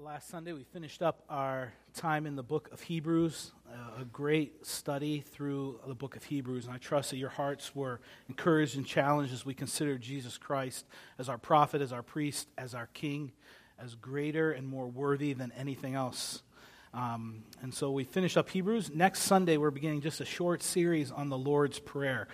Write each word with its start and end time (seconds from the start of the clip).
last 0.00 0.28
Sunday, 0.28 0.52
we 0.52 0.62
finished 0.62 1.02
up 1.02 1.24
our 1.28 1.72
time 1.92 2.24
in 2.24 2.36
the 2.36 2.42
book 2.42 2.68
of 2.70 2.80
Hebrews, 2.82 3.50
uh, 3.68 4.02
a 4.02 4.04
great 4.04 4.64
study 4.64 5.24
through 5.32 5.80
the 5.88 5.94
book 5.94 6.14
of 6.14 6.22
Hebrews. 6.22 6.66
And 6.66 6.74
I 6.74 6.78
trust 6.78 7.10
that 7.10 7.16
your 7.16 7.30
hearts 7.30 7.74
were 7.74 7.98
encouraged 8.28 8.76
and 8.76 8.86
challenged 8.86 9.32
as 9.32 9.44
we 9.44 9.54
consider 9.54 9.98
Jesus 9.98 10.38
Christ 10.38 10.86
as 11.18 11.28
our 11.28 11.36
prophet, 11.36 11.82
as 11.82 11.92
our 11.92 12.04
priest, 12.04 12.46
as 12.56 12.76
our 12.76 12.86
king, 12.94 13.32
as 13.76 13.96
greater 13.96 14.52
and 14.52 14.68
more 14.68 14.86
worthy 14.86 15.32
than 15.32 15.50
anything 15.58 15.96
else. 15.96 16.42
Um, 16.94 17.42
and 17.60 17.74
so 17.74 17.90
we 17.90 18.04
finish 18.04 18.36
up 18.36 18.50
Hebrews. 18.50 18.92
Next 18.94 19.22
Sunday, 19.22 19.56
we're 19.56 19.72
beginning 19.72 20.02
just 20.02 20.20
a 20.20 20.24
short 20.24 20.62
series 20.62 21.10
on 21.10 21.28
the 21.28 21.38
Lord's 21.38 21.80
Prayer. 21.80 22.28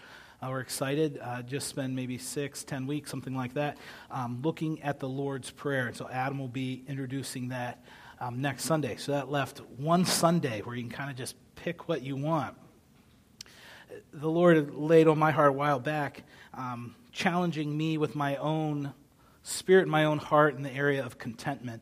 Uh, 0.44 0.50
we're 0.50 0.60
excited. 0.60 1.18
Uh, 1.22 1.40
just 1.40 1.68
spend 1.68 1.96
maybe 1.96 2.18
six, 2.18 2.64
ten 2.64 2.86
weeks, 2.86 3.10
something 3.10 3.34
like 3.34 3.54
that, 3.54 3.78
um, 4.10 4.42
looking 4.42 4.82
at 4.82 5.00
the 5.00 5.08
Lord's 5.08 5.50
Prayer. 5.50 5.86
And 5.86 5.96
so 5.96 6.06
Adam 6.10 6.38
will 6.38 6.48
be 6.48 6.84
introducing 6.86 7.48
that 7.48 7.82
um, 8.20 8.42
next 8.42 8.64
Sunday. 8.64 8.96
So 8.96 9.12
that 9.12 9.30
left 9.30 9.60
one 9.78 10.04
Sunday 10.04 10.60
where 10.60 10.76
you 10.76 10.82
can 10.82 10.90
kind 10.90 11.10
of 11.10 11.16
just 11.16 11.34
pick 11.54 11.88
what 11.88 12.02
you 12.02 12.16
want. 12.16 12.56
The 14.12 14.28
Lord 14.28 14.74
laid 14.74 15.08
on 15.08 15.18
my 15.18 15.30
heart 15.30 15.48
a 15.48 15.52
while 15.52 15.78
back, 15.78 16.24
um, 16.52 16.94
challenging 17.10 17.74
me 17.74 17.96
with 17.96 18.14
my 18.14 18.36
own 18.36 18.92
spirit, 19.44 19.88
my 19.88 20.04
own 20.04 20.18
heart 20.18 20.56
in 20.56 20.62
the 20.62 20.72
area 20.72 21.06
of 21.06 21.16
contentment. 21.16 21.80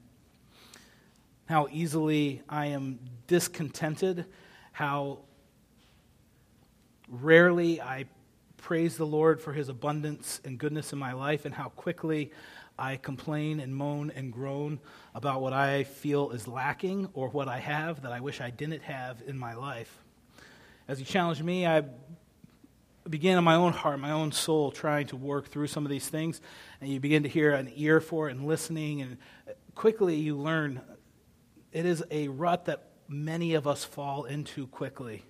How 1.46 1.66
easily 1.72 2.42
I 2.48 2.66
am 2.66 3.00
discontented, 3.26 4.26
how 4.70 5.20
rarely 7.08 7.80
I 7.80 8.04
praise 8.62 8.96
the 8.96 9.04
Lord 9.04 9.40
for 9.40 9.52
his 9.52 9.68
abundance 9.68 10.40
and 10.44 10.56
goodness 10.56 10.92
in 10.92 10.98
my 10.98 11.12
life 11.12 11.44
and 11.44 11.52
how 11.52 11.70
quickly 11.70 12.30
I 12.78 12.96
complain 12.96 13.58
and 13.58 13.74
moan 13.74 14.12
and 14.14 14.32
groan 14.32 14.78
about 15.16 15.40
what 15.40 15.52
I 15.52 15.82
feel 15.82 16.30
is 16.30 16.46
lacking 16.46 17.08
or 17.12 17.28
what 17.28 17.48
I 17.48 17.58
have 17.58 18.02
that 18.02 18.12
I 18.12 18.20
wish 18.20 18.40
I 18.40 18.50
didn't 18.50 18.82
have 18.82 19.20
in 19.26 19.36
my 19.36 19.54
life. 19.54 19.98
As 20.86 21.00
he 21.00 21.04
challenged 21.04 21.42
me, 21.42 21.66
I 21.66 21.82
began 23.10 23.36
in 23.36 23.42
my 23.42 23.56
own 23.56 23.72
heart, 23.72 23.98
my 23.98 24.12
own 24.12 24.30
soul, 24.30 24.70
trying 24.70 25.08
to 25.08 25.16
work 25.16 25.48
through 25.48 25.66
some 25.66 25.84
of 25.84 25.90
these 25.90 26.08
things. 26.08 26.40
And 26.80 26.88
you 26.88 27.00
begin 27.00 27.24
to 27.24 27.28
hear 27.28 27.50
an 27.54 27.68
ear 27.74 28.00
for 28.00 28.28
it 28.28 28.36
and 28.36 28.46
listening. 28.46 29.02
And 29.02 29.16
quickly 29.74 30.14
you 30.14 30.36
learn 30.36 30.80
it 31.72 31.84
is 31.84 32.04
a 32.12 32.28
rut 32.28 32.66
that 32.66 32.90
many 33.08 33.54
of 33.54 33.66
us 33.66 33.82
fall 33.82 34.24
into 34.24 34.68
quickly 34.68 35.24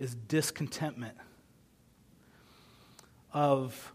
is 0.00 0.16
discontentment 0.16 1.16
of 3.32 3.92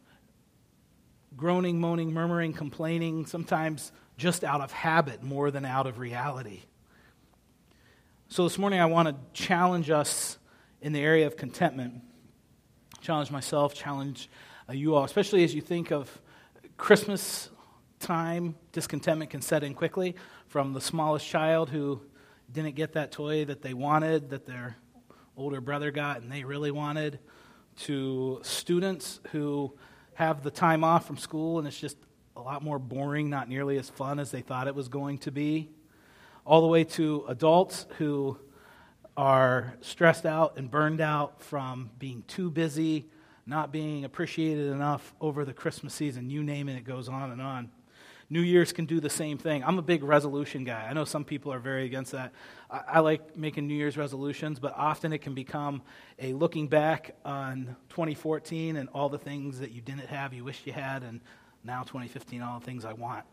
groaning, 1.35 1.79
moaning, 1.79 2.13
murmuring, 2.13 2.53
complaining, 2.53 3.25
sometimes 3.25 3.91
just 4.17 4.43
out 4.43 4.61
of 4.61 4.71
habit 4.71 5.21
more 5.21 5.51
than 5.51 5.65
out 5.65 5.85
of 5.85 5.99
reality. 5.99 6.63
So 8.29 8.43
this 8.43 8.57
morning 8.57 8.79
I 8.79 8.87
want 8.87 9.07
to 9.07 9.15
challenge 9.33 9.89
us 9.89 10.37
in 10.81 10.93
the 10.93 10.99
area 10.99 11.27
of 11.27 11.37
contentment. 11.37 12.01
Challenge 12.99 13.31
myself, 13.31 13.73
challenge 13.73 14.29
uh, 14.67 14.73
you 14.73 14.95
all, 14.95 15.03
especially 15.03 15.43
as 15.43 15.53
you 15.55 15.61
think 15.61 15.91
of 15.91 16.21
Christmas 16.77 17.49
time, 17.99 18.55
discontentment 18.71 19.31
can 19.31 19.41
set 19.41 19.63
in 19.63 19.73
quickly 19.73 20.15
from 20.47 20.73
the 20.73 20.81
smallest 20.81 21.25
child 21.25 21.69
who 21.69 22.01
didn't 22.51 22.75
get 22.75 22.93
that 22.93 23.11
toy 23.11 23.45
that 23.45 23.61
they 23.61 23.73
wanted, 23.73 24.29
that 24.31 24.45
their 24.45 24.77
older 25.35 25.61
brother 25.61 25.91
got 25.91 26.21
and 26.21 26.31
they 26.31 26.43
really 26.43 26.71
wanted, 26.71 27.19
to 27.77 28.39
students 28.43 29.19
who 29.31 29.73
have 30.15 30.43
the 30.43 30.51
time 30.51 30.83
off 30.83 31.05
from 31.05 31.17
school 31.17 31.59
and 31.59 31.67
it's 31.67 31.79
just 31.79 31.97
a 32.35 32.41
lot 32.41 32.63
more 32.63 32.79
boring, 32.79 33.29
not 33.29 33.49
nearly 33.49 33.77
as 33.77 33.89
fun 33.89 34.19
as 34.19 34.31
they 34.31 34.41
thought 34.41 34.67
it 34.67 34.75
was 34.75 34.87
going 34.87 35.17
to 35.19 35.31
be, 35.31 35.69
all 36.45 36.61
the 36.61 36.67
way 36.67 36.83
to 36.83 37.25
adults 37.27 37.87
who 37.97 38.37
are 39.15 39.73
stressed 39.81 40.25
out 40.25 40.57
and 40.57 40.69
burned 40.69 41.01
out 41.01 41.41
from 41.41 41.89
being 41.97 42.23
too 42.27 42.51
busy, 42.51 43.07
not 43.47 43.71
being 43.71 44.05
appreciated 44.05 44.71
enough 44.71 45.13
over 45.19 45.43
the 45.43 45.53
Christmas 45.53 45.93
season. 45.93 46.29
You 46.29 46.43
name 46.43 46.69
it, 46.69 46.77
it 46.77 46.83
goes 46.83 47.09
on 47.09 47.31
and 47.31 47.41
on. 47.41 47.71
New 48.29 48.41
Year's 48.41 48.73
can 48.73 48.85
do 48.85 48.99
the 48.99 49.09
same 49.09 49.37
thing. 49.37 49.63
I'm 49.63 49.79
a 49.79 49.81
big 49.81 50.03
resolution 50.03 50.65
guy. 50.65 50.87
I 50.89 50.93
know 50.93 51.05
some 51.05 51.23
people 51.23 51.53
are 51.53 51.59
very 51.59 51.85
against 51.85 52.11
that. 52.11 52.33
I, 52.69 52.81
I, 52.87 52.99
like 52.99 53.37
making 53.37 53.67
New 53.67 53.73
Year's 53.73 53.95
resolutions, 53.95 54.59
but 54.59 54.73
often 54.75 55.13
it 55.13 55.19
can 55.19 55.33
become 55.33 55.81
a 56.19 56.33
looking 56.33 56.67
back 56.67 57.15
on 57.23 57.77
2014 57.89 58.75
and 58.75 58.89
all 58.89 59.07
the 59.07 59.17
things 59.17 59.59
that 59.59 59.71
you 59.71 59.81
didn't 59.81 60.07
have, 60.07 60.33
you 60.33 60.43
wished 60.43 60.67
you 60.67 60.73
had, 60.73 61.03
and 61.03 61.21
now 61.63 61.83
2015, 61.83 62.41
all 62.41 62.59
the 62.59 62.65
things 62.65 62.83
I 62.83 62.93
want. 62.93 63.23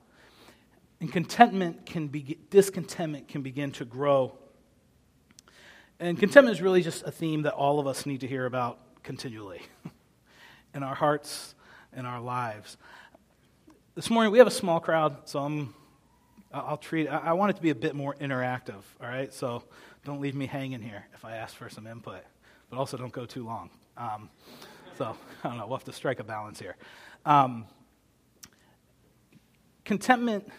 And 1.00 1.12
contentment 1.12 1.86
can 1.86 2.06
be, 2.06 2.38
discontentment 2.50 3.26
can 3.26 3.42
begin 3.42 3.72
to 3.72 3.84
grow. 3.84 4.38
And 5.98 6.18
contentment 6.18 6.56
is 6.56 6.62
really 6.62 6.82
just 6.82 7.02
a 7.02 7.10
theme 7.10 7.42
that 7.42 7.54
all 7.54 7.80
of 7.80 7.88
us 7.88 8.06
need 8.06 8.20
to 8.20 8.28
hear 8.28 8.46
about 8.46 8.78
continually 9.02 9.62
in 10.74 10.84
our 10.84 10.94
hearts, 10.94 11.56
in 11.96 12.06
our 12.06 12.20
lives 12.20 12.76
this 13.94 14.10
morning 14.10 14.32
we 14.32 14.38
have 14.38 14.48
a 14.48 14.50
small 14.50 14.80
crowd, 14.80 15.16
so 15.24 15.38
I'm, 15.38 15.72
I'll 16.52 16.76
treat. 16.76 17.06
I 17.06 17.32
want 17.34 17.50
it 17.50 17.56
to 17.56 17.62
be 17.62 17.70
a 17.70 17.76
bit 17.76 17.94
more 17.94 18.14
interactive. 18.14 18.82
All 19.00 19.06
right, 19.06 19.32
so 19.32 19.62
don't 20.04 20.20
leave 20.20 20.34
me 20.34 20.46
hanging 20.46 20.82
here 20.82 21.06
if 21.14 21.24
I 21.24 21.36
ask 21.36 21.54
for 21.54 21.68
some 21.68 21.86
input, 21.86 22.24
but 22.70 22.76
also 22.76 22.96
don't 22.96 23.12
go 23.12 23.24
too 23.24 23.44
long. 23.44 23.70
Um, 23.96 24.30
so 24.98 25.16
I 25.44 25.48
don't 25.48 25.58
know. 25.58 25.66
We'll 25.68 25.76
have 25.76 25.84
to 25.84 25.92
strike 25.92 26.18
a 26.18 26.24
balance 26.24 26.58
here. 26.58 26.74
Um, 27.24 27.66
contentment, 29.84 30.50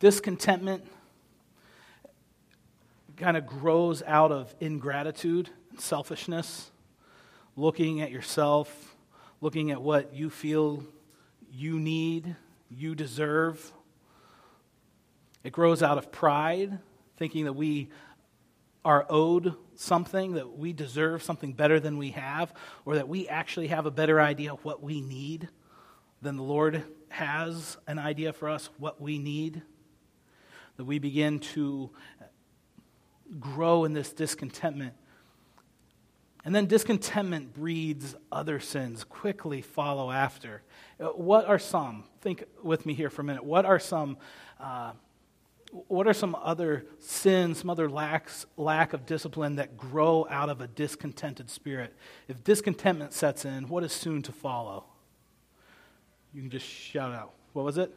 discontentment, 0.00 0.84
kind 3.16 3.36
of 3.36 3.46
grows 3.46 4.02
out 4.04 4.32
of 4.32 4.52
ingratitude, 4.58 5.48
selfishness, 5.78 6.72
looking 7.54 8.00
at 8.00 8.10
yourself, 8.10 8.96
looking 9.40 9.70
at 9.70 9.80
what 9.80 10.12
you 10.12 10.28
feel 10.28 10.82
you 11.54 11.78
need, 11.78 12.34
you 12.68 12.94
deserve. 12.94 13.72
It 15.44 15.52
grows 15.52 15.82
out 15.82 15.98
of 15.98 16.10
pride, 16.10 16.78
thinking 17.16 17.44
that 17.44 17.52
we 17.52 17.90
are 18.84 19.06
owed 19.08 19.54
something, 19.76 20.32
that 20.32 20.58
we 20.58 20.72
deserve 20.72 21.22
something 21.22 21.52
better 21.52 21.78
than 21.78 21.96
we 21.96 22.10
have, 22.10 22.52
or 22.84 22.96
that 22.96 23.08
we 23.08 23.28
actually 23.28 23.68
have 23.68 23.86
a 23.86 23.90
better 23.90 24.20
idea 24.20 24.52
of 24.52 24.64
what 24.64 24.82
we 24.82 25.00
need 25.00 25.48
than 26.22 26.36
the 26.36 26.42
Lord 26.42 26.82
has 27.08 27.76
an 27.86 27.98
idea 27.98 28.32
for 28.32 28.48
us 28.48 28.68
what 28.78 29.00
we 29.00 29.18
need. 29.18 29.62
That 30.76 30.84
we 30.84 30.98
begin 30.98 31.38
to 31.38 31.90
grow 33.38 33.84
in 33.84 33.92
this 33.92 34.12
discontentment 34.12 34.94
and 36.44 36.54
then 36.54 36.66
discontentment 36.66 37.54
breeds 37.54 38.14
other 38.30 38.60
sins, 38.60 39.02
quickly 39.02 39.62
follow 39.62 40.10
after. 40.10 40.62
Uh, 41.00 41.06
what 41.06 41.46
are 41.46 41.58
some? 41.58 42.04
Think 42.20 42.44
with 42.62 42.84
me 42.84 42.92
here 42.92 43.08
for 43.08 43.22
a 43.22 43.24
minute. 43.24 43.44
What 43.44 43.64
are 43.64 43.78
some? 43.78 44.18
Uh, 44.60 44.92
what 45.88 46.06
are 46.06 46.14
some 46.14 46.36
other 46.36 46.86
sins, 47.00 47.58
some 47.58 47.70
other 47.70 47.88
lacks, 47.88 48.46
lack 48.56 48.92
of 48.92 49.06
discipline 49.06 49.56
that 49.56 49.76
grow 49.76 50.24
out 50.30 50.48
of 50.48 50.60
a 50.60 50.68
discontented 50.68 51.50
spirit? 51.50 51.96
If 52.28 52.44
discontentment 52.44 53.12
sets 53.12 53.44
in, 53.44 53.68
what 53.68 53.82
is 53.82 53.92
soon 53.92 54.22
to 54.22 54.32
follow? 54.32 54.84
You 56.32 56.42
can 56.42 56.50
just 56.50 56.66
shout 56.66 57.12
out. 57.12 57.32
What 57.54 57.64
was 57.64 57.78
it? 57.78 57.92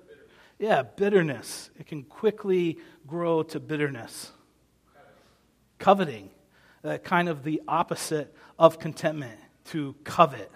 Yeah, 0.58 0.82
bitterness. 0.82 1.70
It 1.78 1.86
can 1.86 2.04
quickly 2.04 2.80
grow 3.06 3.44
to 3.44 3.60
bitterness. 3.60 4.32
Coveting 5.78 6.32
uh, 6.84 6.98
kind 7.00 7.30
of 7.30 7.44
the 7.44 7.62
opposite 7.68 8.34
of 8.58 8.80
contentment 8.80 9.40
to 9.66 9.96
covet, 10.04 10.52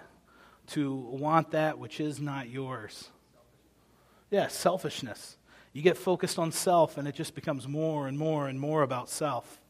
to 0.68 0.94
want 0.94 1.50
that 1.50 1.78
which 1.78 2.00
is 2.00 2.20
not 2.20 2.48
yours. 2.48 3.10
Yeah, 4.30 4.48
selfishness. 4.48 5.36
You 5.72 5.82
get 5.82 5.96
focused 5.96 6.38
on 6.38 6.52
self, 6.52 6.98
and 6.98 7.06
it 7.08 7.14
just 7.14 7.34
becomes 7.34 7.66
more 7.66 8.06
and 8.06 8.18
more 8.18 8.48
and 8.48 8.58
more 8.58 8.82
about 8.82 9.08
self. 9.08 9.60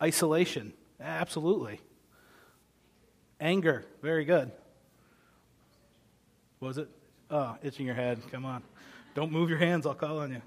Isolation. 0.00 0.72
Absolutely. 1.00 1.80
Anger. 3.40 3.84
Very 4.02 4.24
good. 4.24 4.50
Was 6.60 6.78
it? 6.78 6.88
Oh, 7.30 7.56
itching 7.62 7.86
your 7.86 7.94
head. 7.94 8.20
Come 8.30 8.44
on. 8.44 8.62
Don't 9.14 9.32
move 9.32 9.48
your 9.48 9.58
hands. 9.58 9.86
I'll 9.86 9.94
call 9.94 10.20
on 10.20 10.30
you 10.30 10.42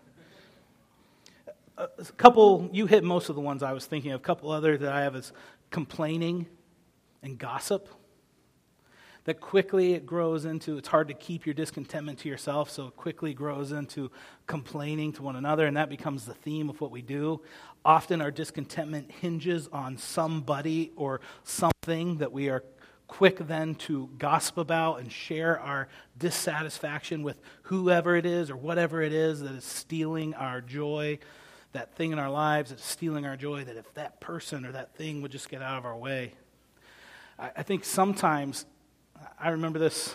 a 1.78 1.88
couple, 2.18 2.70
you 2.72 2.86
hit 2.86 3.04
most 3.04 3.30
of 3.30 3.36
the 3.36 3.42
ones 3.42 3.64
I 3.64 3.74
was 3.74 3.86
thinking 3.86 4.12
of. 4.12 4.22
A 4.22 4.24
couple 4.24 4.52
other 4.52 4.78
that 4.78 4.92
I 4.92 5.02
have 5.02 5.16
is 5.16 5.34
complaining 5.72 6.48
and 7.22 7.38
gossip. 7.38 7.90
That 9.26 9.42
quickly 9.42 9.94
it 9.94 10.06
grows 10.06 10.46
into, 10.46 10.78
it's 10.78 10.88
hard 10.88 11.08
to 11.08 11.16
keep 11.16 11.48
your 11.48 11.56
discontentment 11.56 12.20
to 12.20 12.30
yourself, 12.30 12.70
so 12.70 12.88
it 12.88 12.96
quickly 12.96 13.34
grows 13.34 13.72
into 13.72 14.12
complaining 14.46 15.14
to 15.14 15.24
one 15.24 15.36
another, 15.36 15.66
and 15.66 15.76
that 15.78 15.90
becomes 15.90 16.26
the 16.26 16.36
theme 16.36 16.70
of 16.70 16.80
what 16.80 16.92
we 16.92 17.02
do. 17.02 17.42
Often 17.84 18.22
our 18.22 18.30
discontentment 18.30 19.12
hinges 19.12 19.68
on 19.74 19.98
somebody 19.98 20.92
or 20.96 21.22
something 21.44 22.20
that 22.20 22.32
we 22.32 22.50
are 22.50 22.64
quick 23.08 23.40
then 23.48 23.76
to 23.76 24.10
gossip 24.18 24.58
about 24.58 25.00
and 25.00 25.12
share 25.12 25.60
our 25.60 25.88
dissatisfaction 26.18 27.24
with 27.24 27.40
whoever 27.64 28.16
it 28.16 28.26
is 28.26 28.52
or 28.52 28.56
whatever 28.56 29.02
it 29.02 29.14
is 29.14 29.42
that 29.42 29.54
is 29.54 29.64
stealing 29.64 30.36
our 30.36 30.62
joy, 30.62 31.18
that 31.76 31.96
thing 31.96 32.12
in 32.12 32.20
our 32.20 32.30
lives 32.30 32.72
that's 32.72 32.86
stealing 32.86 33.26
our 33.26 33.38
joy, 33.38 33.64
that 33.64 33.78
if 33.78 33.94
that 33.94 34.20
person 34.20 34.66
or 34.66 34.72
that 34.72 34.96
thing 34.96 35.22
would 35.22 35.32
just 35.32 35.50
get 35.50 35.62
out 35.62 35.78
of 35.78 35.86
our 35.86 35.96
way. 35.96 36.34
I, 37.40 37.52
I 37.58 37.64
think 37.64 37.86
sometimes, 37.86 38.66
I 39.40 39.50
remember 39.50 39.80
this 39.80 40.14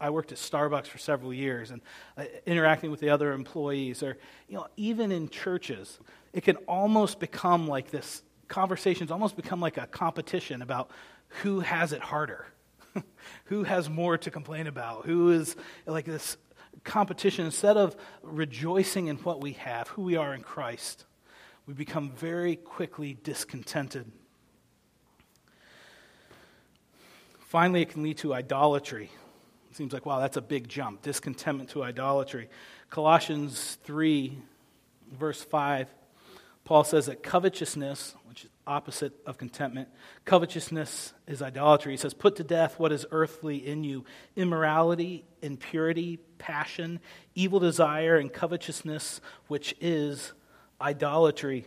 I 0.00 0.10
worked 0.10 0.30
at 0.32 0.38
Starbucks 0.38 0.86
for 0.86 0.98
several 0.98 1.34
years 1.34 1.70
and 1.70 1.80
uh, 2.16 2.24
interacting 2.46 2.90
with 2.90 3.00
the 3.00 3.10
other 3.10 3.32
employees, 3.32 4.02
or 4.02 4.16
you 4.48 4.56
know, 4.56 4.68
even 4.76 5.10
in 5.10 5.28
churches, 5.28 5.98
it 6.32 6.44
can 6.44 6.56
almost 6.68 7.18
become 7.18 7.66
like 7.66 7.90
this. 7.90 8.22
Conversations 8.46 9.10
almost 9.10 9.36
become 9.36 9.60
like 9.60 9.76
a 9.76 9.86
competition 9.86 10.62
about 10.62 10.90
who 11.42 11.60
has 11.60 11.92
it 11.92 12.00
harder, 12.00 12.46
who 13.44 13.64
has 13.64 13.90
more 13.90 14.16
to 14.18 14.30
complain 14.30 14.66
about, 14.66 15.04
who 15.04 15.32
is 15.32 15.56
like 15.84 16.04
this 16.04 16.36
competition. 16.84 17.44
Instead 17.44 17.76
of 17.76 17.96
rejoicing 18.22 19.08
in 19.08 19.16
what 19.18 19.40
we 19.40 19.52
have, 19.52 19.88
who 19.88 20.02
we 20.02 20.16
are 20.16 20.34
in 20.34 20.42
Christ, 20.42 21.04
we 21.66 21.74
become 21.74 22.12
very 22.12 22.56
quickly 22.56 23.18
discontented. 23.22 24.10
Finally, 27.40 27.82
it 27.82 27.90
can 27.90 28.02
lead 28.02 28.18
to 28.18 28.34
idolatry. 28.34 29.10
It 29.70 29.76
seems 29.76 29.92
like, 29.92 30.06
wow, 30.06 30.18
that's 30.18 30.36
a 30.36 30.42
big 30.42 30.68
jump. 30.68 31.02
Discontentment 31.02 31.70
to 31.70 31.82
idolatry. 31.82 32.48
Colossians 32.90 33.78
3, 33.84 34.38
verse 35.12 35.42
5, 35.42 35.88
Paul 36.68 36.84
says 36.84 37.06
that 37.06 37.22
covetousness, 37.22 38.14
which 38.26 38.44
is 38.44 38.50
opposite 38.66 39.14
of 39.24 39.38
contentment, 39.38 39.88
covetousness 40.26 41.14
is 41.26 41.40
idolatry. 41.40 41.94
He 41.94 41.96
says, 41.96 42.12
Put 42.12 42.36
to 42.36 42.44
death 42.44 42.78
what 42.78 42.92
is 42.92 43.06
earthly 43.10 43.66
in 43.66 43.84
you 43.84 44.04
immorality, 44.36 45.24
impurity, 45.40 46.18
passion, 46.36 47.00
evil 47.34 47.58
desire, 47.58 48.18
and 48.18 48.30
covetousness, 48.30 49.22
which 49.46 49.74
is 49.80 50.34
idolatry. 50.78 51.64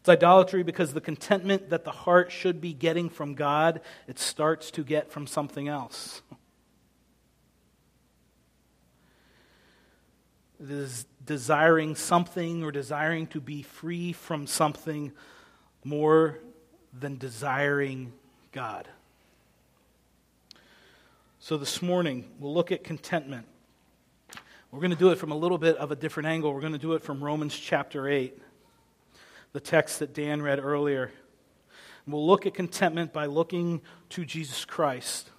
It's 0.00 0.08
idolatry 0.08 0.64
because 0.64 0.94
the 0.94 1.00
contentment 1.00 1.70
that 1.70 1.84
the 1.84 1.92
heart 1.92 2.32
should 2.32 2.60
be 2.60 2.72
getting 2.72 3.08
from 3.08 3.36
God, 3.36 3.82
it 4.08 4.18
starts 4.18 4.72
to 4.72 4.82
get 4.82 5.12
from 5.12 5.28
something 5.28 5.68
else. 5.68 6.22
It 10.60 10.72
is 10.72 11.06
desiring 11.24 11.94
something 11.94 12.64
or 12.64 12.72
desiring 12.72 13.26
to 13.28 13.40
be 13.40 13.62
free 13.62 14.12
from 14.12 14.46
something 14.46 15.12
more 15.84 16.38
than 16.98 17.16
desiring 17.16 18.12
God. 18.52 18.88
So 21.38 21.56
this 21.56 21.82
morning, 21.82 22.24
we'll 22.38 22.54
look 22.54 22.70
at 22.70 22.84
contentment. 22.84 23.46
We're 24.70 24.80
going 24.80 24.92
to 24.92 24.96
do 24.96 25.10
it 25.10 25.18
from 25.18 25.32
a 25.32 25.36
little 25.36 25.58
bit 25.58 25.76
of 25.76 25.90
a 25.90 25.96
different 25.96 26.28
angle. 26.28 26.54
We're 26.54 26.60
going 26.60 26.72
to 26.72 26.78
do 26.78 26.94
it 26.94 27.02
from 27.02 27.22
Romans 27.22 27.54
chapter 27.58 28.08
8, 28.08 28.40
the 29.52 29.60
text 29.60 29.98
that 29.98 30.14
Dan 30.14 30.40
read 30.40 30.58
earlier. 30.58 31.12
We'll 32.06 32.26
look 32.26 32.46
at 32.46 32.54
contentment 32.54 33.12
by 33.12 33.26
looking 33.26 33.80
to 34.10 34.24
Jesus 34.24 34.64
Christ. 34.64 35.30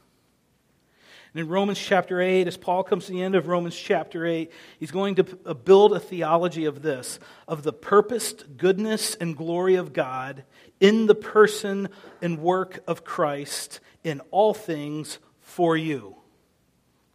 And 1.33 1.41
in 1.41 1.47
Romans 1.47 1.79
chapter 1.79 2.21
8, 2.21 2.47
as 2.47 2.57
Paul 2.57 2.83
comes 2.83 3.05
to 3.05 3.11
the 3.11 3.23
end 3.23 3.33
of 3.33 3.47
Romans 3.47 3.75
chapter 3.75 4.25
8, 4.25 4.51
he's 4.79 4.91
going 4.91 5.15
to 5.15 5.39
uh, 5.45 5.53
build 5.55 5.93
a 5.93 5.99
theology 5.99 6.65
of 6.65 6.83
this, 6.83 7.19
of 7.47 7.63
the 7.63 7.73
purposed 7.73 8.57
goodness 8.57 9.15
and 9.15 9.35
glory 9.35 9.75
of 9.75 9.93
God 9.93 10.43
in 10.79 11.07
the 11.07 11.15
person 11.15 11.89
and 12.21 12.39
work 12.39 12.83
of 12.87 13.03
Christ 13.03 13.79
in 14.03 14.21
all 14.29 14.53
things 14.53 15.17
for 15.41 15.75
you. 15.75 16.15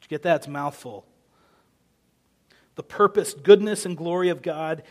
Did 0.00 0.06
you 0.06 0.08
get 0.08 0.22
that? 0.22 0.36
It's 0.36 0.46
a 0.48 0.50
mouthful. 0.50 1.06
The 2.74 2.82
purposed 2.82 3.44
goodness 3.44 3.86
and 3.86 3.96
glory 3.96 4.30
of 4.30 4.42
God 4.42 4.82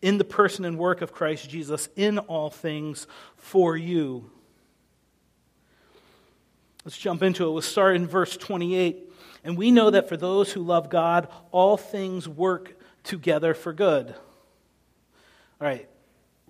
in 0.00 0.16
the 0.16 0.24
person 0.24 0.64
and 0.64 0.78
work 0.78 1.02
of 1.02 1.12
Christ 1.12 1.50
Jesus 1.50 1.88
in 1.96 2.18
all 2.18 2.48
things 2.48 3.06
for 3.36 3.76
you. 3.76 4.30
Let's 6.84 6.98
jump 6.98 7.22
into 7.22 7.46
it. 7.46 7.52
We'll 7.52 7.62
start 7.62 7.96
in 7.96 8.06
verse 8.06 8.36
28. 8.36 9.10
And 9.44 9.56
we 9.56 9.70
know 9.70 9.90
that 9.90 10.08
for 10.08 10.16
those 10.16 10.52
who 10.52 10.62
love 10.62 10.88
God, 10.88 11.28
all 11.50 11.76
things 11.76 12.28
work 12.28 12.76
together 13.04 13.54
for 13.54 13.72
good. 13.72 14.14
All 15.60 15.68
right, 15.68 15.88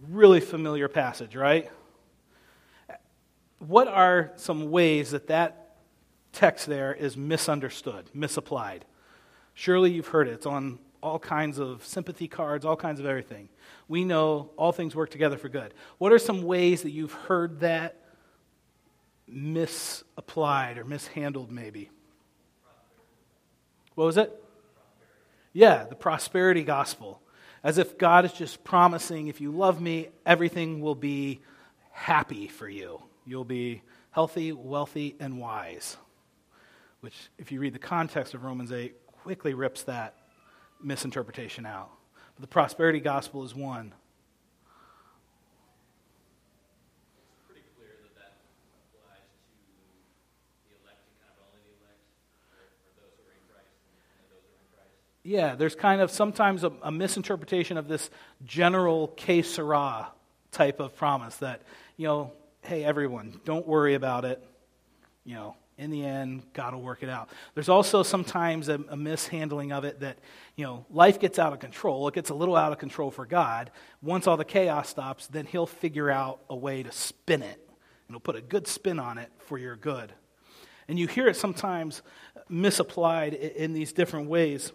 really 0.08 0.40
familiar 0.40 0.88
passage, 0.88 1.36
right? 1.36 1.70
What 3.58 3.88
are 3.88 4.32
some 4.36 4.70
ways 4.70 5.12
that 5.12 5.28
that 5.28 5.76
text 6.32 6.66
there 6.66 6.94
is 6.94 7.16
misunderstood, 7.16 8.10
misapplied? 8.12 8.84
Surely 9.54 9.92
you've 9.92 10.08
heard 10.08 10.28
it. 10.28 10.32
It's 10.32 10.46
on 10.46 10.78
all 11.02 11.18
kinds 11.18 11.58
of 11.58 11.84
sympathy 11.84 12.28
cards, 12.28 12.64
all 12.64 12.76
kinds 12.76 13.00
of 13.00 13.06
everything. 13.06 13.48
We 13.88 14.04
know 14.04 14.50
all 14.56 14.72
things 14.72 14.94
work 14.94 15.10
together 15.10 15.36
for 15.36 15.48
good. 15.48 15.74
What 15.98 16.12
are 16.12 16.18
some 16.18 16.42
ways 16.42 16.82
that 16.82 16.90
you've 16.90 17.12
heard 17.12 17.60
that 17.60 18.01
misapplied 19.32 20.78
or 20.78 20.84
mishandled, 20.84 21.50
maybe. 21.50 21.90
What 23.94 24.04
was 24.04 24.16
it? 24.16 24.32
Yeah, 25.52 25.84
the 25.84 25.94
prosperity 25.94 26.62
gospel. 26.62 27.20
As 27.62 27.78
if 27.78 27.98
God 27.98 28.24
is 28.24 28.32
just 28.32 28.64
promising, 28.64 29.28
if 29.28 29.40
you 29.40 29.52
love 29.52 29.80
me, 29.80 30.08
everything 30.26 30.80
will 30.80 30.94
be 30.94 31.40
happy 31.90 32.48
for 32.48 32.68
you. 32.68 33.02
You'll 33.24 33.44
be 33.44 33.82
healthy, 34.10 34.52
wealthy, 34.52 35.14
and 35.20 35.38
wise. 35.38 35.96
Which, 37.00 37.14
if 37.38 37.52
you 37.52 37.60
read 37.60 37.74
the 37.74 37.78
context 37.78 38.34
of 38.34 38.44
Romans 38.44 38.72
8, 38.72 38.94
quickly 39.06 39.54
rips 39.54 39.82
that 39.84 40.16
misinterpretation 40.82 41.66
out. 41.66 41.90
But 42.34 42.42
the 42.42 42.48
prosperity 42.48 43.00
gospel 43.00 43.44
is 43.44 43.54
one. 43.54 43.94
Yeah, 55.24 55.54
there's 55.54 55.74
kind 55.74 56.00
of 56.00 56.10
sometimes 56.10 56.64
a, 56.64 56.72
a 56.82 56.90
misinterpretation 56.90 57.76
of 57.76 57.88
this 57.88 58.10
general 58.44 59.08
que 59.08 59.42
sera 59.42 60.08
type 60.50 60.80
of 60.80 60.96
promise 60.96 61.36
that, 61.36 61.62
you 61.96 62.06
know, 62.06 62.32
hey, 62.62 62.84
everyone, 62.84 63.40
don't 63.44 63.66
worry 63.66 63.94
about 63.94 64.24
it. 64.24 64.42
You 65.24 65.34
know, 65.34 65.56
in 65.78 65.90
the 65.90 66.04
end, 66.04 66.42
God 66.52 66.74
will 66.74 66.82
work 66.82 67.02
it 67.02 67.08
out. 67.08 67.28
There's 67.54 67.68
also 67.68 68.02
sometimes 68.02 68.68
a, 68.68 68.80
a, 68.88 68.96
mishandling 68.96 69.72
of 69.72 69.84
it 69.84 70.00
that, 70.00 70.18
you 70.56 70.64
know, 70.64 70.84
life 70.90 71.18
gets 71.18 71.38
out 71.38 71.52
of 71.52 71.60
control. 71.60 72.06
It 72.08 72.14
gets 72.14 72.30
a 72.30 72.34
little 72.34 72.56
out 72.56 72.72
of 72.72 72.78
control 72.78 73.10
for 73.10 73.24
God. 73.24 73.70
Once 74.02 74.26
all 74.26 74.36
the 74.36 74.44
chaos 74.44 74.88
stops, 74.88 75.28
then 75.28 75.46
He'll 75.46 75.66
figure 75.66 76.10
out 76.10 76.40
a 76.50 76.56
way 76.56 76.82
to 76.82 76.92
spin 76.92 77.42
it. 77.42 77.68
And 78.08 78.14
He'll 78.14 78.20
put 78.20 78.36
a 78.36 78.40
good 78.40 78.66
spin 78.66 78.98
on 78.98 79.18
it 79.18 79.30
for 79.46 79.56
your 79.56 79.76
good. 79.76 80.12
And 80.88 80.98
you 80.98 81.06
hear 81.06 81.28
it 81.28 81.36
sometimes 81.36 82.02
misapplied 82.48 83.34
in, 83.34 83.50
in 83.50 83.72
these 83.72 83.92
different 83.92 84.28
ways. 84.28 84.72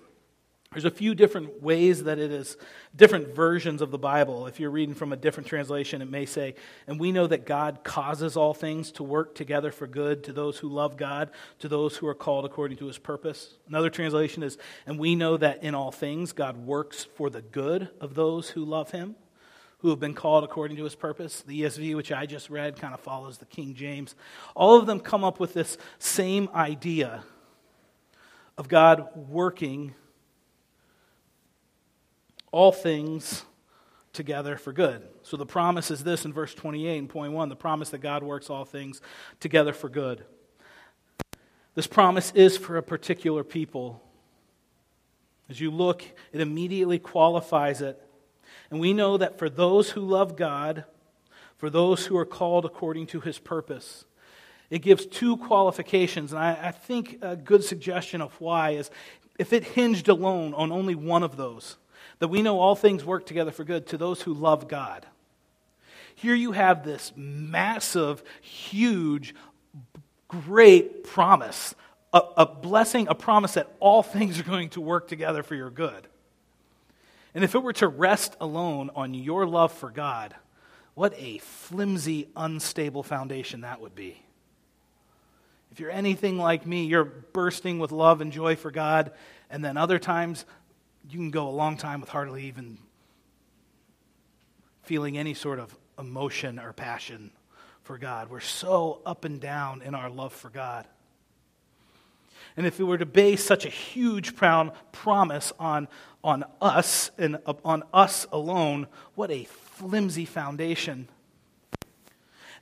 There's 0.71 0.85
a 0.85 0.91
few 0.91 1.15
different 1.15 1.63
ways 1.63 2.03
that 2.03 2.19
it 2.19 2.29
is, 2.29 2.57
different 2.95 3.33
versions 3.33 3.81
of 3.81 3.89
the 3.89 3.97
Bible. 3.97 4.47
If 4.47 4.59
you're 4.59 4.69
reading 4.69 4.95
from 4.95 5.13
a 5.13 5.15
different 5.15 5.47
translation, 5.47 6.01
it 6.01 6.09
may 6.09 6.25
say, 6.25 6.55
And 6.87 6.99
we 6.99 7.13
know 7.13 7.25
that 7.25 7.45
God 7.45 7.85
causes 7.85 8.35
all 8.35 8.53
things 8.53 8.91
to 8.93 9.03
work 9.03 9.33
together 9.33 9.71
for 9.71 9.87
good 9.87 10.25
to 10.25 10.33
those 10.33 10.57
who 10.57 10.67
love 10.67 10.97
God, 10.97 11.31
to 11.59 11.69
those 11.69 11.95
who 11.95 12.07
are 12.07 12.13
called 12.13 12.43
according 12.43 12.77
to 12.77 12.87
his 12.87 12.97
purpose. 12.97 13.55
Another 13.69 13.89
translation 13.89 14.43
is, 14.43 14.57
And 14.85 14.99
we 14.99 15.15
know 15.15 15.37
that 15.37 15.63
in 15.63 15.73
all 15.73 15.91
things 15.91 16.33
God 16.33 16.57
works 16.57 17.05
for 17.15 17.29
the 17.29 17.41
good 17.41 17.89
of 18.01 18.13
those 18.13 18.49
who 18.49 18.65
love 18.65 18.91
him, 18.91 19.15
who 19.79 19.89
have 19.89 20.01
been 20.01 20.13
called 20.13 20.43
according 20.43 20.75
to 20.77 20.83
his 20.83 20.95
purpose. 20.95 21.43
The 21.47 21.61
ESV, 21.61 21.95
which 21.95 22.11
I 22.11 22.25
just 22.25 22.49
read, 22.49 22.75
kind 22.75 22.93
of 22.93 22.99
follows 22.99 23.37
the 23.37 23.45
King 23.45 23.73
James. 23.73 24.15
All 24.53 24.77
of 24.77 24.85
them 24.85 24.99
come 24.99 25.23
up 25.23 25.39
with 25.39 25.53
this 25.53 25.77
same 25.97 26.49
idea 26.53 27.23
of 28.57 28.67
God 28.67 29.07
working 29.15 29.95
all 32.51 32.71
things 32.71 33.43
together 34.13 34.57
for 34.57 34.73
good. 34.73 35.07
So 35.23 35.37
the 35.37 35.45
promise 35.45 35.91
is 35.91 36.03
this 36.03 36.25
in 36.25 36.33
verse 36.33 36.53
28 36.53 36.97
and 36.97 37.09
point 37.09 37.33
1 37.33 37.49
the 37.49 37.55
promise 37.55 37.89
that 37.89 37.99
God 37.99 38.23
works 38.23 38.49
all 38.49 38.65
things 38.65 39.01
together 39.39 39.73
for 39.73 39.89
good. 39.89 40.25
This 41.75 41.87
promise 41.87 42.31
is 42.33 42.57
for 42.57 42.77
a 42.77 42.83
particular 42.83 43.43
people. 43.43 44.01
As 45.49 45.61
you 45.61 45.69
look, 45.69 46.03
it 46.33 46.41
immediately 46.41 46.99
qualifies 46.99 47.81
it. 47.81 48.01
And 48.71 48.79
we 48.79 48.93
know 48.93 49.17
that 49.17 49.37
for 49.37 49.49
those 49.49 49.91
who 49.91 50.01
love 50.01 50.35
God, 50.35 50.85
for 51.57 51.69
those 51.69 52.07
who 52.07 52.17
are 52.17 52.25
called 52.25 52.65
according 52.65 53.07
to 53.07 53.21
his 53.21 53.37
purpose, 53.39 54.05
it 54.69 54.79
gives 54.79 55.05
two 55.05 55.37
qualifications. 55.37 56.33
And 56.33 56.41
I, 56.41 56.67
I 56.67 56.71
think 56.71 57.19
a 57.21 57.35
good 57.35 57.63
suggestion 57.63 58.21
of 58.21 58.33
why 58.41 58.71
is 58.71 58.89
if 59.39 59.53
it 59.53 59.63
hinged 59.63 60.09
alone 60.09 60.53
on 60.53 60.71
only 60.71 60.95
one 60.95 61.23
of 61.23 61.37
those, 61.37 61.77
that 62.19 62.29
we 62.29 62.41
know 62.41 62.59
all 62.59 62.75
things 62.75 63.05
work 63.05 63.25
together 63.25 63.51
for 63.51 63.63
good 63.63 63.87
to 63.87 63.97
those 63.97 64.21
who 64.21 64.33
love 64.33 64.67
God. 64.67 65.05
Here 66.15 66.35
you 66.35 66.51
have 66.51 66.83
this 66.83 67.13
massive, 67.15 68.23
huge, 68.41 69.35
great 70.27 71.03
promise, 71.03 71.75
a, 72.11 72.21
a 72.37 72.45
blessing, 72.45 73.07
a 73.07 73.15
promise 73.15 73.53
that 73.53 73.71
all 73.79 74.01
things 74.01 74.39
are 74.39 74.43
going 74.43 74.69
to 74.69 74.81
work 74.81 75.07
together 75.07 75.43
for 75.43 75.53
your 75.53 75.69
good. 75.69 76.07
And 77.35 77.43
if 77.43 77.53
it 77.53 77.61
were 77.61 77.73
to 77.73 77.87
rest 77.87 78.35
alone 78.41 78.89
on 78.95 79.13
your 79.13 79.45
love 79.45 79.71
for 79.71 79.91
God, 79.91 80.33
what 80.95 81.13
a 81.17 81.37
flimsy, 81.37 82.29
unstable 82.35 83.03
foundation 83.03 83.61
that 83.61 83.79
would 83.79 83.93
be. 83.93 84.19
If 85.71 85.79
you're 85.79 85.91
anything 85.91 86.39
like 86.39 86.65
me, 86.65 86.85
you're 86.85 87.03
bursting 87.03 87.77
with 87.77 87.91
love 87.91 88.21
and 88.21 88.31
joy 88.31 88.55
for 88.55 88.71
God, 88.71 89.11
and 89.51 89.63
then 89.63 89.77
other 89.77 89.99
times 89.99 90.45
you 91.09 91.17
can 91.17 91.31
go 91.31 91.47
a 91.47 91.51
long 91.51 91.77
time 91.77 92.01
with 92.01 92.09
hardly 92.09 92.45
even 92.45 92.77
feeling 94.83 95.17
any 95.17 95.33
sort 95.33 95.59
of 95.59 95.75
emotion 95.97 96.59
or 96.59 96.73
passion 96.73 97.31
for 97.83 97.97
God. 97.97 98.29
We're 98.29 98.39
so 98.39 99.01
up 99.05 99.25
and 99.25 99.39
down 99.39 99.81
in 99.81 99.95
our 99.95 100.09
love 100.09 100.33
for 100.33 100.49
God. 100.49 100.85
And 102.57 102.65
if 102.65 102.79
we 102.79 102.85
were 102.85 102.97
to 102.97 103.05
base 103.05 103.43
such 103.43 103.65
a 103.65 103.69
huge 103.69 104.35
proud 104.35 104.73
promise 104.91 105.53
on, 105.59 105.87
on 106.23 106.43
us 106.61 107.11
and 107.17 107.37
uh, 107.45 107.53
on 107.63 107.83
us 107.93 108.25
alone, 108.31 108.87
what 109.15 109.29
a 109.29 109.43
flimsy 109.43 110.25
foundation. 110.25 111.07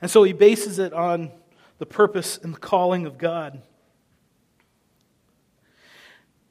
And 0.00 0.10
so 0.10 0.22
he 0.22 0.32
bases 0.32 0.78
it 0.78 0.92
on 0.92 1.30
the 1.78 1.86
purpose 1.86 2.38
and 2.42 2.54
the 2.54 2.58
calling 2.58 3.06
of 3.06 3.18
God. 3.18 3.62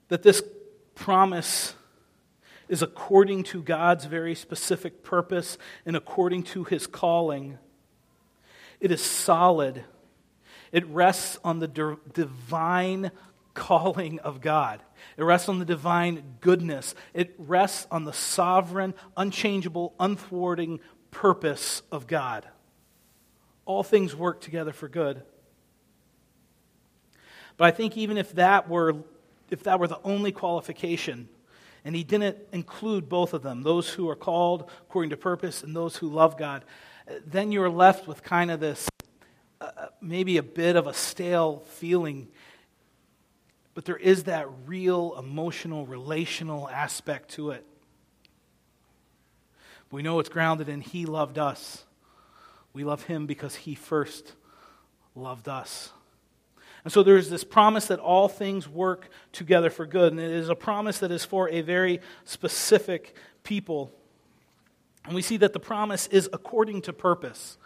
That 0.07 0.23
this 0.23 0.41
promise 0.95 1.75
is 2.67 2.81
according 2.81 3.43
to 3.43 3.61
God's 3.61 4.05
very 4.05 4.35
specific 4.35 5.03
purpose 5.03 5.57
and 5.85 5.95
according 5.95 6.43
to 6.43 6.63
his 6.63 6.87
calling. 6.87 7.57
It 8.79 8.91
is 8.91 9.01
solid. 9.01 9.83
It 10.71 10.85
rests 10.87 11.37
on 11.43 11.59
the 11.59 11.97
divine 12.13 13.11
calling 13.53 14.19
of 14.19 14.41
God. 14.41 14.81
It 15.17 15.23
rests 15.23 15.47
on 15.47 15.59
the 15.59 15.65
divine 15.65 16.37
goodness. 16.41 16.93
It 17.13 17.33
rests 17.37 17.87
on 17.89 18.03
the 18.03 18.13
sovereign, 18.13 18.93
unchangeable, 19.15 19.93
unthwarting 19.99 20.79
purpose 21.11 21.81
of 21.91 22.07
God. 22.07 22.45
All 23.65 23.83
things 23.83 24.15
work 24.15 24.41
together 24.41 24.73
for 24.73 24.89
good. 24.89 25.23
But 27.57 27.65
I 27.65 27.71
think 27.71 27.97
even 27.97 28.17
if 28.17 28.33
that 28.33 28.69
were 28.69 28.95
if 29.49 29.63
that 29.63 29.79
were 29.79 29.87
the 29.87 29.99
only 30.03 30.31
qualification, 30.31 31.29
and 31.85 31.95
he 31.95 32.03
didn't 32.03 32.37
include 32.51 33.07
both 33.07 33.33
of 33.33 33.43
them, 33.43 33.63
those 33.63 33.89
who 33.89 34.09
are 34.09 34.15
called 34.15 34.69
according 34.81 35.11
to 35.11 35.17
purpose 35.17 35.63
and 35.63 35.73
those 35.73 35.95
who 35.95 36.09
love 36.09 36.37
God, 36.37 36.65
then 37.25 37.53
you're 37.53 37.69
left 37.69 38.07
with 38.07 38.23
kind 38.23 38.51
of 38.51 38.59
this 38.59 38.89
uh, 39.61 39.69
maybe 40.01 40.35
a 40.35 40.43
bit 40.43 40.75
of 40.75 40.87
a 40.87 40.93
stale 40.93 41.63
feeling 41.67 42.27
but 43.75 43.83
there 43.83 43.97
is 43.97 44.23
that 44.23 44.47
real 44.65 45.15
emotional, 45.19 45.85
relational 45.85 46.67
aspect 46.69 47.31
to 47.31 47.51
it. 47.51 47.63
We 49.91 50.01
know 50.01 50.19
it's 50.19 50.29
grounded 50.29 50.69
in 50.69 50.81
He 50.81 51.05
loved 51.05 51.37
us. 51.37 51.83
We 52.73 52.85
love 52.85 53.03
Him 53.03 53.27
because 53.27 53.53
He 53.53 53.75
first 53.75 54.33
loved 55.13 55.47
us. 55.47 55.91
And 56.85 56.93
so 56.93 57.01
there's 57.01 57.31
this 57.31 57.43
promise 57.43 57.87
that 57.87 57.99
all 57.99 58.29
things 58.29 58.69
work 58.69 59.09
together 59.31 59.71
for 59.71 59.87
good. 59.87 60.13
And 60.13 60.21
it 60.21 60.31
is 60.31 60.49
a 60.49 60.55
promise 60.55 60.99
that 60.99 61.11
is 61.11 61.25
for 61.25 61.49
a 61.49 61.61
very 61.61 61.99
specific 62.23 63.15
people. 63.43 63.91
And 65.03 65.15
we 65.15 65.23
see 65.23 65.37
that 65.37 65.51
the 65.51 65.59
promise 65.59 66.05
is 66.07 66.29
according 66.31 66.83
to 66.83 66.93
purpose. 66.93 67.57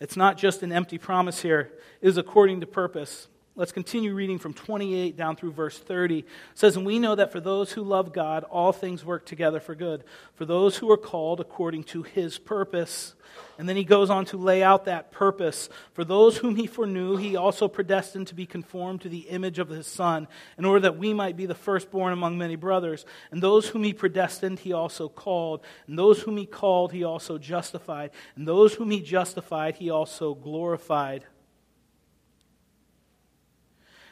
It's 0.00 0.16
not 0.16 0.38
just 0.38 0.62
an 0.62 0.72
empty 0.72 0.96
promise 0.96 1.42
here, 1.42 1.72
it 2.00 2.08
is 2.08 2.16
according 2.16 2.60
to 2.60 2.66
purpose. 2.66 3.26
Let's 3.58 3.72
continue 3.72 4.14
reading 4.14 4.38
from 4.38 4.54
28 4.54 5.16
down 5.16 5.34
through 5.34 5.50
verse 5.50 5.76
30. 5.76 6.20
It 6.20 6.26
says, 6.54 6.76
And 6.76 6.86
we 6.86 7.00
know 7.00 7.16
that 7.16 7.32
for 7.32 7.40
those 7.40 7.72
who 7.72 7.82
love 7.82 8.12
God, 8.12 8.44
all 8.44 8.70
things 8.70 9.04
work 9.04 9.26
together 9.26 9.58
for 9.58 9.74
good, 9.74 10.04
for 10.36 10.44
those 10.44 10.76
who 10.76 10.88
are 10.92 10.96
called 10.96 11.40
according 11.40 11.82
to 11.84 12.04
his 12.04 12.38
purpose. 12.38 13.16
And 13.58 13.68
then 13.68 13.74
he 13.74 13.82
goes 13.82 14.10
on 14.10 14.26
to 14.26 14.36
lay 14.36 14.62
out 14.62 14.84
that 14.84 15.10
purpose. 15.10 15.68
For 15.92 16.04
those 16.04 16.36
whom 16.36 16.54
he 16.54 16.68
foreknew, 16.68 17.16
he 17.16 17.34
also 17.34 17.66
predestined 17.66 18.28
to 18.28 18.34
be 18.36 18.46
conformed 18.46 19.00
to 19.00 19.08
the 19.08 19.26
image 19.28 19.58
of 19.58 19.70
his 19.70 19.88
Son, 19.88 20.28
in 20.56 20.64
order 20.64 20.78
that 20.82 20.96
we 20.96 21.12
might 21.12 21.36
be 21.36 21.46
the 21.46 21.56
firstborn 21.56 22.12
among 22.12 22.38
many 22.38 22.54
brothers. 22.54 23.04
And 23.32 23.42
those 23.42 23.66
whom 23.66 23.82
he 23.82 23.92
predestined, 23.92 24.60
he 24.60 24.72
also 24.72 25.08
called. 25.08 25.64
And 25.88 25.98
those 25.98 26.22
whom 26.22 26.36
he 26.36 26.46
called, 26.46 26.92
he 26.92 27.02
also 27.02 27.38
justified. 27.38 28.12
And 28.36 28.46
those 28.46 28.74
whom 28.74 28.92
he 28.92 29.00
justified, 29.00 29.74
he 29.74 29.90
also 29.90 30.36
glorified. 30.36 31.24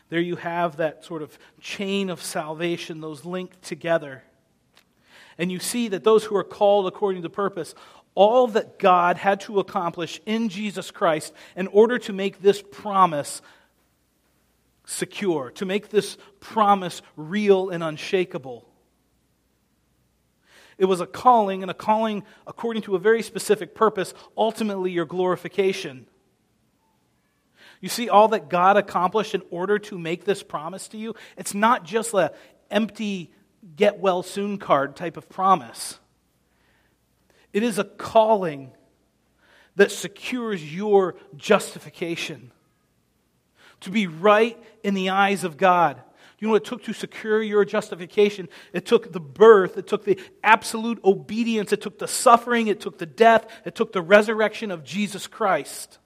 There 0.09 0.21
you 0.21 0.37
have 0.37 0.77
that 0.77 1.05
sort 1.05 1.23
of 1.23 1.37
chain 1.61 2.11
of 2.11 2.23
salvation, 2.23 3.01
those 3.01 3.25
linked 3.25 3.63
together. 3.63 4.23
And 5.39 5.51
you 5.51 5.59
see 5.59 5.89
that 5.89 6.05
those 6.05 6.25
who 6.25 6.37
are 6.37 6.45
called 6.45 6.87
according 6.87 7.23
to 7.23 7.31
purpose, 7.31 7.75
all 8.15 8.47
that 8.49 8.79
God 8.79 9.17
had 9.19 9.41
to 9.43 9.59
accomplish 9.59 10.21
in 10.25 10.49
Jesus 10.49 10.91
Christ 10.91 11.35
in 11.57 11.67
order 11.67 11.99
to 11.99 12.13
make 12.13 12.41
this 12.41 12.63
promise 12.71 13.43
secure, 14.87 15.51
to 15.51 15.67
make 15.67 15.91
this 15.91 16.17
promise 16.41 17.03
real 17.17 17.71
and 17.71 17.83
unshakable. 17.83 18.67
It 20.79 20.85
was 20.85 21.01
a 21.01 21.07
calling, 21.07 21.63
and 21.63 21.71
a 21.71 21.75
calling 21.75 22.23
according 22.47 22.83
to 22.83 22.97
a 22.97 22.99
very 22.99 23.23
specific 23.23 23.75
purpose, 23.75 24.15
ultimately 24.37 24.91
your 24.91 25.07
glorification. 25.07 26.07
You 27.81 27.89
see 27.89 28.09
all 28.09 28.29
that 28.29 28.49
God 28.49 28.77
accomplished 28.77 29.35
in 29.35 29.43
order 29.51 29.79
to 29.81 29.99
make 29.99 30.25
this 30.25 30.43
promise 30.43 30.89
to 30.89 30.99
you? 30.99 31.15
It's 31.37 31.55
not 31.55 31.85
just 31.85 32.15
an 32.15 32.31
empty 32.71 33.33
get 33.75 33.99
well 33.99 34.23
soon 34.23 34.59
card 34.59 34.97
type 34.97 35.17
of 35.17 35.29
promise. 35.29 35.99
It 37.53 37.63
is 37.63 37.79
a 37.79 37.85
calling 37.85 38.73
that 39.77 39.91
secures 39.91 40.75
your 40.75 41.17
justification. 41.37 42.51
To 43.81 43.91
be 43.91 44.07
right 44.07 44.59
in 44.83 44.95
the 44.95 45.11
eyes 45.11 45.45
of 45.45 45.57
God. 45.57 46.01
You 46.39 46.49
know 46.49 46.53
what 46.53 46.63
it 46.63 46.69
took 46.69 46.85
to 46.85 46.93
secure 46.93 47.43
your 47.43 47.65
justification? 47.65 48.49
It 48.73 48.85
took 48.85 49.13
the 49.13 49.21
birth, 49.21 49.79
it 49.79 49.87
took 49.87 50.05
the 50.05 50.19
absolute 50.43 51.03
obedience, 51.03 51.73
it 51.73 51.81
took 51.81 51.99
the 51.99 52.09
suffering, 52.09 52.67
it 52.67 52.81
took 52.81 52.99
the 52.99 53.07
death, 53.07 53.47
it 53.65 53.75
took 53.75 53.93
the 53.93 54.03
resurrection 54.03 54.71
of 54.71 54.85
Jesus 54.85 55.27
Christ. 55.27 55.99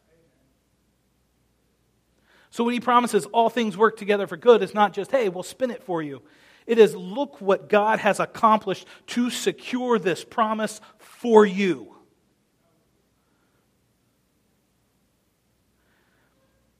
So 2.50 2.64
when 2.64 2.74
he 2.74 2.80
promises 2.80 3.26
all 3.26 3.48
things 3.48 3.76
work 3.76 3.96
together 3.96 4.26
for 4.26 4.36
good, 4.36 4.62
it's 4.62 4.74
not 4.74 4.92
just, 4.92 5.12
hey, 5.12 5.28
we'll 5.28 5.44
spin 5.44 5.70
it 5.70 5.84
for 5.84 6.02
you. 6.02 6.20
It 6.66 6.78
is, 6.78 6.94
look 6.94 7.40
what 7.40 7.68
God 7.68 8.00
has 8.00 8.20
accomplished 8.20 8.86
to 9.08 9.30
secure 9.30 9.98
this 9.98 10.24
promise 10.24 10.80
for 10.98 11.46
you. 11.46 11.94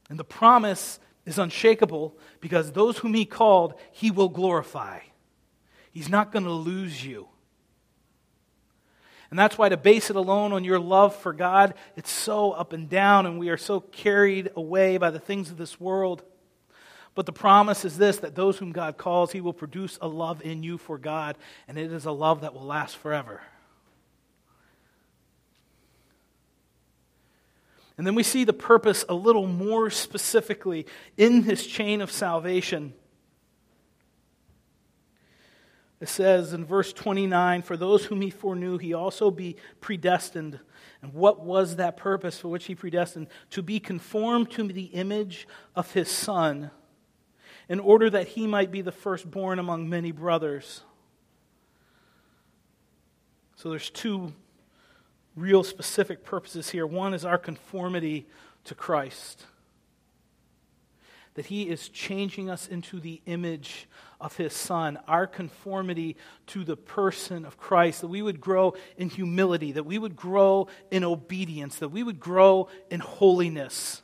And 0.09 0.19
the 0.19 0.25
promise 0.25 0.99
is 1.25 1.39
unshakable 1.39 2.17
because 2.41 2.73
those 2.73 2.99
whom 2.99 3.15
he 3.15 3.25
called, 3.25 3.75
he 3.93 4.11
will 4.11 4.29
glorify. 4.29 4.99
He's 5.93 6.09
not 6.09 6.33
going 6.33 6.45
to 6.45 6.51
lose 6.51 7.05
you. 7.05 7.29
And 9.31 9.39
that's 9.39 9.57
why 9.57 9.69
to 9.69 9.77
base 9.77 10.11
it 10.11 10.17
alone 10.17 10.53
on 10.53 10.65
your 10.65 10.81
love 10.81 11.15
for 11.15 11.33
God, 11.33 11.75
it's 11.97 12.11
so 12.11 12.51
up 12.51 12.73
and 12.73 12.89
down, 12.89 13.27
and 13.27 13.39
we 13.39 13.49
are 13.49 13.57
so 13.57 13.81
carried 13.81 14.51
away 14.57 14.99
by 14.99 15.11
the 15.11 15.21
things 15.21 15.51
of 15.51 15.57
this 15.57 15.79
world. 15.79 16.23
But 17.15 17.27
the 17.27 17.33
promise 17.33 17.85
is 17.85 17.97
this 17.97 18.19
that 18.19 18.35
those 18.35 18.59
whom 18.59 18.73
God 18.73 18.97
calls, 18.97 19.31
He 19.31 19.41
will 19.41 19.53
produce 19.53 19.99
a 20.01 20.09
love 20.09 20.43
in 20.43 20.63
you 20.63 20.79
for 20.79 20.99
God, 20.99 21.39
and 21.69 21.79
it 21.79 21.93
is 21.93 22.07
a 22.07 22.13
love 22.13 22.41
that 22.41 22.55
will 22.55 22.65
last 22.67 22.97
forever. 22.97 23.41
And 27.97 28.07
then 28.07 28.15
we 28.15 28.23
see 28.23 28.45
the 28.45 28.55
purpose 28.55 29.05
a 29.09 29.15
little 29.15 29.47
more 29.47 29.91
specifically 29.91 30.87
in 31.19 31.43
this 31.43 31.67
chain 31.67 32.01
of 32.01 32.11
salvation. 32.11 32.95
It 36.01 36.09
says 36.09 36.55
in 36.55 36.65
verse 36.65 36.93
29 36.93 37.63
For 37.63 37.77
those 37.77 38.07
whom 38.07 38.23
he 38.23 38.31
foreknew, 38.31 38.79
he 38.79 38.95
also 38.95 39.31
be 39.31 39.57
predestined. 39.81 40.59
And 41.03 41.13
what 41.13 41.41
was 41.41 41.77
that 41.77 41.97
purpose 41.97 42.39
for 42.39 42.49
which 42.49 42.65
he 42.67 42.75
predestined? 42.75 43.29
To 43.51 43.63
be 43.63 43.81
conformed 43.81 44.51
to 44.53 44.65
the 44.65 44.85
image 44.85 45.47
of 45.77 45.93
his 45.93 46.11
Son, 46.11 46.71
in 47.69 47.81
order 47.81 48.09
that 48.11 48.29
he 48.29 48.47
might 48.47 48.71
be 48.71 48.81
the 48.81 48.93
firstborn 48.93 49.59
among 49.59 49.89
many 49.89 50.11
brothers. 50.11 50.83
So 53.57 53.69
there's 53.69 53.91
two 53.91 54.33
real 55.37 55.63
specific 55.63 56.25
purposes 56.25 56.71
here. 56.71 56.87
One 56.87 57.13
is 57.13 57.27
our 57.27 57.39
conformity 57.39 58.27
to 58.65 58.75
Christ, 58.75 59.45
that 61.35 61.47
he 61.47 61.69
is 61.69 61.89
changing 61.89 62.51
us 62.51 62.67
into 62.67 63.01
the 63.01 63.21
image 63.27 63.89
of 64.21 64.37
his 64.37 64.53
son, 64.53 64.99
our 65.07 65.27
conformity 65.27 66.17
to 66.49 66.65
the 66.65 66.77
person 66.77 67.45
of 67.45 67.57
Christ, 67.57 68.01
that 68.01 68.09
we 68.09 68.23
would 68.23 68.41
grow 68.41 68.75
in 68.97 69.09
humility, 69.09 69.73
that 69.73 69.87
we 69.87 69.99
would 69.99 70.17
grow 70.17 70.69
in 70.91 71.05
obedience, 71.05 71.77
that 71.77 71.89
we 71.89 72.03
would 72.03 72.21
grow 72.21 72.69
in 72.91 73.01
holiness, 73.01 74.03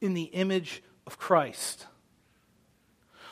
in 0.00 0.14
the 0.14 0.24
image 0.24 0.82
of 1.06 1.18
Christ. 1.18 1.86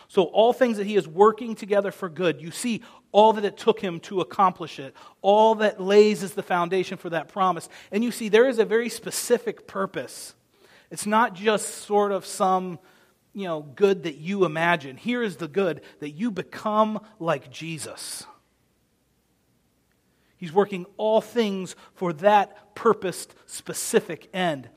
So, 0.08 0.24
all 0.24 0.52
things 0.52 0.76
that 0.76 0.86
he 0.86 0.96
is 0.96 1.06
working 1.06 1.54
together 1.54 1.92
for 1.92 2.08
good, 2.08 2.40
you 2.42 2.50
see 2.50 2.82
all 3.12 3.32
that 3.34 3.44
it 3.44 3.56
took 3.56 3.80
him 3.80 4.00
to 4.00 4.20
accomplish 4.20 4.78
it, 4.78 4.94
all 5.22 5.56
that 5.56 5.80
lays 5.80 6.22
as 6.22 6.34
the 6.34 6.42
foundation 6.42 6.96
for 6.98 7.10
that 7.10 7.28
promise. 7.28 7.68
And 7.90 8.02
you 8.02 8.10
see, 8.10 8.28
there 8.28 8.48
is 8.48 8.58
a 8.58 8.64
very 8.64 8.88
specific 8.88 9.66
purpose. 9.66 10.34
It's 10.90 11.06
not 11.06 11.34
just 11.34 11.84
sort 11.84 12.12
of 12.12 12.26
some 12.26 12.78
you 13.32 13.44
know, 13.44 13.62
good 13.62 14.04
that 14.04 14.16
you 14.16 14.44
imagine. 14.44 14.96
Here 14.96 15.22
is 15.22 15.36
the 15.36 15.48
good 15.48 15.82
that 16.00 16.10
you 16.10 16.30
become 16.30 17.00
like 17.18 17.50
Jesus. 17.50 18.24
He's 20.36 20.52
working 20.52 20.86
all 20.96 21.20
things 21.20 21.76
for 21.94 22.12
that 22.14 22.74
purposed, 22.74 23.34
specific 23.46 24.28
end. 24.32 24.68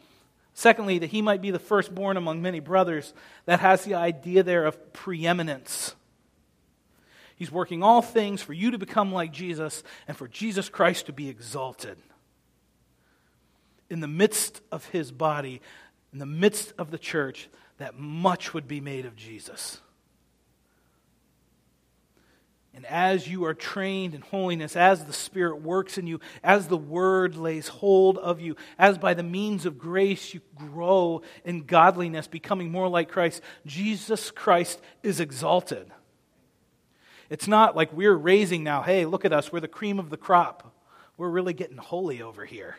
Secondly, 0.54 1.00
that 1.00 1.10
he 1.10 1.22
might 1.22 1.42
be 1.42 1.52
the 1.52 1.60
firstborn 1.60 2.18
among 2.18 2.42
many 2.42 2.60
brothers. 2.60 3.14
That 3.46 3.60
has 3.62 3.84
the 3.84 3.96
idea 3.96 4.44
there 4.44 4.66
of 4.66 4.94
preeminence. 4.94 5.96
He's 7.36 7.52
working 7.52 7.82
all 7.82 8.02
things 8.02 8.42
for 8.42 8.54
you 8.54 8.72
to 8.72 8.78
become 8.78 9.12
like 9.12 9.32
Jesus 9.32 9.84
and 10.08 10.16
for 10.16 10.28
Jesus 10.28 10.70
Christ 10.70 11.08
to 11.08 11.14
be 11.14 11.30
exalted. 11.30 11.98
In 13.90 14.00
the 14.00 14.08
midst 14.08 14.62
of 14.72 14.86
his 14.88 15.12
body, 15.12 15.62
in 16.14 16.20
the 16.20 16.26
midst 16.26 16.74
of 16.78 16.92
the 16.92 17.00
church, 17.00 17.50
that 17.80 17.98
much 17.98 18.54
would 18.54 18.68
be 18.68 18.80
made 18.80 19.06
of 19.06 19.16
Jesus. 19.16 19.82
And 22.76 22.86
as 22.88 23.28
you 23.28 23.46
are 23.46 23.54
trained 23.54 24.16
in 24.16 24.22
holiness, 24.22 24.76
as 24.76 25.06
the 25.06 25.14
Spirit 25.14 25.62
works 25.62 25.98
in 25.98 26.08
you, 26.08 26.20
as 26.44 26.68
the 26.68 26.78
Word 26.78 27.36
lays 27.36 27.68
hold 27.68 28.18
of 28.18 28.42
you, 28.42 28.56
as 28.80 28.98
by 28.98 29.14
the 29.14 29.24
means 29.24 29.66
of 29.66 29.78
grace 29.78 30.34
you 30.34 30.42
grow 30.56 31.22
in 31.46 31.66
godliness, 31.66 32.28
becoming 32.28 32.72
more 32.72 32.88
like 32.88 33.10
Christ, 33.10 33.42
Jesus 33.66 34.32
Christ 34.32 34.82
is 35.04 35.20
exalted. 35.20 35.92
It's 37.30 37.48
not 37.48 37.76
like 37.76 37.94
we're 37.94 38.16
raising 38.16 38.64
now, 38.64 38.82
hey, 38.82 39.06
look 39.06 39.24
at 39.26 39.34
us, 39.34 39.52
we're 39.52 39.60
the 39.60 39.68
cream 39.68 40.00
of 40.00 40.10
the 40.10 40.18
crop. 40.18 40.76
We're 41.16 41.30
really 41.30 41.54
getting 41.54 41.78
holy 41.78 42.24
over 42.24 42.44
here. 42.44 42.76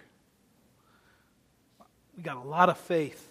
We 2.17 2.23
got 2.23 2.37
a 2.37 2.49
lot 2.49 2.69
of 2.69 2.79
faith. 2.79 3.31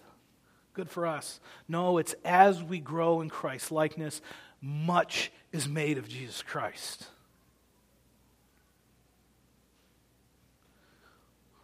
Good 0.73 0.89
for 0.89 1.05
us. 1.05 1.39
No, 1.67 1.97
it's 1.97 2.15
as 2.25 2.61
we 2.61 2.79
grow 2.79 3.21
in 3.21 3.29
Christ 3.29 3.71
likeness, 3.71 4.21
much 4.61 5.31
is 5.51 5.67
made 5.67 5.97
of 5.97 6.07
Jesus 6.07 6.41
Christ. 6.41 7.05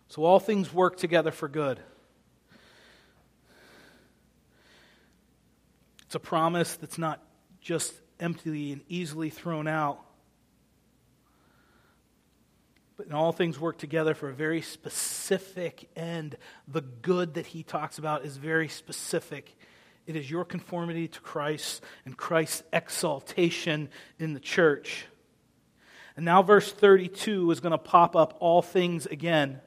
So 0.09 0.23
all 0.23 0.39
things 0.39 0.73
work 0.73 0.97
together 0.97 1.31
for 1.31 1.47
good. 1.47 1.79
It's 6.05 6.15
a 6.15 6.19
promise 6.19 6.75
that's 6.75 6.97
not 6.97 7.23
just 7.61 7.93
empty 8.19 8.71
and 8.71 8.81
easily 8.89 9.29
thrown 9.29 9.67
out. 9.67 10.03
But 12.99 13.13
all 13.13 13.31
things 13.31 13.57
work 13.57 13.77
together 13.77 14.13
for 14.13 14.27
a 14.27 14.33
very 14.33 14.61
specific 14.61 15.89
end. 15.95 16.35
The 16.67 16.81
good 16.81 17.35
that 17.35 17.45
he 17.45 17.63
talks 17.63 17.97
about 17.97 18.25
is 18.25 18.35
very 18.35 18.67
specific. 18.67 19.55
It 20.05 20.17
is 20.17 20.29
your 20.29 20.43
conformity 20.43 21.07
to 21.07 21.21
Christ 21.21 21.81
and 22.03 22.17
Christ's 22.17 22.63
exaltation 22.73 23.87
in 24.19 24.33
the 24.33 24.39
church. 24.41 25.05
And 26.17 26.25
now, 26.25 26.43
verse 26.43 26.73
32 26.73 27.49
is 27.51 27.61
going 27.61 27.71
to 27.71 27.77
pop 27.77 28.17
up 28.17 28.35
all 28.41 28.61
things 28.61 29.05
again. 29.05 29.61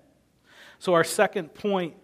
So, 0.79 0.93
our 0.93 1.03
second 1.03 1.55
point 1.55 1.95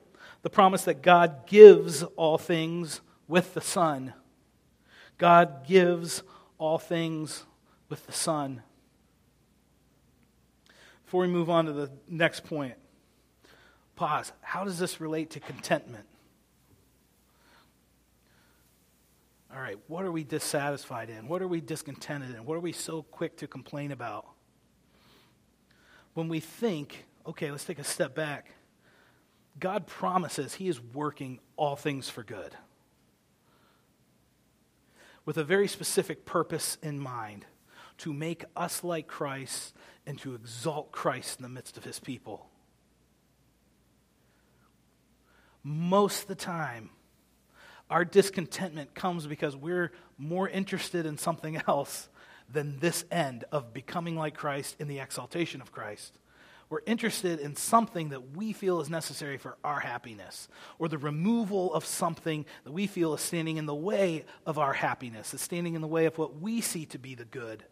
the 0.41 0.49
promise 0.49 0.85
that 0.85 1.03
God 1.03 1.47
gives 1.47 2.05
all 2.17 2.39
things 2.39 3.03
with 3.27 3.53
the 3.53 3.61
Son. 3.61 4.15
God 5.19 5.67
gives 5.67 6.23
all 6.57 6.79
things 6.79 7.45
with 7.91 8.07
the 8.07 8.13
Son. 8.13 8.63
Before 11.09 11.23
we 11.23 11.29
move 11.29 11.49
on 11.49 11.65
to 11.65 11.73
the 11.73 11.91
next 12.07 12.45
point, 12.45 12.75
pause. 13.97 14.31
How 14.43 14.65
does 14.65 14.79
this 14.79 15.01
relate 15.01 15.31
to 15.31 15.41
contentment? 15.41 16.05
All 19.51 19.59
right, 19.59 19.79
what 19.87 20.05
are 20.05 20.13
we 20.13 20.23
dissatisfied 20.23 21.09
in? 21.09 21.27
What 21.27 21.41
are 21.41 21.49
we 21.49 21.63
discontented 21.63 22.37
in? 22.37 22.45
What 22.45 22.59
are 22.59 22.61
we 22.61 22.73
so 22.73 23.05
quick 23.05 23.39
to 23.39 23.47
complain 23.47 23.91
about? 23.91 24.27
When 26.13 26.29
we 26.29 26.41
think, 26.41 27.07
okay, 27.27 27.51
let's 27.51 27.65
take 27.65 27.79
a 27.79 27.85
step 27.85 28.15
back. 28.15 28.51
God 29.59 29.87
promises 29.87 30.53
He 30.53 30.69
is 30.69 30.79
working 30.79 31.41
all 31.57 31.75
things 31.75 32.11
for 32.11 32.23
good 32.23 32.55
with 35.25 35.39
a 35.39 35.45
very 35.45 35.69
specific 35.69 36.27
purpose 36.27 36.77
in 36.83 36.99
mind 36.99 37.47
to 37.97 38.13
make 38.13 38.45
us 38.55 38.85
like 38.85 39.07
Christ 39.07 39.75
and 40.09 40.19
to 40.21 40.35
exalt 40.35 40.91
Christ 40.91 41.39
in 41.39 41.43
the 41.43 41.51
midst 41.51 41.77
of 41.77 41.85
His 41.85 42.01
people. 42.01 42.49
Most 45.63 46.23
of 46.23 46.29
the 46.29 46.35
time, 46.35 46.89
our 47.91 48.07
discontentment 48.07 48.95
comes 48.95 49.27
because 49.27 49.55
we're 49.55 49.93
more 50.17 50.49
interested 50.49 51.05
in 51.05 51.19
something 51.19 51.61
else 51.69 52.09
than 52.51 52.79
this 52.79 53.05
end 53.11 53.45
of 53.53 53.75
becoming 53.75 54.17
like 54.17 54.35
Christ 54.35 54.77
in 54.79 54.89
the 54.89 54.99
exaltation 54.99 55.61
of 55.61 55.73
Christ. 55.73 56.19
We're 56.71 56.81
interested 56.87 57.39
in 57.39 57.55
something 57.55 58.09
that 58.09 58.35
we 58.35 58.55
feel 58.55 58.81
is 58.81 58.89
necessary 58.89 59.37
for 59.37 59.59
our 59.63 59.81
happiness, 59.81 60.49
or 60.79 60.89
the 60.89 60.97
removal 60.97 61.75
of 61.75 61.85
something 61.85 62.47
that 62.65 62.73
we 62.73 62.87
feel 62.87 63.13
is 63.13 63.21
standing 63.21 63.59
in 63.59 63.67
the 63.67 63.75
way 63.75 64.25
of 64.47 64.59
our 64.59 64.73
happiness, 64.73 65.35
is 65.35 65.43
standing 65.43 65.75
in 65.75 65.83
the 65.83 65.87
way 65.87 66.07
of 66.07 66.17
what 66.17 66.41
we 66.41 66.63
see 66.63 66.87
to 66.87 66.99
be 66.99 67.15
the 67.15 67.27
good. 67.27 67.63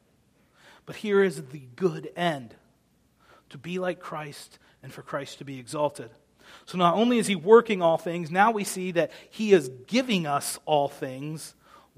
But 0.86 0.96
here 0.96 1.22
is 1.22 1.42
the 1.42 1.66
good 1.74 2.10
end 2.16 2.54
to 3.50 3.58
be 3.58 3.78
like 3.78 4.00
Christ 4.00 4.58
and 4.82 4.92
for 4.92 5.02
Christ 5.02 5.38
to 5.38 5.44
be 5.44 5.58
exalted. 5.58 6.10
So 6.64 6.78
not 6.78 6.94
only 6.94 7.18
is 7.18 7.26
he 7.26 7.34
working 7.34 7.82
all 7.82 7.98
things, 7.98 8.30
now 8.30 8.52
we 8.52 8.64
see 8.64 8.92
that 8.92 9.10
he 9.30 9.52
is 9.52 9.68
giving 9.86 10.26
us 10.26 10.58
all 10.64 10.88
things 10.88 11.54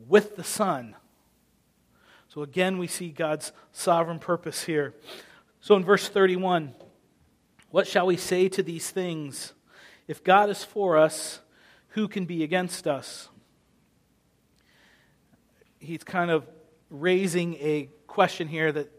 with 0.09 0.37
the 0.37 0.45
Son. 0.45 0.97
So 2.29 2.43
again, 2.43 2.79
we 2.79 2.87
see 2.87 3.11
God's 3.11 3.53
sovereign 3.73 4.19
purpose 4.19 4.65
here. 4.65 4.95
So 5.61 5.77
in 5.77 5.85
verse 5.85 6.09
31, 6.09 6.75
what 7.71 7.87
shall 7.87 8.07
we 8.07 8.17
say 8.17 8.49
to 8.51 8.63
these 8.63 8.91
things? 8.91 9.53
If 10.07 10.25
God 10.25 10.49
is 10.49 10.65
for 10.65 10.97
us, 10.97 11.41
who 11.89 12.09
can 12.09 12.25
be 12.25 12.43
against 12.43 12.87
us? 12.87 13.29
He's 15.79 16.05
kind 16.05 16.31
of 16.31 16.47
raising 16.91 17.55
a 17.55 17.89
question 18.09 18.49
here 18.49 18.73
that 18.73 18.91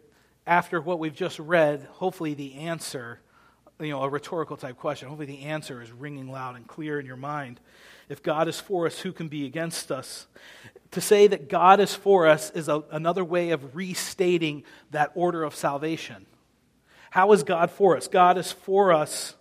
after 0.48 0.80
what 0.80 1.00
we've 1.00 1.14
just 1.14 1.38
read, 1.40 1.86
hopefully 1.92 2.34
the 2.34 2.56
answer 2.56 3.20
you 3.80 3.92
know, 3.92 4.02
a 4.04 4.10
rhetorical 4.10 4.58
type 4.58 4.78
question. 4.78 5.08
Hopefully, 5.08 5.28
the 5.28 5.44
answer 5.44 5.82
is 5.82 5.92
ringing 5.92 6.30
loud 6.30 6.56
and 6.56 6.68
clear 6.68 7.00
in 7.00 7.06
your 7.06 7.16
mind. 7.16 7.60
If 8.10 8.22
God 8.22 8.48
is 8.48 8.60
for 8.60 8.86
us, 8.86 9.00
who 9.00 9.14
can 9.14 9.30
be 9.30 9.46
against 9.46 9.92
us? 9.92 10.28
To 10.92 11.02
say 11.02 11.28
that 11.28 11.48
God 11.50 11.80
is 11.80 11.96
for 11.96 12.28
us 12.28 12.50
is 12.52 12.68
a, 12.68 12.84
another 12.92 13.24
way 13.24 13.52
of 13.52 13.76
restating 13.76 14.64
that 14.92 15.12
order 15.16 15.44
of 15.44 15.56
salvation. 15.56 16.26
How 17.12 17.32
is 17.32 17.44
God 17.44 17.72
for 17.72 17.96
us? 17.96 18.08
God 18.08 18.38
is 18.38 18.52
for 18.52 18.92
us 18.92 19.36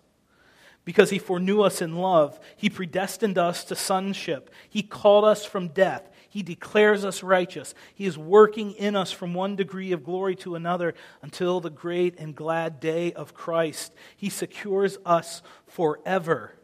because 0.85 1.11
he 1.11 1.19
foreknew 1.19 1.63
us 1.63 1.83
in 1.83 1.97
love. 1.97 2.39
He 2.57 2.71
predestined 2.71 3.39
us 3.39 3.65
to 3.65 3.75
sonship. 3.75 4.51
He 4.71 4.83
called 4.83 5.25
us 5.25 5.45
from 5.45 5.69
death. 5.69 6.09
He 6.29 6.43
declares 6.43 7.05
us 7.05 7.23
righteous. 7.23 7.75
He 7.95 8.05
is 8.05 8.19
working 8.19 8.73
in 8.73 8.95
us 8.95 9.11
from 9.11 9.33
one 9.33 9.57
degree 9.57 9.93
of 9.93 10.05
glory 10.05 10.37
to 10.37 10.55
another 10.55 10.95
until 11.23 11.61
the 11.61 11.71
great 11.71 12.19
and 12.19 12.35
glad 12.35 12.81
day 12.81 13.13
of 13.15 13.33
Christ. 13.33 13.95
He 14.17 14.29
secures 14.29 14.99
us 15.07 15.43
forever. 15.67 16.55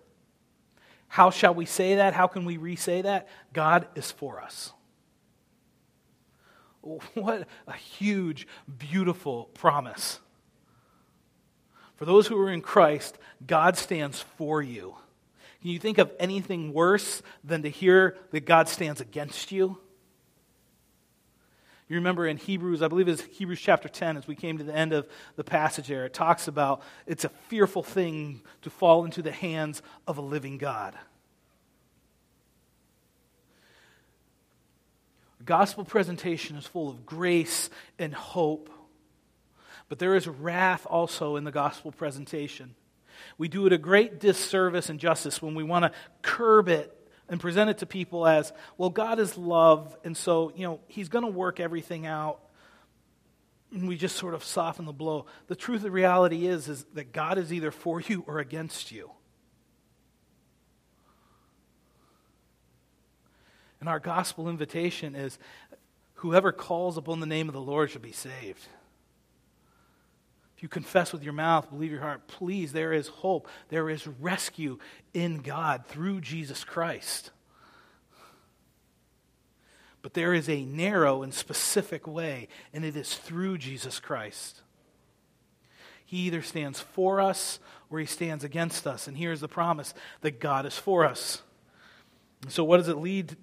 How 1.09 1.31
shall 1.31 1.55
we 1.55 1.65
say 1.65 1.97
that? 1.97 2.13
How 2.13 2.27
can 2.27 2.45
we 2.45 2.59
re 2.59 2.77
say 2.77 3.03
that? 3.03 3.29
God 3.53 3.89
is 3.95 4.11
for 4.11 4.41
us. 4.41 4.73
What 7.15 7.49
a 7.67 7.73
huge, 7.73 8.47
beautiful 8.79 9.45
promise. 9.55 10.21
For 11.97 12.05
those 12.05 12.27
who 12.27 12.39
are 12.39 12.51
in 12.51 12.61
Christ, 12.61 13.17
God 13.47 13.79
stands 13.79 14.21
for 14.37 14.61
you. 14.61 14.97
Can 15.65 15.71
you 15.71 15.79
think 15.79 15.97
of 15.97 16.13
anything 16.21 16.75
worse 16.75 17.23
than 17.43 17.63
to 17.63 17.71
hear 17.71 18.19
that 18.33 18.45
God 18.45 18.69
stands 18.69 19.01
against 19.01 19.51
you? 19.51 19.79
You 21.89 21.97
remember 21.97 22.27
in 22.27 22.37
Hebrews, 22.37 22.83
I 22.83 22.89
believe 22.89 23.09
it's 23.09 23.23
Hebrews 23.23 23.63
chapter 23.63 23.89
10, 23.89 24.19
as 24.19 24.27
we 24.27 24.35
came 24.35 24.59
to 24.59 24.65
the 24.65 24.75
end 24.75 24.93
of 24.93 25.09
the 25.37 25.43
passage 25.43 25.89
there, 25.89 26.05
it 26.05 26.13
talks 26.13 26.49
about 26.49 26.83
it's 27.07 27.25
a 27.25 27.31
fearful 27.49 27.83
thing 27.83 28.43
to 28.61 28.69
fall 28.69 29.07
into 29.07 29.23
the 29.23 29.33
hands 29.33 29.81
of 30.07 30.19
a 30.19 30.21
living 30.21 30.59
God. 30.59 30.99
Gospel 35.47 35.87
presentation 35.87 36.57
is 36.57 36.67
full 36.67 36.91
of 36.91 37.07
grace 37.07 37.71
and 37.99 38.13
hope, 38.13 38.69
but 39.89 39.99
there 39.99 40.15
is 40.15 40.29
wrath 40.29 40.87
also 40.91 41.37
in 41.37 41.45
the 41.45 41.51
gospel 41.51 41.91
presentation. 41.91 42.75
We 43.39 43.49
do 43.49 43.67
it 43.67 43.73
a 43.73 43.79
great 43.79 44.21
disservice 44.21 44.89
and 44.89 44.99
justice 45.01 45.41
when 45.43 45.55
we 45.55 45.63
want 45.63 45.85
to 45.85 45.93
curb 46.23 46.69
it 46.69 46.91
and 47.29 47.41
present 47.41 47.71
it 47.71 47.79
to 47.79 47.87
people 47.87 48.27
as, 48.27 48.53
well, 48.77 48.91
God 48.91 49.19
is 49.19 49.39
love, 49.39 49.97
and 50.05 50.17
so, 50.17 50.53
you 50.55 50.67
know, 50.67 50.81
He's 50.89 51.09
going 51.09 51.25
to 51.25 51.31
work 51.31 51.59
everything 51.59 52.07
out. 52.07 52.41
And 53.73 53.89
we 53.89 53.97
just 53.97 54.17
sort 54.17 54.35
of 54.35 54.45
soften 54.45 54.85
the 54.85 54.93
blow. 54.93 55.27
The 55.49 55.57
truth 55.57 55.79
of 55.79 55.85
the 55.85 55.91
reality 55.91 56.47
is, 56.47 56.69
is 56.69 56.85
that 56.95 57.13
God 57.13 57.39
is 57.39 57.53
either 57.53 57.71
for 57.71 58.01
you 58.01 58.23
or 58.27 58.39
against 58.39 58.93
you. 58.93 59.11
And 63.81 63.89
our 63.89 63.99
gospel 63.99 64.49
invitation 64.49 65.15
is 65.15 65.39
whoever 66.15 66.53
calls 66.53 66.97
upon 66.97 67.21
the 67.21 67.27
name 67.27 67.49
of 67.49 67.53
the 67.53 67.61
Lord 67.61 67.91
shall 67.91 68.01
be 68.01 68.13
saved. 68.13 68.67
You 70.65 70.69
confess 70.69 71.13
with 71.13 71.23
your 71.23 71.35
mouth, 71.35 71.69
believe 71.69 71.91
your 71.91 72.01
heart, 72.01 72.27
please, 72.27 72.73
there 72.73 72.95
is 72.95 73.09
hope. 73.09 73.49
There 73.69 73.91
is 73.91 74.07
rescue 74.07 74.79
in 75.13 75.43
God 75.43 75.85
through 75.89 76.23
Jesus 76.23 76.65
Christ. 76.65 77.33
But 80.01 80.15
there 80.15 80.33
is 80.33 80.49
a 80.49 80.65
narrow 80.65 81.23
and 81.23 81.35
specific 81.35 82.07
way, 82.07 82.49
and 82.73 82.83
it 82.83 82.97
is 82.97 83.15
through 83.15 83.59
Jesus 83.59 84.01
Christ. 84.01 84.63
He 86.07 86.21
either 86.21 86.41
stands 86.41 86.81
for 86.81 87.21
us 87.21 87.59
or 87.91 87.99
he 87.99 88.07
stands 88.07 88.43
against 88.43 88.87
us. 88.87 89.07
And 89.07 89.19
here's 89.19 89.41
the 89.41 89.49
promise 89.49 89.93
that 90.23 90.41
God 90.41 90.65
is 90.65 90.79
for 90.79 91.05
us. 91.05 91.43
So, 92.49 92.65
what 92.65 92.79
does 92.79 92.89
it 92.89 92.97
lead 92.97 93.37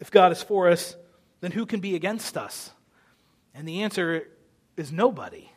if 0.00 0.10
God 0.10 0.32
is 0.32 0.42
for 0.42 0.68
us, 0.68 0.96
then 1.40 1.52
who 1.52 1.66
can 1.66 1.78
be 1.78 1.94
against 1.94 2.36
us? 2.36 2.72
And 3.54 3.68
the 3.68 3.82
answer 3.82 4.26
is 4.76 4.90
nobody. 4.90 5.50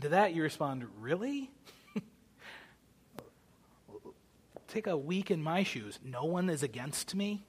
And 0.00 0.04
to 0.04 0.08
that 0.16 0.32
you 0.32 0.42
respond, 0.42 0.86
Really? 0.98 1.50
Take 4.66 4.86
a 4.86 4.96
week 4.96 5.30
in 5.30 5.42
my 5.42 5.62
shoes. 5.62 5.98
No 6.02 6.24
one 6.24 6.48
is 6.48 6.62
against 6.62 7.14
me? 7.14 7.42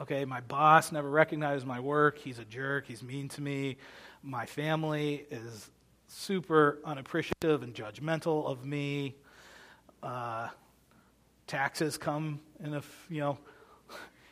Okay, 0.00 0.24
my 0.24 0.40
boss 0.40 0.90
never 0.90 1.08
recognizes 1.08 1.64
my 1.64 1.78
work. 1.78 2.18
He's 2.18 2.40
a 2.40 2.44
jerk. 2.44 2.86
He's 2.88 3.04
mean 3.04 3.28
to 3.28 3.40
me. 3.40 3.76
My 4.24 4.46
family 4.46 5.26
is 5.30 5.70
super 6.08 6.80
unappreciative 6.84 7.62
and 7.62 7.72
judgmental 7.72 8.44
of 8.44 8.64
me. 8.64 9.14
Uh, 10.02 10.48
taxes 11.46 11.96
come 11.96 12.40
in 12.58 12.74
a, 12.74 12.82
you 13.08 13.20
know, 13.20 13.38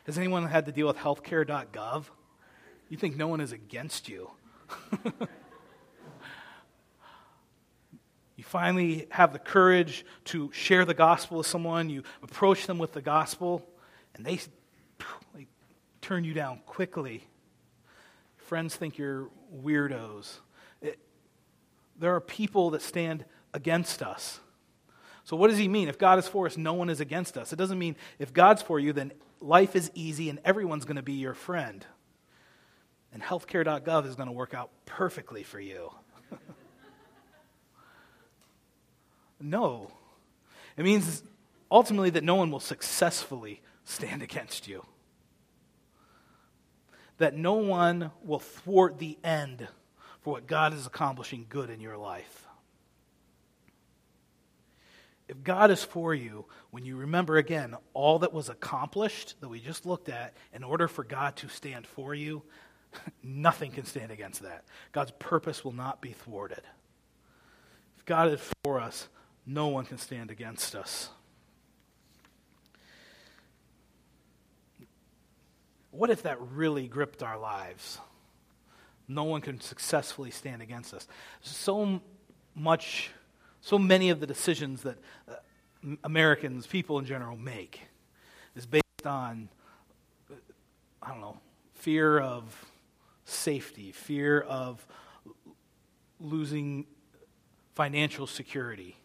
has 0.05 0.17
anyone 0.17 0.45
had 0.45 0.65
to 0.65 0.73
deal 0.73 0.87
with 0.87 0.97
healthcare.gov? 0.97 2.03
You 2.89 2.97
think 2.97 3.15
no 3.15 3.29
one 3.29 3.39
is 3.39 3.53
against 3.53 4.09
you 4.09 4.29
finally 8.47 9.07
have 9.11 9.33
the 9.33 9.39
courage 9.39 10.05
to 10.25 10.51
share 10.53 10.85
the 10.85 10.93
gospel 10.93 11.37
with 11.39 11.47
someone, 11.47 11.89
you 11.89 12.03
approach 12.23 12.65
them 12.65 12.77
with 12.77 12.93
the 12.93 13.01
gospel, 13.01 13.65
and 14.15 14.25
they, 14.25 14.39
turn 16.07 16.23
you 16.23 16.33
down 16.33 16.61
quickly. 16.65 17.21
Friends 18.37 18.73
think 18.75 18.97
you're 18.97 19.27
weirdos. 19.53 20.37
It, 20.81 20.99
there 21.99 22.15
are 22.15 22.21
people 22.21 22.69
that 22.69 22.81
stand 22.81 23.25
against 23.53 24.01
us. 24.01 24.39
So, 25.25 25.35
what 25.35 25.49
does 25.49 25.57
he 25.57 25.67
mean? 25.67 25.89
If 25.89 25.97
God 25.97 26.17
is 26.17 26.27
for 26.27 26.45
us, 26.45 26.55
no 26.55 26.73
one 26.73 26.89
is 26.89 27.01
against 27.01 27.37
us. 27.37 27.51
It 27.51 27.57
doesn't 27.57 27.77
mean 27.77 27.97
if 28.19 28.31
God's 28.31 28.61
for 28.61 28.79
you, 28.79 28.93
then 28.93 29.11
life 29.41 29.75
is 29.75 29.91
easy 29.95 30.29
and 30.29 30.39
everyone's 30.45 30.85
going 30.85 30.95
to 30.95 31.01
be 31.01 31.13
your 31.13 31.33
friend. 31.33 31.85
And 33.11 33.21
healthcare.gov 33.21 34.07
is 34.07 34.15
going 34.15 34.27
to 34.27 34.33
work 34.33 34.53
out 34.53 34.69
perfectly 34.85 35.43
for 35.43 35.59
you. 35.59 35.91
No. 39.39 39.91
It 40.75 40.83
means 40.83 41.23
ultimately 41.71 42.09
that 42.11 42.23
no 42.23 42.35
one 42.35 42.51
will 42.51 42.59
successfully 42.59 43.61
stand 43.83 44.21
against 44.21 44.67
you, 44.67 44.85
that 47.17 47.35
no 47.35 47.53
one 47.53 48.11
will 48.23 48.39
thwart 48.39 48.99
the 48.99 49.17
end 49.23 49.67
for 50.21 50.33
what 50.33 50.47
God 50.47 50.73
is 50.73 50.85
accomplishing 50.85 51.45
good 51.49 51.69
in 51.69 51.79
your 51.79 51.97
life. 51.97 52.45
If 55.27 55.43
God 55.43 55.71
is 55.71 55.83
for 55.83 56.13
you, 56.13 56.45
when 56.71 56.85
you 56.85 56.95
remember 56.95 57.37
again 57.37 57.75
all 57.93 58.19
that 58.19 58.33
was 58.33 58.49
accomplished 58.49 59.35
that 59.41 59.49
we 59.49 59.59
just 59.59 59.85
looked 59.85 60.09
at, 60.09 60.33
in 60.53 60.63
order 60.63 60.87
for 60.87 61.03
God 61.03 61.35
to 61.37 61.49
stand 61.49 61.85
for 61.85 62.15
you, 62.15 62.43
nothing 63.23 63.71
can 63.71 63.85
stand 63.85 64.11
against 64.11 64.43
that. 64.43 64.63
God's 64.93 65.11
purpose 65.19 65.65
will 65.65 65.73
not 65.73 66.01
be 66.01 66.11
thwarted. 66.11 66.61
If 67.97 68.05
God 68.05 68.31
is 68.31 68.41
for 68.63 68.79
us, 68.79 69.09
no 69.47 69.69
one 69.69 69.85
can 69.85 69.97
stand 69.97 70.29
against 70.29 70.75
us. 70.75 71.09
What 75.89 76.11
if 76.11 76.21
that 76.23 76.39
really 76.39 76.87
gripped 76.87 77.23
our 77.23 77.39
lives? 77.39 77.97
No 79.07 79.23
one 79.23 79.41
can 79.41 79.59
successfully 79.59 80.29
stand 80.29 80.61
against 80.61 80.93
us. 80.93 81.07
So 81.41 82.01
much 82.53 83.11
so 83.61 83.77
many 83.77 84.09
of 84.09 84.19
the 84.19 84.27
decisions 84.27 84.83
that 84.83 84.97
uh, 85.27 85.33
Americans, 86.03 86.67
people 86.67 86.99
in 86.99 87.05
general, 87.05 87.35
make 87.35 87.81
is 88.55 88.65
based 88.65 88.83
on, 89.05 89.49
I 91.01 91.09
don't 91.09 91.21
know, 91.21 91.37
fear 91.73 92.19
of 92.19 92.65
safety, 93.25 93.91
fear 93.91 94.41
of 94.41 94.85
losing 96.19 96.85
financial 97.75 98.25
security, 98.25 98.96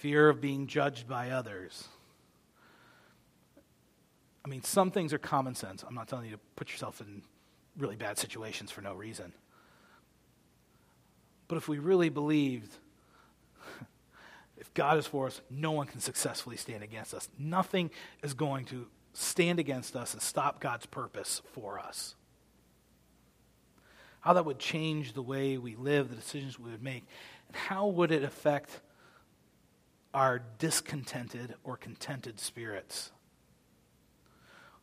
fear 0.00 0.30
of 0.30 0.40
being 0.40 0.66
judged 0.66 1.06
by 1.06 1.30
others. 1.30 1.86
I 4.44 4.48
mean, 4.48 4.62
some 4.62 4.90
things 4.90 5.12
are 5.12 5.18
common 5.18 5.54
sense. 5.54 5.84
I'm 5.86 5.94
not 5.94 6.08
telling 6.08 6.24
you 6.24 6.32
to 6.32 6.40
put 6.56 6.70
yourself 6.70 7.02
in 7.02 7.22
really 7.76 7.96
bad 7.96 8.18
situations 8.18 8.70
for 8.70 8.80
no 8.80 8.94
reason. 8.94 9.32
But 11.48 11.56
if 11.56 11.68
we 11.68 11.78
really 11.78 12.08
believed 12.08 12.72
if 14.56 14.72
God 14.72 14.96
is 14.96 15.06
for 15.06 15.26
us, 15.26 15.42
no 15.50 15.72
one 15.72 15.86
can 15.86 16.00
successfully 16.00 16.56
stand 16.56 16.82
against 16.82 17.12
us. 17.12 17.28
Nothing 17.38 17.90
is 18.22 18.32
going 18.32 18.64
to 18.66 18.86
stand 19.12 19.58
against 19.58 19.94
us 19.96 20.14
and 20.14 20.22
stop 20.22 20.60
God's 20.60 20.86
purpose 20.86 21.42
for 21.52 21.78
us. 21.78 22.14
How 24.20 24.32
that 24.32 24.46
would 24.46 24.58
change 24.58 25.12
the 25.12 25.22
way 25.22 25.58
we 25.58 25.76
live, 25.76 26.08
the 26.08 26.16
decisions 26.16 26.58
we 26.58 26.70
would 26.70 26.82
make, 26.82 27.04
and 27.48 27.56
how 27.56 27.86
would 27.88 28.12
it 28.12 28.22
affect 28.22 28.80
our 30.12 30.40
discontented 30.58 31.54
or 31.64 31.76
contented 31.76 32.40
spirits? 32.40 33.10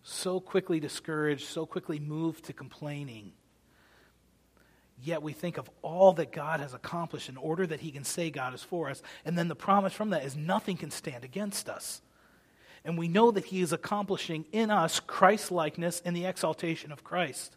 So 0.03 0.39
quickly 0.39 0.79
discouraged, 0.79 1.47
so 1.47 1.65
quickly 1.65 1.99
moved 1.99 2.45
to 2.45 2.53
complaining 2.53 3.33
Yet 5.03 5.21
we 5.21 5.33
think 5.33 5.57
of 5.57 5.69
all 5.81 6.13
that 6.13 6.31
God 6.31 6.59
has 6.59 6.73
accomplished 6.73 7.29
in 7.29 7.37
order 7.37 7.67
that 7.67 7.81
He 7.81 7.91
can 7.91 8.03
say 8.03 8.29
God 8.31 8.53
is 8.53 8.63
for 8.63 8.89
us. 8.89 9.01
And 9.25 9.37
then 9.37 9.47
the 9.47 9.55
promise 9.55 9.93
from 9.93 10.09
that 10.09 10.25
is 10.25 10.35
nothing 10.35 10.77
can 10.77 10.91
stand 10.91 11.23
against 11.23 11.69
us. 11.69 12.01
And 12.83 12.97
we 12.97 13.07
know 13.07 13.31
that 13.31 13.45
He 13.45 13.61
is 13.61 13.73
accomplishing 13.73 14.45
in 14.51 14.71
us 14.71 14.99
Christ 14.99 15.51
likeness 15.51 16.01
and 16.03 16.15
the 16.15 16.25
exaltation 16.25 16.91
of 16.91 17.03
Christ. 17.03 17.55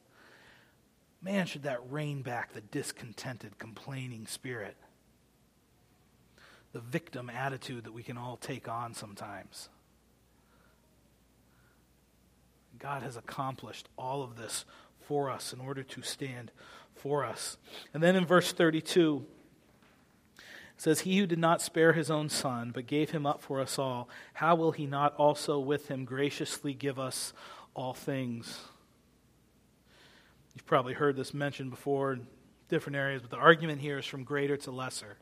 Man, 1.23 1.47
should 1.47 1.63
that 1.63 1.91
rein 1.91 2.23
back 2.23 2.53
the 2.53 2.61
discontented, 2.61 3.59
complaining 3.59 4.27
spirit, 4.27 4.77
the 6.73 6.81
victim 6.81 7.31
attitude 7.31 7.85
that 7.85 7.93
we 7.93 8.03
can 8.03 8.17
all 8.17 8.37
take 8.37 8.69
on 8.69 8.95
sometimes. 8.95 9.69
God 12.79 13.03
has 13.03 13.17
accomplished 13.17 13.89
all 13.99 14.23
of 14.23 14.37
this 14.37 14.65
for 15.01 15.31
us 15.31 15.53
in 15.53 15.61
order 15.61 15.83
to 15.83 16.03
stand 16.03 16.51
for 16.95 17.25
us. 17.25 17.57
And 17.93 18.03
then 18.03 18.17
in 18.17 18.25
verse 18.25 18.53
32, 18.53 19.27
it 20.39 20.45
says, 20.77 21.01
He 21.01 21.19
who 21.19 21.27
did 21.27 21.39
not 21.39 21.61
spare 21.61 21.93
his 21.93 22.11
own 22.11 22.29
son, 22.29 22.71
but 22.73 22.87
gave 22.87 23.11
him 23.11 23.27
up 23.27 23.43
for 23.43 23.61
us 23.61 23.79
all, 23.79 24.09
how 24.35 24.55
will 24.55 24.73
he 24.73 24.87
not 24.87 25.15
also 25.17 25.59
with 25.59 25.89
him 25.89 26.05
graciously 26.05 26.73
give 26.73 26.99
us 26.99 27.33
all 27.75 27.93
things? 27.93 28.61
You've 30.55 30.67
probably 30.67 30.95
heard 30.95 31.17
this 31.17 31.35
mentioned 31.35 31.71
before 31.71 32.15
in 32.15 32.27
different 32.69 32.97
areas, 32.97 33.23
but 33.23 33.31
the 33.31 33.37
argument 33.37 33.81
here 33.81 33.99
is 33.99 34.07
from 34.07 34.25
greater 34.25 34.57
to 34.59 34.71
lesser. 34.71 35.19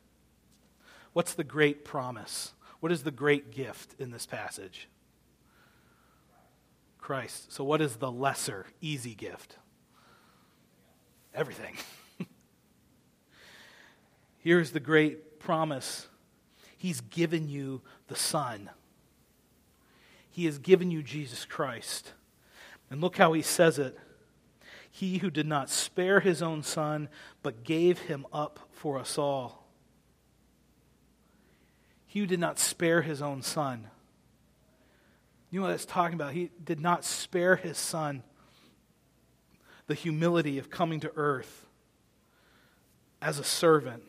What's 1.13 1.33
the 1.33 1.43
great 1.43 1.83
promise? 1.85 2.53
What 2.79 2.91
is 2.91 3.03
the 3.03 3.11
great 3.11 3.51
gift 3.51 3.95
in 3.99 4.11
this 4.11 4.25
passage? 4.25 4.87
Christ. 6.99 7.51
So, 7.51 7.63
what 7.63 7.81
is 7.81 7.97
the 7.97 8.11
lesser, 8.11 8.67
easy 8.81 9.15
gift? 9.15 9.57
everything. 11.33 11.75
Here's 14.39 14.71
the 14.71 14.79
great 14.79 15.39
promise 15.39 16.07
He's 16.77 17.01
given 17.01 17.49
you 17.49 17.81
the 18.07 18.15
Son, 18.15 18.69
He 20.29 20.45
has 20.45 20.59
given 20.59 20.91
you 20.91 21.03
Jesus 21.03 21.45
Christ. 21.45 22.13
And 22.91 23.01
look 23.01 23.17
how 23.17 23.33
He 23.33 23.41
says 23.41 23.77
it. 23.77 23.97
He 24.91 25.19
who 25.19 25.29
did 25.29 25.45
not 25.45 25.69
spare 25.69 26.19
his 26.19 26.41
own 26.41 26.63
son, 26.63 27.09
but 27.43 27.63
gave 27.63 27.99
him 27.99 28.25
up 28.33 28.59
for 28.71 28.97
us 28.97 29.19
all. 29.19 29.68
He 32.09 32.25
did 32.25 32.39
not 32.39 32.57
spare 32.57 33.03
his 33.03 33.21
own 33.21 33.43
son. 33.43 33.85
You 35.51 35.59
know 35.59 35.67
what 35.67 35.75
it's 35.75 35.85
talking 35.85 36.15
about? 36.15 36.33
He 36.33 36.49
did 36.63 36.79
not 36.79 37.05
spare 37.05 37.55
his 37.55 37.77
son 37.77 38.23
the 39.85 39.93
humility 39.93 40.57
of 40.57 40.71
coming 40.71 40.99
to 41.01 41.11
earth 41.15 41.67
as 43.21 43.37
a 43.37 43.43
servant, 43.43 44.01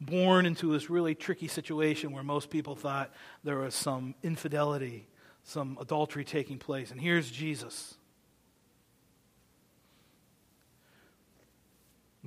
born 0.00 0.46
into 0.46 0.72
this 0.72 0.88
really 0.88 1.14
tricky 1.14 1.48
situation 1.48 2.12
where 2.12 2.22
most 2.22 2.48
people 2.48 2.74
thought 2.74 3.12
there 3.44 3.58
was 3.58 3.74
some 3.74 4.14
infidelity, 4.22 5.06
some 5.44 5.76
adultery 5.78 6.24
taking 6.24 6.58
place. 6.58 6.90
And 6.90 6.98
here's 6.98 7.30
Jesus. 7.30 7.94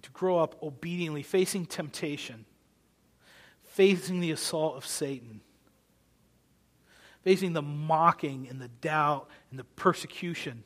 to 0.02 0.12
grow 0.12 0.40
up 0.40 0.56
obediently, 0.64 1.24
facing 1.24 1.66
temptation, 1.66 2.46
facing 3.72 4.20
the 4.20 4.32
assault 4.32 4.76
of 4.76 4.86
Satan 4.86 5.42
facing 7.24 7.54
the 7.54 7.62
mocking 7.62 8.48
and 8.50 8.62
the 8.62 8.68
doubt 8.68 9.28
and 9.52 9.60
the 9.60 9.64
persecution. 9.64 10.64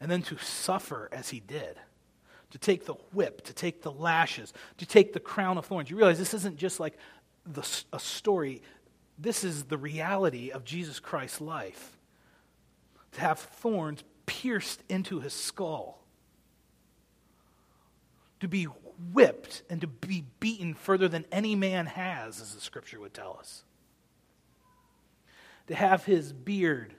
And 0.00 0.10
then 0.10 0.22
to 0.22 0.36
suffer 0.38 1.08
as 1.12 1.30
he 1.30 1.40
did, 1.40 1.78
to 2.50 2.58
take 2.58 2.84
the 2.84 2.94
whip, 3.12 3.42
to 3.44 3.52
take 3.52 3.82
the 3.82 3.92
lashes, 3.92 4.52
to 4.78 4.86
take 4.86 5.12
the 5.12 5.20
crown 5.20 5.58
of 5.58 5.66
thorns. 5.66 5.90
You 5.90 5.96
realize 5.96 6.18
this 6.18 6.34
isn't 6.34 6.56
just 6.56 6.80
like 6.80 6.98
the, 7.46 7.66
a 7.92 7.98
story, 7.98 8.62
this 9.18 9.44
is 9.44 9.64
the 9.64 9.78
reality 9.78 10.50
of 10.50 10.64
Jesus 10.64 11.00
Christ's 11.00 11.40
life. 11.40 11.96
To 13.12 13.20
have 13.20 13.38
thorns 13.38 14.02
pierced 14.26 14.82
into 14.88 15.20
his 15.20 15.32
skull, 15.32 16.03
to 18.40 18.48
be 18.48 18.64
whipped 19.12 19.62
and 19.70 19.80
to 19.80 19.86
be 19.86 20.24
beaten 20.40 20.74
further 20.74 21.08
than 21.08 21.24
any 21.32 21.54
man 21.54 21.86
has, 21.86 22.40
as 22.40 22.54
the 22.54 22.60
scripture 22.60 23.00
would 23.00 23.14
tell 23.14 23.36
us 23.38 23.64
to 25.66 25.74
have 25.74 26.04
his 26.04 26.32
beard. 26.32 26.94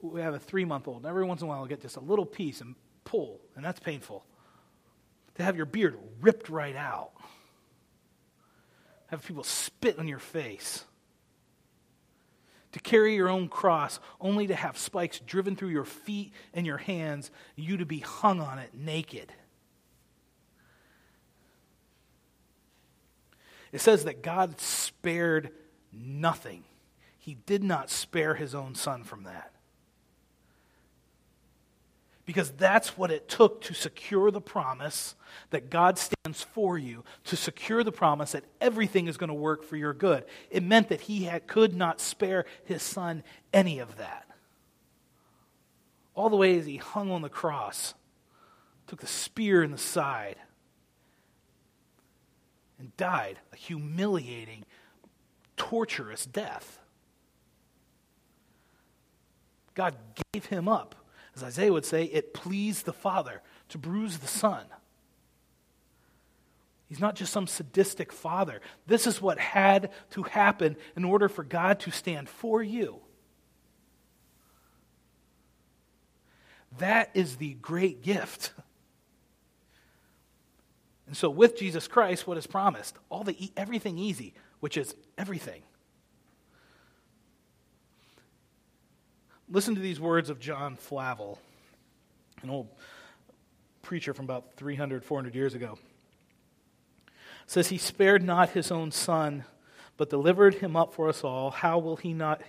We 0.00 0.20
have 0.20 0.34
a 0.34 0.38
three 0.38 0.64
month 0.64 0.88
old. 0.88 0.98
and 0.98 1.06
Every 1.06 1.24
once 1.24 1.40
in 1.40 1.46
a 1.46 1.48
while, 1.48 1.60
I'll 1.60 1.66
get 1.66 1.82
just 1.82 1.96
a 1.96 2.00
little 2.00 2.26
piece 2.26 2.60
and 2.60 2.74
pull, 3.04 3.40
and 3.56 3.64
that's 3.64 3.80
painful. 3.80 4.24
To 5.36 5.42
have 5.42 5.56
your 5.56 5.66
beard 5.66 5.96
ripped 6.20 6.48
right 6.48 6.76
out. 6.76 7.12
Have 9.08 9.24
people 9.24 9.44
spit 9.44 9.98
on 9.98 10.08
your 10.08 10.18
face. 10.18 10.84
To 12.72 12.80
carry 12.80 13.14
your 13.14 13.30
own 13.30 13.48
cross, 13.48 13.98
only 14.20 14.46
to 14.48 14.54
have 14.54 14.76
spikes 14.76 15.20
driven 15.20 15.56
through 15.56 15.70
your 15.70 15.86
feet 15.86 16.32
and 16.52 16.66
your 16.66 16.76
hands, 16.76 17.30
you 17.56 17.78
to 17.78 17.86
be 17.86 18.00
hung 18.00 18.40
on 18.40 18.58
it 18.58 18.74
naked. 18.74 19.32
It 23.72 23.80
says 23.80 24.04
that 24.04 24.22
God 24.22 24.60
spared 24.60 25.50
nothing 25.92 26.64
he 27.28 27.36
did 27.44 27.62
not 27.62 27.90
spare 27.90 28.36
his 28.36 28.54
own 28.54 28.74
son 28.74 29.04
from 29.04 29.24
that. 29.24 29.52
Because 32.24 32.50
that's 32.52 32.96
what 32.96 33.10
it 33.10 33.28
took 33.28 33.60
to 33.64 33.74
secure 33.74 34.30
the 34.30 34.40
promise 34.40 35.14
that 35.50 35.68
God 35.68 35.98
stands 35.98 36.42
for 36.42 36.78
you, 36.78 37.04
to 37.24 37.36
secure 37.36 37.84
the 37.84 37.92
promise 37.92 38.32
that 38.32 38.44
everything 38.62 39.08
is 39.08 39.18
going 39.18 39.28
to 39.28 39.34
work 39.34 39.62
for 39.62 39.76
your 39.76 39.92
good. 39.92 40.24
It 40.48 40.62
meant 40.62 40.88
that 40.88 41.02
he 41.02 41.24
had, 41.24 41.46
could 41.46 41.76
not 41.76 42.00
spare 42.00 42.46
his 42.64 42.82
son 42.82 43.22
any 43.52 43.78
of 43.78 43.98
that. 43.98 44.26
All 46.14 46.30
the 46.30 46.36
way 46.36 46.58
as 46.58 46.64
he 46.64 46.78
hung 46.78 47.10
on 47.10 47.20
the 47.20 47.28
cross, 47.28 47.92
took 48.86 49.02
the 49.02 49.06
spear 49.06 49.62
in 49.62 49.70
the 49.70 49.76
side, 49.76 50.36
and 52.78 52.96
died 52.96 53.38
a 53.52 53.56
humiliating, 53.56 54.64
torturous 55.56 56.26
death. 56.26 56.78
God 59.74 59.94
gave 60.32 60.46
him 60.46 60.68
up. 60.68 60.94
As 61.36 61.42
Isaiah 61.42 61.72
would 61.72 61.84
say, 61.84 62.04
it 62.04 62.34
pleased 62.34 62.84
the 62.84 62.92
Father 62.92 63.42
to 63.68 63.78
bruise 63.78 64.18
the 64.18 64.26
Son. 64.26 64.64
He's 66.88 67.00
not 67.00 67.16
just 67.16 67.32
some 67.32 67.46
sadistic 67.46 68.12
father. 68.12 68.62
This 68.86 69.06
is 69.06 69.20
what 69.20 69.38
had 69.38 69.90
to 70.12 70.22
happen 70.22 70.76
in 70.96 71.04
order 71.04 71.28
for 71.28 71.44
God 71.44 71.80
to 71.80 71.90
stand 71.90 72.30
for 72.30 72.62
you. 72.62 73.00
That 76.78 77.10
is 77.12 77.36
the 77.36 77.54
great 77.54 78.02
gift. 78.02 78.52
And 81.08 81.16
so 81.16 81.30
with 81.30 81.58
Jesus 81.58 81.88
Christ, 81.88 82.26
what 82.26 82.36
is 82.36 82.46
promised? 82.46 82.94
All 83.08 83.24
the 83.24 83.50
everything 83.56 83.98
easy, 83.98 84.34
which 84.60 84.76
is 84.76 84.94
everything. 85.16 85.62
Listen 89.50 89.74
to 89.74 89.80
these 89.80 89.98
words 89.98 90.28
of 90.28 90.38
John 90.38 90.76
Flavel, 90.76 91.38
an 92.42 92.50
old 92.50 92.68
preacher 93.80 94.12
from 94.12 94.26
about 94.26 94.56
300, 94.56 95.02
400 95.02 95.34
years 95.34 95.54
ago. 95.54 95.78
It 97.06 97.50
says, 97.50 97.68
He 97.68 97.78
spared 97.78 98.22
not 98.22 98.50
his 98.50 98.70
own 98.70 98.90
son, 98.90 99.44
but 99.96 100.10
delivered 100.10 100.56
him 100.56 100.76
up 100.76 100.92
for 100.92 101.08
us 101.08 101.24
all. 101.24 101.50
How 101.50 101.78
will 101.78 101.96
he 101.96 102.12
not 102.12 102.42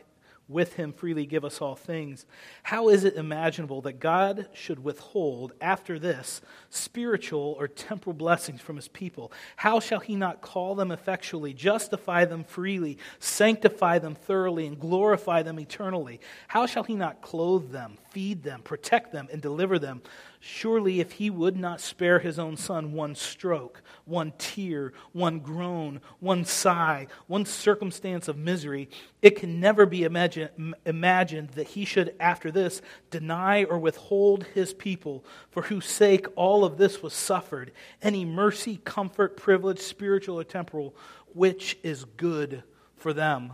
with 0.50 0.74
him 0.74 0.92
freely 0.92 1.26
give 1.26 1.46
us 1.46 1.62
all 1.62 1.76
things. 1.76 2.26
How 2.64 2.90
is 2.90 3.04
it 3.04 3.16
imaginable 3.16 3.82
that 3.84 4.00
God 4.00 4.48
should 4.52 4.84
withhold, 4.84 5.54
after 5.62 6.00
this, 6.00 6.42
spiritual 6.70 7.56
or 7.60 7.68
temporal 7.68 8.16
blessings 8.16 8.60
from 8.60 8.76
his 8.76 8.88
people? 8.88 9.32
How 9.56 9.80
shall 9.80 10.00
he 10.00 10.16
not 10.16 10.42
call 10.42 10.76
them 10.76 10.92
effectually, 10.92 11.54
justify 11.54 12.26
them 12.26 12.44
freely, 12.44 12.98
sanctify 13.20 14.00
them 14.00 14.16
thoroughly, 14.16 14.66
and 14.66 14.80
glorify 14.80 15.44
them 15.44 15.60
eternally? 15.60 16.20
How 16.48 16.66
shall 16.66 16.84
he 16.84 16.96
not 16.96 17.22
clothe 17.22 17.72
them, 17.72 17.98
feed 18.10 18.44
them, 18.44 18.62
protect 18.64 19.12
them, 19.12 19.28
and 19.32 19.42
deliver 19.42 19.78
them? 19.78 20.02
Surely, 20.42 21.02
if 21.02 21.14
he 21.14 21.30
would 21.30 21.58
not 21.58 21.82
spare 21.82 22.20
his 22.20 22.40
own 22.40 22.56
son 22.56 22.94
one 22.94 23.14
stroke, 23.14 23.82
one 24.06 24.32
tear, 24.38 24.94
one 25.12 25.40
groan, 25.42 26.00
one 26.22 26.46
sigh, 26.46 27.08
one 27.28 27.46
circumstance 27.46 28.30
of 28.30 28.38
misery, 28.38 28.90
it 29.22 29.32
can 29.32 29.60
never 29.60 29.86
be 29.86 30.06
imagine, 30.06 30.74
imagined 30.86 31.50
that 31.52 31.68
he 31.68 31.84
should, 31.84 32.16
after 32.22 32.52
this, 32.52 32.82
deny 33.10 33.66
or 33.66 33.78
withhold 33.78 34.46
his 34.54 34.74
people, 34.74 35.26
for 35.52 35.64
whose 35.64 35.86
sake 35.86 36.26
all 36.38 36.64
of 36.64 36.78
this 36.78 37.04
was 37.04 37.14
suffered, 37.14 37.74
any 38.02 38.24
mercy, 38.24 38.80
comfort, 38.86 39.36
privilege, 39.36 39.80
spiritual 39.80 40.40
or 40.40 40.46
temporal, 40.46 40.96
which 41.34 41.78
is 41.84 42.06
good 42.06 42.64
for 42.96 43.12
them. 43.12 43.52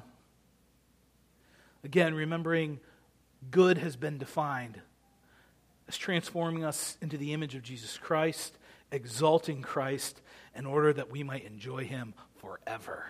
Again, 1.83 2.13
remembering 2.13 2.79
good 3.49 3.79
has 3.79 3.95
been 3.95 4.19
defined 4.19 4.81
as 5.87 5.97
transforming 5.97 6.63
us 6.63 6.97
into 7.01 7.17
the 7.17 7.33
image 7.33 7.55
of 7.55 7.63
Jesus 7.63 7.97
Christ, 7.97 8.57
exalting 8.91 9.61
Christ 9.61 10.21
in 10.55 10.65
order 10.65 10.93
that 10.93 11.11
we 11.11 11.23
might 11.23 11.45
enjoy 11.45 11.85
him 11.85 12.13
forever. 12.37 13.05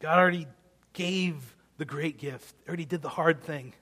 God 0.00 0.18
already 0.18 0.46
gave 0.92 1.56
the 1.78 1.84
great 1.84 2.18
gift, 2.18 2.54
already 2.68 2.84
did 2.84 3.02
the 3.02 3.08
hard 3.08 3.42
thing. 3.42 3.74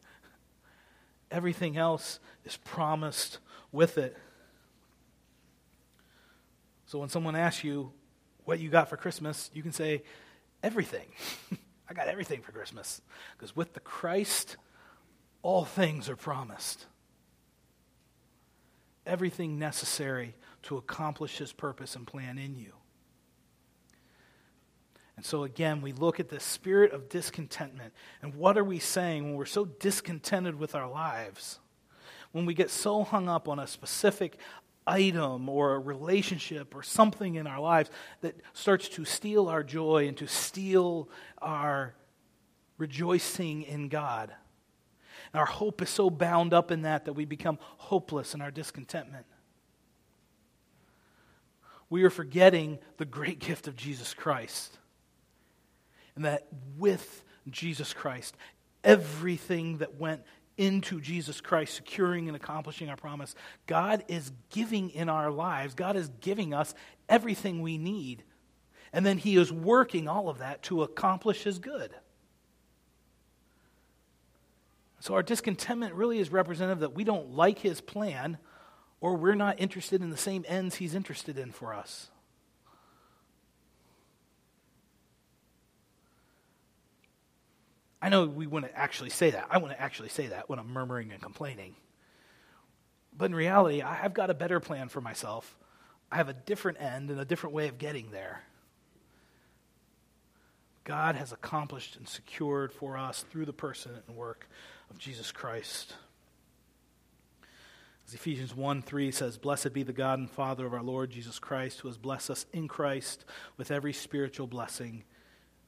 Everything 1.30 1.76
else 1.76 2.20
is 2.44 2.56
promised 2.56 3.38
with 3.72 3.98
it. 3.98 4.16
So 6.86 6.98
when 6.98 7.08
someone 7.08 7.34
asks 7.34 7.64
you 7.64 7.92
what 8.44 8.60
you 8.60 8.68
got 8.68 8.88
for 8.88 8.96
Christmas, 8.96 9.50
you 9.52 9.62
can 9.62 9.72
say, 9.72 10.02
everything. 10.62 11.06
I 11.88 11.94
got 11.94 12.08
everything 12.08 12.40
for 12.40 12.52
Christmas. 12.52 13.00
Because 13.36 13.54
with 13.54 13.74
the 13.74 13.80
Christ, 13.80 14.56
all 15.42 15.64
things 15.64 16.08
are 16.08 16.16
promised. 16.16 16.86
Everything 19.06 19.58
necessary 19.58 20.34
to 20.62 20.76
accomplish 20.76 21.38
his 21.38 21.52
purpose 21.52 21.94
and 21.94 22.06
plan 22.06 22.38
in 22.38 22.56
you. 22.56 22.72
And 25.16 25.24
so, 25.24 25.44
again, 25.44 25.80
we 25.80 25.92
look 25.92 26.18
at 26.18 26.28
the 26.28 26.40
spirit 26.40 26.92
of 26.92 27.08
discontentment. 27.08 27.92
And 28.20 28.34
what 28.34 28.58
are 28.58 28.64
we 28.64 28.78
saying 28.78 29.24
when 29.24 29.34
we're 29.34 29.44
so 29.44 29.64
discontented 29.64 30.58
with 30.58 30.74
our 30.74 30.90
lives? 30.90 31.60
When 32.32 32.46
we 32.46 32.54
get 32.54 32.70
so 32.70 33.04
hung 33.04 33.28
up 33.28 33.48
on 33.48 33.60
a 33.60 33.66
specific 33.66 34.38
item 34.86 35.48
or 35.48 35.74
a 35.74 35.78
relationship 35.78 36.74
or 36.74 36.82
something 36.82 37.36
in 37.36 37.46
our 37.46 37.60
lives 37.60 37.90
that 38.20 38.36
starts 38.52 38.88
to 38.90 39.04
steal 39.04 39.48
our 39.48 39.62
joy 39.62 40.06
and 40.06 40.16
to 40.18 40.26
steal 40.26 41.08
our 41.38 41.94
rejoicing 42.78 43.62
in 43.62 43.88
God. 43.88 44.32
And 45.32 45.40
our 45.40 45.46
hope 45.46 45.80
is 45.82 45.90
so 45.90 46.10
bound 46.10 46.52
up 46.52 46.70
in 46.70 46.82
that 46.82 47.06
that 47.06 47.14
we 47.14 47.24
become 47.24 47.58
hopeless 47.60 48.34
in 48.34 48.40
our 48.40 48.50
discontentment. 48.50 49.26
We 51.90 52.04
are 52.04 52.10
forgetting 52.10 52.78
the 52.96 53.04
great 53.04 53.38
gift 53.38 53.68
of 53.68 53.76
Jesus 53.76 54.14
Christ. 54.14 54.78
And 56.16 56.24
that 56.24 56.46
with 56.76 57.24
Jesus 57.50 57.92
Christ, 57.92 58.36
everything 58.82 59.78
that 59.78 59.96
went 59.96 60.22
into 60.56 61.00
Jesus 61.00 61.40
Christ, 61.40 61.74
securing 61.74 62.28
and 62.28 62.36
accomplishing 62.36 62.88
our 62.88 62.96
promise. 62.96 63.34
God 63.66 64.04
is 64.08 64.32
giving 64.50 64.90
in 64.90 65.08
our 65.08 65.30
lives, 65.30 65.74
God 65.74 65.96
is 65.96 66.08
giving 66.20 66.54
us 66.54 66.74
everything 67.08 67.62
we 67.62 67.78
need. 67.78 68.22
And 68.92 69.04
then 69.04 69.18
he 69.18 69.36
is 69.36 69.52
working 69.52 70.06
all 70.06 70.28
of 70.28 70.38
that 70.38 70.62
to 70.64 70.82
accomplish 70.84 71.42
his 71.42 71.58
good. 71.58 71.92
So 75.00 75.14
our 75.14 75.22
discontentment 75.22 75.94
really 75.94 76.18
is 76.18 76.30
representative 76.30 76.80
that 76.80 76.94
we 76.94 77.04
don't 77.04 77.32
like 77.32 77.58
his 77.58 77.80
plan 77.80 78.38
or 79.00 79.16
we're 79.16 79.34
not 79.34 79.60
interested 79.60 80.00
in 80.00 80.08
the 80.08 80.16
same 80.16 80.46
ends 80.48 80.76
he's 80.76 80.94
interested 80.94 81.36
in 81.36 81.50
for 81.50 81.74
us. 81.74 82.08
I 88.04 88.10
know 88.10 88.26
we 88.26 88.46
wouldn't 88.46 88.74
actually 88.76 89.08
say 89.08 89.30
that. 89.30 89.46
I 89.48 89.56
wouldn't 89.56 89.80
actually 89.80 90.10
say 90.10 90.26
that 90.26 90.46
when 90.46 90.58
I'm 90.58 90.70
murmuring 90.70 91.10
and 91.10 91.22
complaining. 91.22 91.74
But 93.16 93.30
in 93.30 93.34
reality, 93.34 93.80
I've 93.80 94.12
got 94.12 94.28
a 94.28 94.34
better 94.34 94.60
plan 94.60 94.90
for 94.90 95.00
myself. 95.00 95.56
I 96.12 96.16
have 96.16 96.28
a 96.28 96.34
different 96.34 96.82
end 96.82 97.08
and 97.08 97.18
a 97.18 97.24
different 97.24 97.54
way 97.54 97.66
of 97.66 97.78
getting 97.78 98.10
there. 98.10 98.42
God 100.84 101.14
has 101.14 101.32
accomplished 101.32 101.96
and 101.96 102.06
secured 102.06 102.74
for 102.74 102.98
us 102.98 103.24
through 103.30 103.46
the 103.46 103.54
person 103.54 103.92
and 104.06 104.14
work 104.14 104.50
of 104.90 104.98
Jesus 104.98 105.32
Christ. 105.32 105.94
As 108.06 108.12
Ephesians 108.12 108.54
1 108.54 108.82
3 108.82 109.12
says, 109.12 109.38
Blessed 109.38 109.72
be 109.72 109.82
the 109.82 109.94
God 109.94 110.18
and 110.18 110.30
Father 110.30 110.66
of 110.66 110.74
our 110.74 110.82
Lord 110.82 111.08
Jesus 111.08 111.38
Christ, 111.38 111.80
who 111.80 111.88
has 111.88 111.96
blessed 111.96 112.28
us 112.28 112.44
in 112.52 112.68
Christ 112.68 113.24
with 113.56 113.70
every 113.70 113.94
spiritual 113.94 114.46
blessing 114.46 115.04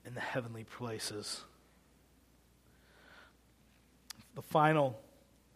in 0.05 0.13
the 0.13 0.21
heavenly 0.21 0.65
places. 0.65 1.41
The 4.37 4.43
final 4.43 5.01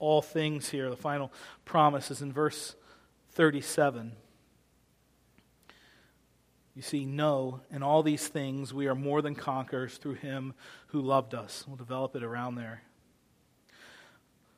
all 0.01 0.23
things 0.23 0.71
here, 0.71 0.91
the 0.91 0.97
final 0.97 1.31
promise 1.65 2.11
is 2.11 2.23
in 2.23 2.33
verse 2.33 2.75
37. 3.33 4.13
You 6.75 6.83
see, 6.83 7.05
no, 7.05 7.61
in 7.71 7.83
all 7.83 8.03
these 8.03 8.27
things 8.27 8.73
we 8.73 8.89
are 8.89 8.95
more 8.95 9.21
than 9.21 9.35
conquerors 9.35 9.99
through 9.99 10.15
him 10.15 10.55
who 10.89 11.03
loved 11.03 11.35
us. 11.35 11.65
We'll 11.69 11.77
develop 11.77 12.17
it 12.17 12.23
around 12.23 12.55
there. 12.55 12.83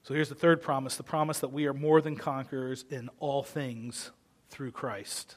So 0.05 0.15
here's 0.15 0.29
the 0.29 0.35
third 0.35 0.63
promise 0.63 0.97
the 0.97 1.03
promise 1.03 1.41
that 1.41 1.53
we 1.53 1.67
are 1.67 1.75
more 1.75 2.01
than 2.01 2.17
conquerors 2.17 2.85
in 2.91 3.11
all 3.19 3.43
things 3.43 4.13
through 4.51 4.71
Christ. 4.71 5.37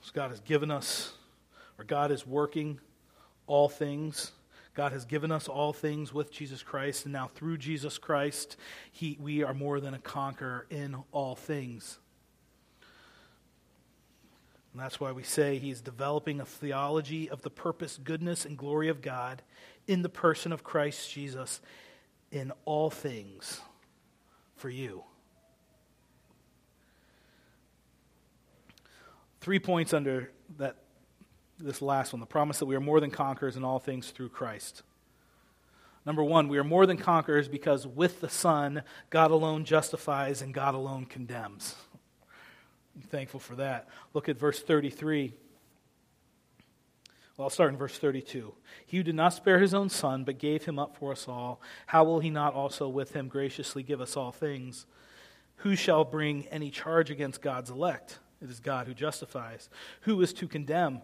So 0.00 0.12
God 0.14 0.30
has 0.30 0.40
given 0.40 0.70
us, 0.70 1.12
or 1.78 1.84
God 1.84 2.10
is 2.10 2.26
working 2.26 2.80
all 3.46 3.68
things. 3.68 4.32
God 4.78 4.92
has 4.92 5.04
given 5.04 5.32
us 5.32 5.48
all 5.48 5.72
things 5.72 6.14
with 6.14 6.30
Jesus 6.30 6.62
Christ, 6.62 7.04
and 7.04 7.12
now 7.12 7.28
through 7.34 7.58
Jesus 7.58 7.98
Christ, 7.98 8.56
he, 8.92 9.18
we 9.20 9.42
are 9.42 9.52
more 9.52 9.80
than 9.80 9.92
a 9.92 9.98
conqueror 9.98 10.66
in 10.70 10.96
all 11.10 11.34
things. 11.34 11.98
And 14.72 14.80
that's 14.80 15.00
why 15.00 15.10
we 15.10 15.24
say 15.24 15.58
he's 15.58 15.80
developing 15.80 16.40
a 16.40 16.44
theology 16.44 17.28
of 17.28 17.42
the 17.42 17.50
purpose, 17.50 17.98
goodness, 18.04 18.44
and 18.44 18.56
glory 18.56 18.86
of 18.86 19.02
God 19.02 19.42
in 19.88 20.02
the 20.02 20.08
person 20.08 20.52
of 20.52 20.62
Christ 20.62 21.12
Jesus 21.12 21.60
in 22.30 22.52
all 22.64 22.88
things 22.88 23.60
for 24.54 24.70
you. 24.70 25.02
Three 29.40 29.58
points 29.58 29.92
under 29.92 30.30
that 30.56 30.76
this 31.58 31.82
last 31.82 32.12
one 32.12 32.20
the 32.20 32.26
promise 32.26 32.58
that 32.58 32.66
we 32.66 32.76
are 32.76 32.80
more 32.80 33.00
than 33.00 33.10
conquerors 33.10 33.56
in 33.56 33.64
all 33.64 33.78
things 33.78 34.10
through 34.10 34.28
Christ. 34.28 34.82
Number 36.06 36.24
one, 36.24 36.48
we 36.48 36.58
are 36.58 36.64
more 36.64 36.86
than 36.86 36.96
conquerors 36.96 37.48
because 37.48 37.86
with 37.86 38.20
the 38.20 38.30
Son, 38.30 38.82
God 39.10 39.30
alone 39.30 39.64
justifies 39.64 40.40
and 40.40 40.54
God 40.54 40.74
alone 40.74 41.04
condemns. 41.04 41.74
I'm 42.94 43.02
thankful 43.02 43.40
for 43.40 43.56
that. 43.56 43.88
Look 44.14 44.28
at 44.28 44.38
verse 44.38 44.62
33. 44.62 45.34
Well, 47.36 47.44
I'll 47.44 47.50
start 47.50 47.70
in 47.70 47.76
verse 47.76 47.98
32. 47.98 48.52
He 48.86 48.96
who 48.96 49.02
did 49.02 49.14
not 49.14 49.32
spare 49.32 49.60
his 49.60 49.74
own 49.74 49.88
son, 49.90 50.24
but 50.24 50.38
gave 50.38 50.64
him 50.64 50.78
up 50.78 50.96
for 50.96 51.12
us 51.12 51.28
all, 51.28 51.60
how 51.86 52.04
will 52.04 52.20
he 52.20 52.30
not 52.30 52.54
also 52.54 52.88
with 52.88 53.12
him 53.12 53.28
graciously 53.28 53.82
give 53.82 54.00
us 54.00 54.16
all 54.16 54.32
things? 54.32 54.86
Who 55.56 55.76
shall 55.76 56.04
bring 56.04 56.46
any 56.48 56.70
charge 56.70 57.10
against 57.10 57.42
God's 57.42 57.70
elect? 57.70 58.18
It 58.42 58.50
is 58.50 58.60
God 58.60 58.86
who 58.86 58.94
justifies. 58.94 59.68
Who 60.02 60.20
is 60.22 60.32
to 60.34 60.48
condemn? 60.48 61.02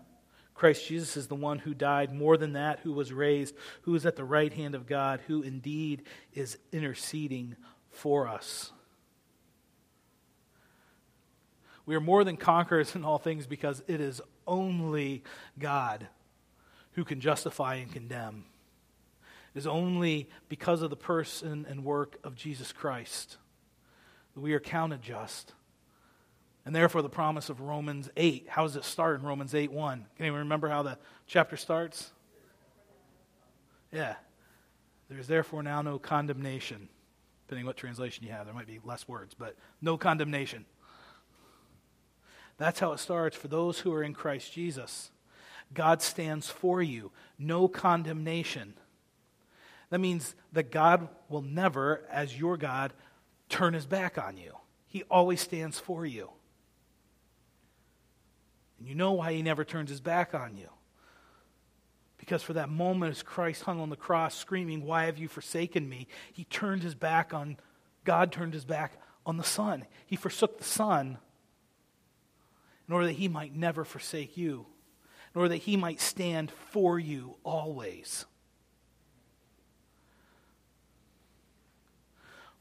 Christ 0.54 0.86
Jesus 0.86 1.16
is 1.16 1.26
the 1.26 1.34
one 1.34 1.58
who 1.58 1.74
died, 1.74 2.14
more 2.14 2.36
than 2.36 2.52
that, 2.52 2.80
who 2.80 2.92
was 2.92 3.12
raised, 3.12 3.54
who 3.82 3.94
is 3.94 4.06
at 4.06 4.16
the 4.16 4.24
right 4.24 4.52
hand 4.52 4.74
of 4.74 4.86
God, 4.86 5.20
who 5.26 5.42
indeed 5.42 6.02
is 6.32 6.56
interceding 6.72 7.56
for 7.90 8.28
us. 8.28 8.72
We 11.86 11.96
are 11.96 12.00
more 12.00 12.24
than 12.24 12.36
conquerors 12.36 12.94
in 12.94 13.04
all 13.04 13.18
things 13.18 13.46
because 13.46 13.82
it 13.86 14.00
is 14.00 14.22
only 14.46 15.22
God 15.58 16.06
who 16.92 17.04
can 17.04 17.20
justify 17.20 17.76
and 17.76 17.92
condemn. 17.92 18.44
It 19.54 19.58
is 19.58 19.66
only 19.66 20.30
because 20.48 20.82
of 20.82 20.90
the 20.90 20.96
person 20.96 21.66
and 21.68 21.84
work 21.84 22.18
of 22.24 22.34
Jesus 22.34 22.72
Christ 22.72 23.36
that 24.34 24.40
we 24.40 24.52
are 24.54 24.60
counted 24.60 25.02
just. 25.02 25.52
And 26.66 26.74
therefore, 26.74 27.03
the 27.03 27.11
promise 27.11 27.50
of 27.50 27.61
Romans 27.61 28.09
8. 28.16 28.46
How 28.48 28.62
does 28.62 28.77
it 28.77 28.85
start 28.85 29.20
in 29.20 29.27
Romans 29.27 29.55
8 29.55 29.70
1? 29.70 29.98
Can 30.16 30.24
anyone 30.24 30.40
remember 30.40 30.68
how 30.68 30.83
the 30.83 30.98
chapter 31.27 31.57
starts? 31.57 32.11
Yeah. 33.92 34.14
There 35.09 35.18
is 35.18 35.27
therefore 35.27 35.62
now 35.62 35.83
no 35.83 35.98
condemnation. 35.98 36.88
Depending 37.46 37.66
what 37.66 37.77
translation 37.77 38.24
you 38.24 38.33
have, 38.33 38.46
there 38.46 38.55
might 38.55 38.66
be 38.66 38.81
less 38.83 39.07
words, 39.07 39.35
but 39.35 39.57
no 39.83 39.98
condemnation. 39.98 40.64
That's 42.57 42.81
how 42.81 42.92
it 42.92 42.98
starts 42.98 43.37
for 43.37 43.48
those 43.48 43.81
who 43.81 43.92
are 43.92 44.03
in 44.03 44.14
Christ 44.14 44.53
Jesus. 44.53 45.11
God 45.74 46.00
stands 46.00 46.48
for 46.48 46.81
you, 46.81 47.11
no 47.38 47.68
condemnation. 47.68 48.74
That 49.90 49.98
means 49.98 50.35
that 50.53 50.70
God 50.70 51.09
will 51.29 51.42
never, 51.42 52.03
as 52.11 52.38
your 52.38 52.57
God, 52.57 52.92
turn 53.48 53.74
his 53.74 53.87
back 53.87 54.16
on 54.16 54.37
you. 54.37 54.55
He 54.87 55.03
always 55.05 55.40
stands 55.40 55.79
for 55.79 56.07
you. 56.07 56.31
And 58.84 58.88
you 58.90 58.94
know 58.94 59.12
why 59.12 59.32
he 59.32 59.40
never 59.40 59.64
turns 59.64 59.88
his 59.88 60.02
back 60.02 60.34
on 60.34 60.58
you. 60.58 60.68
Because 62.18 62.42
for 62.42 62.52
that 62.52 62.68
moment, 62.68 63.12
as 63.12 63.22
Christ 63.22 63.62
hung 63.62 63.80
on 63.80 63.88
the 63.88 63.96
cross 63.96 64.34
screaming, 64.34 64.84
Why 64.84 65.06
have 65.06 65.16
you 65.16 65.26
forsaken 65.26 65.88
me? 65.88 66.06
He 66.34 66.44
turned 66.44 66.82
his 66.82 66.94
back 66.94 67.32
on, 67.32 67.56
God 68.04 68.30
turned 68.30 68.52
his 68.52 68.66
back 68.66 69.00
on 69.24 69.38
the 69.38 69.42
Son. 69.42 69.86
He 70.04 70.16
forsook 70.16 70.58
the 70.58 70.64
Son 70.64 71.16
in 72.86 72.92
order 72.92 73.06
that 73.06 73.14
he 73.14 73.26
might 73.26 73.56
never 73.56 73.86
forsake 73.86 74.36
you 74.36 74.66
nor 75.34 75.48
that 75.48 75.56
he 75.56 75.78
might 75.78 75.98
stand 75.98 76.50
for 76.50 76.98
you 76.98 77.36
always. 77.42 78.26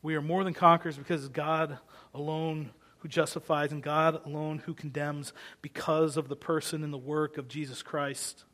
We 0.02 0.16
are 0.16 0.22
more 0.22 0.46
than 0.46 0.54
conquerors 0.54 0.96
because 0.96 1.28
God 1.28 1.80
alone 2.14 2.72
who 3.04 3.10
justifies 3.10 3.74
and 3.74 3.84
God 3.84 4.26
alone 4.26 4.60
who 4.60 4.74
condemns 4.74 5.34
because 5.62 6.16
of 6.16 6.30
the 6.30 6.38
person 6.38 6.86
and 6.86 6.94
the 6.94 6.98
work 6.98 7.38
of 7.38 7.50
Jesus 7.50 7.84
Christ. 7.84 8.46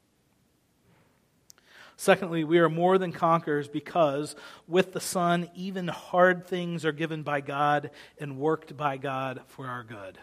Secondly, 1.96 2.44
we 2.44 2.58
are 2.58 2.68
more 2.68 2.98
than 2.98 3.12
conquerors 3.12 3.68
because 3.68 4.36
with 4.68 4.92
the 4.92 5.00
Son, 5.00 5.52
even 5.54 5.88
hard 5.88 6.48
things 6.48 6.84
are 6.84 6.92
given 6.92 7.22
by 7.22 7.42
God 7.42 7.92
and 8.18 8.40
worked 8.40 8.76
by 8.76 8.98
God 8.98 9.42
for 9.46 9.68
our 9.68 9.84
good. 9.84 10.18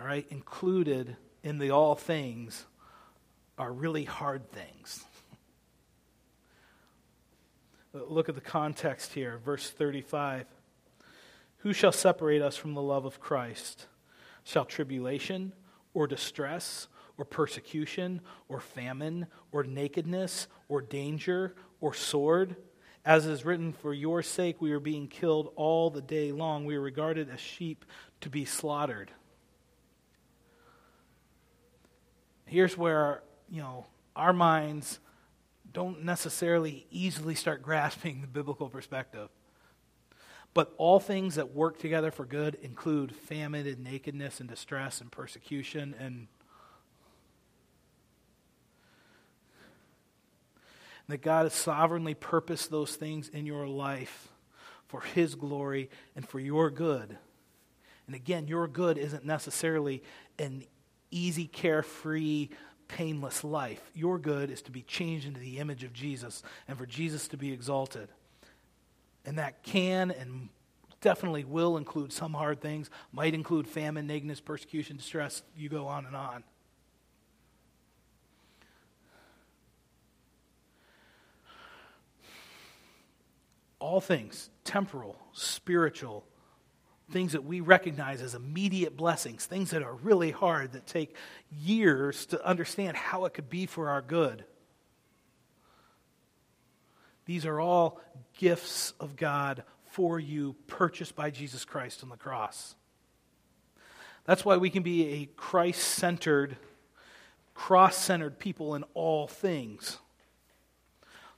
All 0.00 0.06
right, 0.06 0.26
included 0.30 1.16
in 1.42 1.58
the 1.58 1.72
all 1.72 1.94
things 1.94 2.64
are 3.58 3.70
really 3.70 4.04
hard 4.04 4.50
things. 4.50 5.04
Look 7.92 8.30
at 8.30 8.34
the 8.34 8.40
context 8.40 9.12
here, 9.12 9.38
verse 9.44 9.68
35. 9.68 10.46
Who 11.66 11.72
shall 11.72 11.90
separate 11.90 12.42
us 12.42 12.56
from 12.56 12.74
the 12.74 12.80
love 12.80 13.06
of 13.06 13.18
Christ? 13.18 13.88
Shall 14.44 14.64
tribulation 14.64 15.52
or 15.94 16.06
distress 16.06 16.86
or 17.18 17.24
persecution 17.24 18.20
or 18.48 18.60
famine 18.60 19.26
or 19.50 19.64
nakedness 19.64 20.46
or 20.68 20.80
danger 20.80 21.56
or 21.80 21.92
sword? 21.92 22.54
As 23.04 23.26
is 23.26 23.44
written, 23.44 23.72
For 23.72 23.92
your 23.92 24.22
sake 24.22 24.60
we 24.60 24.70
are 24.70 24.78
being 24.78 25.08
killed 25.08 25.50
all 25.56 25.90
the 25.90 26.00
day 26.00 26.30
long. 26.30 26.66
We 26.66 26.76
are 26.76 26.80
regarded 26.80 27.28
as 27.30 27.40
sheep 27.40 27.84
to 28.20 28.30
be 28.30 28.44
slaughtered. 28.44 29.10
here's 32.44 32.78
where, 32.78 33.24
you 33.50 33.60
know, 33.60 33.86
our 34.14 34.32
minds 34.32 35.00
don't 35.72 36.04
necessarily 36.04 36.86
easily 36.92 37.34
start 37.34 37.60
grasping 37.60 38.20
the 38.20 38.28
biblical 38.28 38.68
perspective. 38.68 39.30
But 40.56 40.72
all 40.78 41.00
things 41.00 41.34
that 41.34 41.54
work 41.54 41.78
together 41.78 42.10
for 42.10 42.24
good 42.24 42.56
include 42.62 43.14
famine 43.14 43.66
and 43.66 43.84
nakedness 43.84 44.40
and 44.40 44.48
distress 44.48 45.02
and 45.02 45.12
persecution 45.12 45.94
and 46.00 46.28
that 51.08 51.20
God 51.20 51.42
has 51.42 51.52
sovereignly 51.52 52.14
purposed 52.14 52.70
those 52.70 52.96
things 52.96 53.28
in 53.28 53.44
your 53.44 53.68
life 53.68 54.28
for 54.86 55.02
His 55.02 55.34
glory 55.34 55.90
and 56.14 56.26
for 56.26 56.40
your 56.40 56.70
good. 56.70 57.18
And 58.06 58.16
again, 58.16 58.48
your 58.48 58.66
good 58.66 58.96
isn't 58.96 59.26
necessarily 59.26 60.02
an 60.38 60.64
easy, 61.10 61.46
carefree, 61.46 62.48
painless 62.88 63.44
life. 63.44 63.82
Your 63.92 64.18
good 64.18 64.50
is 64.50 64.62
to 64.62 64.70
be 64.70 64.80
changed 64.80 65.26
into 65.26 65.38
the 65.38 65.58
image 65.58 65.84
of 65.84 65.92
Jesus 65.92 66.42
and 66.66 66.78
for 66.78 66.86
Jesus 66.86 67.28
to 67.28 67.36
be 67.36 67.52
exalted. 67.52 68.08
And 69.26 69.38
that 69.38 69.64
can 69.64 70.12
and 70.12 70.48
definitely 71.00 71.44
will 71.44 71.76
include 71.76 72.12
some 72.12 72.32
hard 72.32 72.60
things, 72.60 72.88
might 73.12 73.34
include 73.34 73.68
famine, 73.68 74.06
nakedness, 74.06 74.40
persecution, 74.40 74.96
distress. 74.96 75.42
You 75.56 75.68
go 75.68 75.86
on 75.86 76.06
and 76.06 76.16
on. 76.16 76.44
All 83.78 84.00
things, 84.00 84.48
temporal, 84.64 85.16
spiritual, 85.32 86.24
things 87.10 87.32
that 87.32 87.44
we 87.44 87.60
recognize 87.60 88.20
as 88.20 88.34
immediate 88.34 88.96
blessings, 88.96 89.44
things 89.46 89.70
that 89.70 89.82
are 89.82 89.94
really 89.94 90.30
hard, 90.30 90.72
that 90.72 90.86
take 90.86 91.14
years 91.52 92.26
to 92.26 92.44
understand 92.44 92.96
how 92.96 93.26
it 93.26 93.34
could 93.34 93.48
be 93.50 93.66
for 93.66 93.90
our 93.90 94.02
good. 94.02 94.44
These 97.26 97.44
are 97.44 97.60
all 97.60 98.00
gifts 98.38 98.94
of 98.98 99.16
God 99.16 99.64
for 99.90 100.18
you, 100.18 100.54
purchased 100.66 101.16
by 101.16 101.30
Jesus 101.30 101.64
Christ 101.64 102.02
on 102.02 102.08
the 102.08 102.16
cross. 102.16 102.74
That's 104.24 104.44
why 104.44 104.56
we 104.56 104.70
can 104.70 104.82
be 104.82 105.08
a 105.08 105.26
Christ 105.36 105.82
centered, 105.82 106.56
cross 107.54 107.96
centered 107.96 108.38
people 108.38 108.74
in 108.74 108.84
all 108.94 109.26
things. 109.26 109.98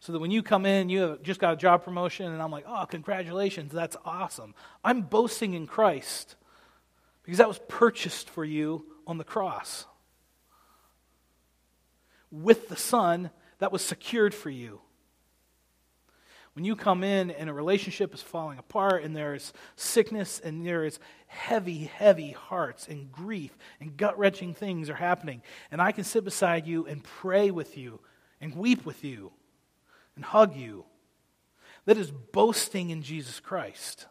So 0.01 0.13
that 0.13 0.21
when 0.21 0.31
you 0.31 0.43
come 0.43 0.65
in, 0.65 0.89
you 0.89 1.01
have 1.01 1.23
just 1.23 1.41
got 1.41 1.55
a 1.55 1.57
job 1.57 1.85
promotion, 1.85 2.33
and 2.33 2.41
I'm 2.41 2.51
like, 2.51 2.65
oh, 2.67 2.87
congratulations, 2.87 3.73
that's 3.73 3.97
awesome. 4.05 4.55
I'm 4.85 5.03
boasting 5.03 5.55
in 5.55 5.67
Christ 5.67 6.37
because 7.23 7.39
that 7.39 7.49
was 7.49 7.61
purchased 7.69 8.31
for 8.31 8.45
you 8.45 8.87
on 9.07 9.19
the 9.19 9.25
cross. 9.25 9.87
With 12.31 12.69
the 12.69 12.77
Son, 12.77 13.31
that 13.59 13.73
was 13.73 13.85
secured 13.85 14.35
for 14.35 14.51
you. 14.51 14.81
When 16.59 16.65
you 16.65 16.75
come 16.75 17.05
in 17.05 17.31
and 17.31 17.49
a 17.49 17.53
relationship 17.53 18.13
is 18.13 18.21
falling 18.21 18.59
apart 18.59 19.05
and 19.05 19.15
there 19.15 19.33
is 19.33 19.53
sickness 19.77 20.41
and 20.41 20.67
there 20.67 20.85
is 20.85 20.99
heavy, 21.29 21.85
heavy 21.85 22.33
hearts 22.33 22.89
and 22.89 23.13
grief 23.13 23.57
and 23.79 23.97
gut 23.97 24.19
wrenching 24.19 24.55
things 24.55 24.91
are 24.91 24.97
happening, 24.97 25.43
and 25.71 25.81
I 25.81 25.93
can 25.93 26.03
sit 26.03 26.25
beside 26.25 26.67
you 26.67 26.85
and 26.85 27.05
pray 27.05 27.53
with 27.53 27.79
you 27.79 28.01
and 28.41 28.57
weep 28.57 28.85
with 28.85 29.05
you 29.05 29.31
and 30.17 30.25
hug 30.25 30.57
you. 30.57 30.85
That 31.85 31.97
is 31.97 32.11
boasting 32.11 32.91
in 32.91 33.03
Jesus 33.03 33.39
Christ. 33.39 34.07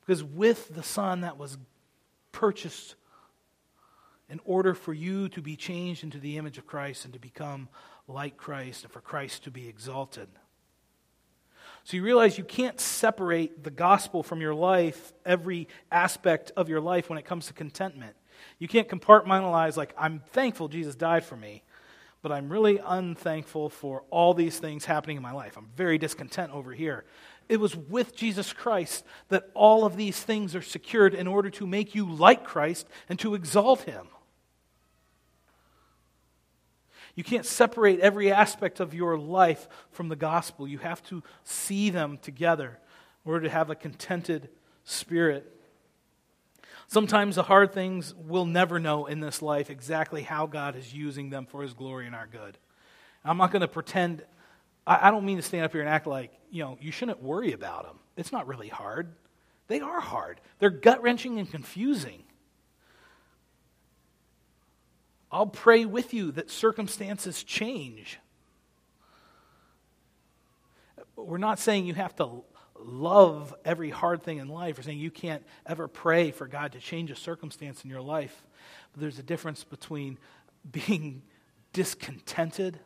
Because 0.00 0.24
with 0.24 0.74
the 0.74 0.82
Son 0.82 1.20
that 1.20 1.36
was 1.36 1.58
purchased 2.32 2.94
in 4.30 4.40
order 4.46 4.72
for 4.72 4.94
you 4.94 5.28
to 5.28 5.42
be 5.42 5.56
changed 5.56 6.02
into 6.02 6.16
the 6.16 6.38
image 6.38 6.56
of 6.56 6.66
Christ 6.66 7.04
and 7.04 7.12
to 7.12 7.20
become 7.20 7.68
like 8.08 8.36
Christ 8.36 8.84
and 8.84 8.92
for 8.92 9.00
Christ 9.00 9.44
to 9.44 9.50
be 9.50 9.68
exalted. 9.68 10.28
So 11.84 11.96
you 11.96 12.02
realize 12.04 12.38
you 12.38 12.44
can't 12.44 12.78
separate 12.78 13.64
the 13.64 13.70
gospel 13.70 14.22
from 14.22 14.40
your 14.40 14.54
life, 14.54 15.12
every 15.26 15.68
aspect 15.90 16.52
of 16.56 16.68
your 16.68 16.80
life 16.80 17.10
when 17.10 17.18
it 17.18 17.24
comes 17.24 17.46
to 17.46 17.52
contentment. 17.52 18.14
You 18.58 18.68
can't 18.68 18.88
compartmentalize, 18.88 19.76
like, 19.76 19.94
I'm 19.98 20.22
thankful 20.32 20.68
Jesus 20.68 20.94
died 20.94 21.24
for 21.24 21.36
me 21.36 21.62
but 22.22 22.30
I'm 22.30 22.48
really 22.48 22.80
unthankful 22.84 23.68
for 23.68 24.04
all 24.10 24.32
these 24.32 24.58
things 24.58 24.84
happening 24.84 25.16
in 25.16 25.22
my 25.22 25.32
life. 25.32 25.56
I'm 25.56 25.68
very 25.76 25.98
discontent 25.98 26.52
over 26.52 26.72
here. 26.72 27.04
It 27.48 27.58
was 27.58 27.76
with 27.76 28.14
Jesus 28.14 28.52
Christ 28.52 29.04
that 29.28 29.50
all 29.54 29.84
of 29.84 29.96
these 29.96 30.18
things 30.22 30.54
are 30.54 30.62
secured 30.62 31.14
in 31.14 31.26
order 31.26 31.50
to 31.50 31.66
make 31.66 31.94
you 31.96 32.08
like 32.08 32.44
Christ 32.44 32.86
and 33.08 33.18
to 33.18 33.34
exalt 33.34 33.82
him. 33.82 34.06
You 37.14 37.24
can't 37.24 37.44
separate 37.44 38.00
every 38.00 38.32
aspect 38.32 38.80
of 38.80 38.94
your 38.94 39.18
life 39.18 39.68
from 39.90 40.08
the 40.08 40.16
gospel. 40.16 40.66
You 40.66 40.78
have 40.78 41.02
to 41.08 41.22
see 41.44 41.90
them 41.90 42.18
together 42.22 42.78
in 43.24 43.32
order 43.32 43.44
to 43.44 43.50
have 43.50 43.70
a 43.70 43.74
contented 43.74 44.48
spirit. 44.84 45.50
Sometimes 46.88 47.36
the 47.36 47.42
hard 47.42 47.72
things 47.72 48.14
we'll 48.14 48.46
never 48.46 48.78
know 48.78 49.06
in 49.06 49.20
this 49.20 49.40
life 49.42 49.70
exactly 49.70 50.22
how 50.22 50.46
God 50.46 50.76
is 50.76 50.92
using 50.92 51.30
them 51.30 51.46
for 51.46 51.62
his 51.62 51.74
glory 51.74 52.06
and 52.06 52.14
our 52.14 52.26
good. 52.26 52.58
I'm 53.24 53.36
not 53.36 53.52
going 53.52 53.62
to 53.62 53.68
pretend, 53.68 54.24
I, 54.86 55.08
I 55.08 55.10
don't 55.10 55.24
mean 55.24 55.36
to 55.36 55.42
stand 55.42 55.64
up 55.64 55.72
here 55.72 55.80
and 55.80 55.88
act 55.88 56.06
like, 56.06 56.32
you 56.50 56.62
know, 56.62 56.76
you 56.80 56.90
shouldn't 56.90 57.22
worry 57.22 57.52
about 57.52 57.84
them. 57.84 57.98
It's 58.16 58.32
not 58.32 58.46
really 58.46 58.68
hard. 58.68 59.14
They 59.68 59.80
are 59.80 60.00
hard, 60.00 60.40
they're 60.58 60.70
gut 60.70 61.02
wrenching 61.02 61.38
and 61.38 61.50
confusing. 61.50 62.24
I'll 65.32 65.46
pray 65.46 65.86
with 65.86 66.12
you 66.12 66.30
that 66.32 66.50
circumstances 66.50 67.42
change. 67.42 68.18
We're 71.16 71.38
not 71.38 71.58
saying 71.58 71.86
you 71.86 71.94
have 71.94 72.14
to 72.16 72.42
love 72.78 73.54
every 73.64 73.88
hard 73.90 74.22
thing 74.22 74.38
in 74.38 74.48
life 74.48 74.78
or 74.78 74.82
saying 74.82 74.98
you 74.98 75.10
can't 75.10 75.42
ever 75.64 75.88
pray 75.88 76.32
for 76.32 76.46
God 76.46 76.72
to 76.72 76.80
change 76.80 77.10
a 77.10 77.16
circumstance 77.16 77.82
in 77.82 77.90
your 77.90 78.02
life. 78.02 78.44
But 78.92 79.00
there's 79.00 79.18
a 79.18 79.22
difference 79.22 79.64
between 79.64 80.18
being 80.70 81.22
discontented 81.72 82.78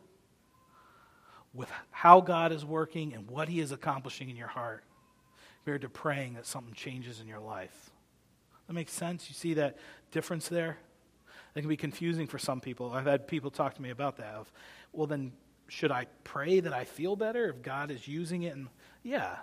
with 1.53 1.69
how 1.91 2.21
God 2.21 2.53
is 2.53 2.63
working 2.63 3.13
and 3.13 3.29
what 3.29 3.49
He 3.49 3.59
is 3.59 3.71
accomplishing 3.71 4.29
in 4.29 4.37
your 4.37 4.47
heart 4.47 4.83
compared 5.63 5.81
to 5.81 5.89
praying 5.89 6.35
that 6.35 6.45
something 6.45 6.73
changes 6.73 7.19
in 7.19 7.27
your 7.27 7.39
life. 7.39 7.91
That 8.67 8.73
makes 8.73 8.93
sense? 8.93 9.27
You 9.27 9.35
see 9.35 9.55
that 9.55 9.77
difference 10.11 10.47
there? 10.47 10.77
It 11.57 11.61
can 11.61 11.69
be 11.69 11.77
confusing 11.77 12.27
for 12.27 12.37
some 12.37 12.61
people. 12.61 12.91
I've 12.91 13.05
had 13.05 13.27
people 13.27 13.51
talk 13.51 13.75
to 13.75 13.81
me 13.81 13.89
about 13.89 14.17
that. 14.17 14.35
Of, 14.35 14.51
well, 14.93 15.07
then 15.07 15.31
should 15.67 15.91
I 15.91 16.05
pray 16.23 16.59
that 16.59 16.71
I 16.71 16.85
feel 16.85 17.15
better 17.15 17.49
if 17.49 17.61
God 17.61 17.91
is 17.91 18.07
using 18.07 18.43
it? 18.43 18.55
And 18.55 18.67
yeah, 19.03 19.37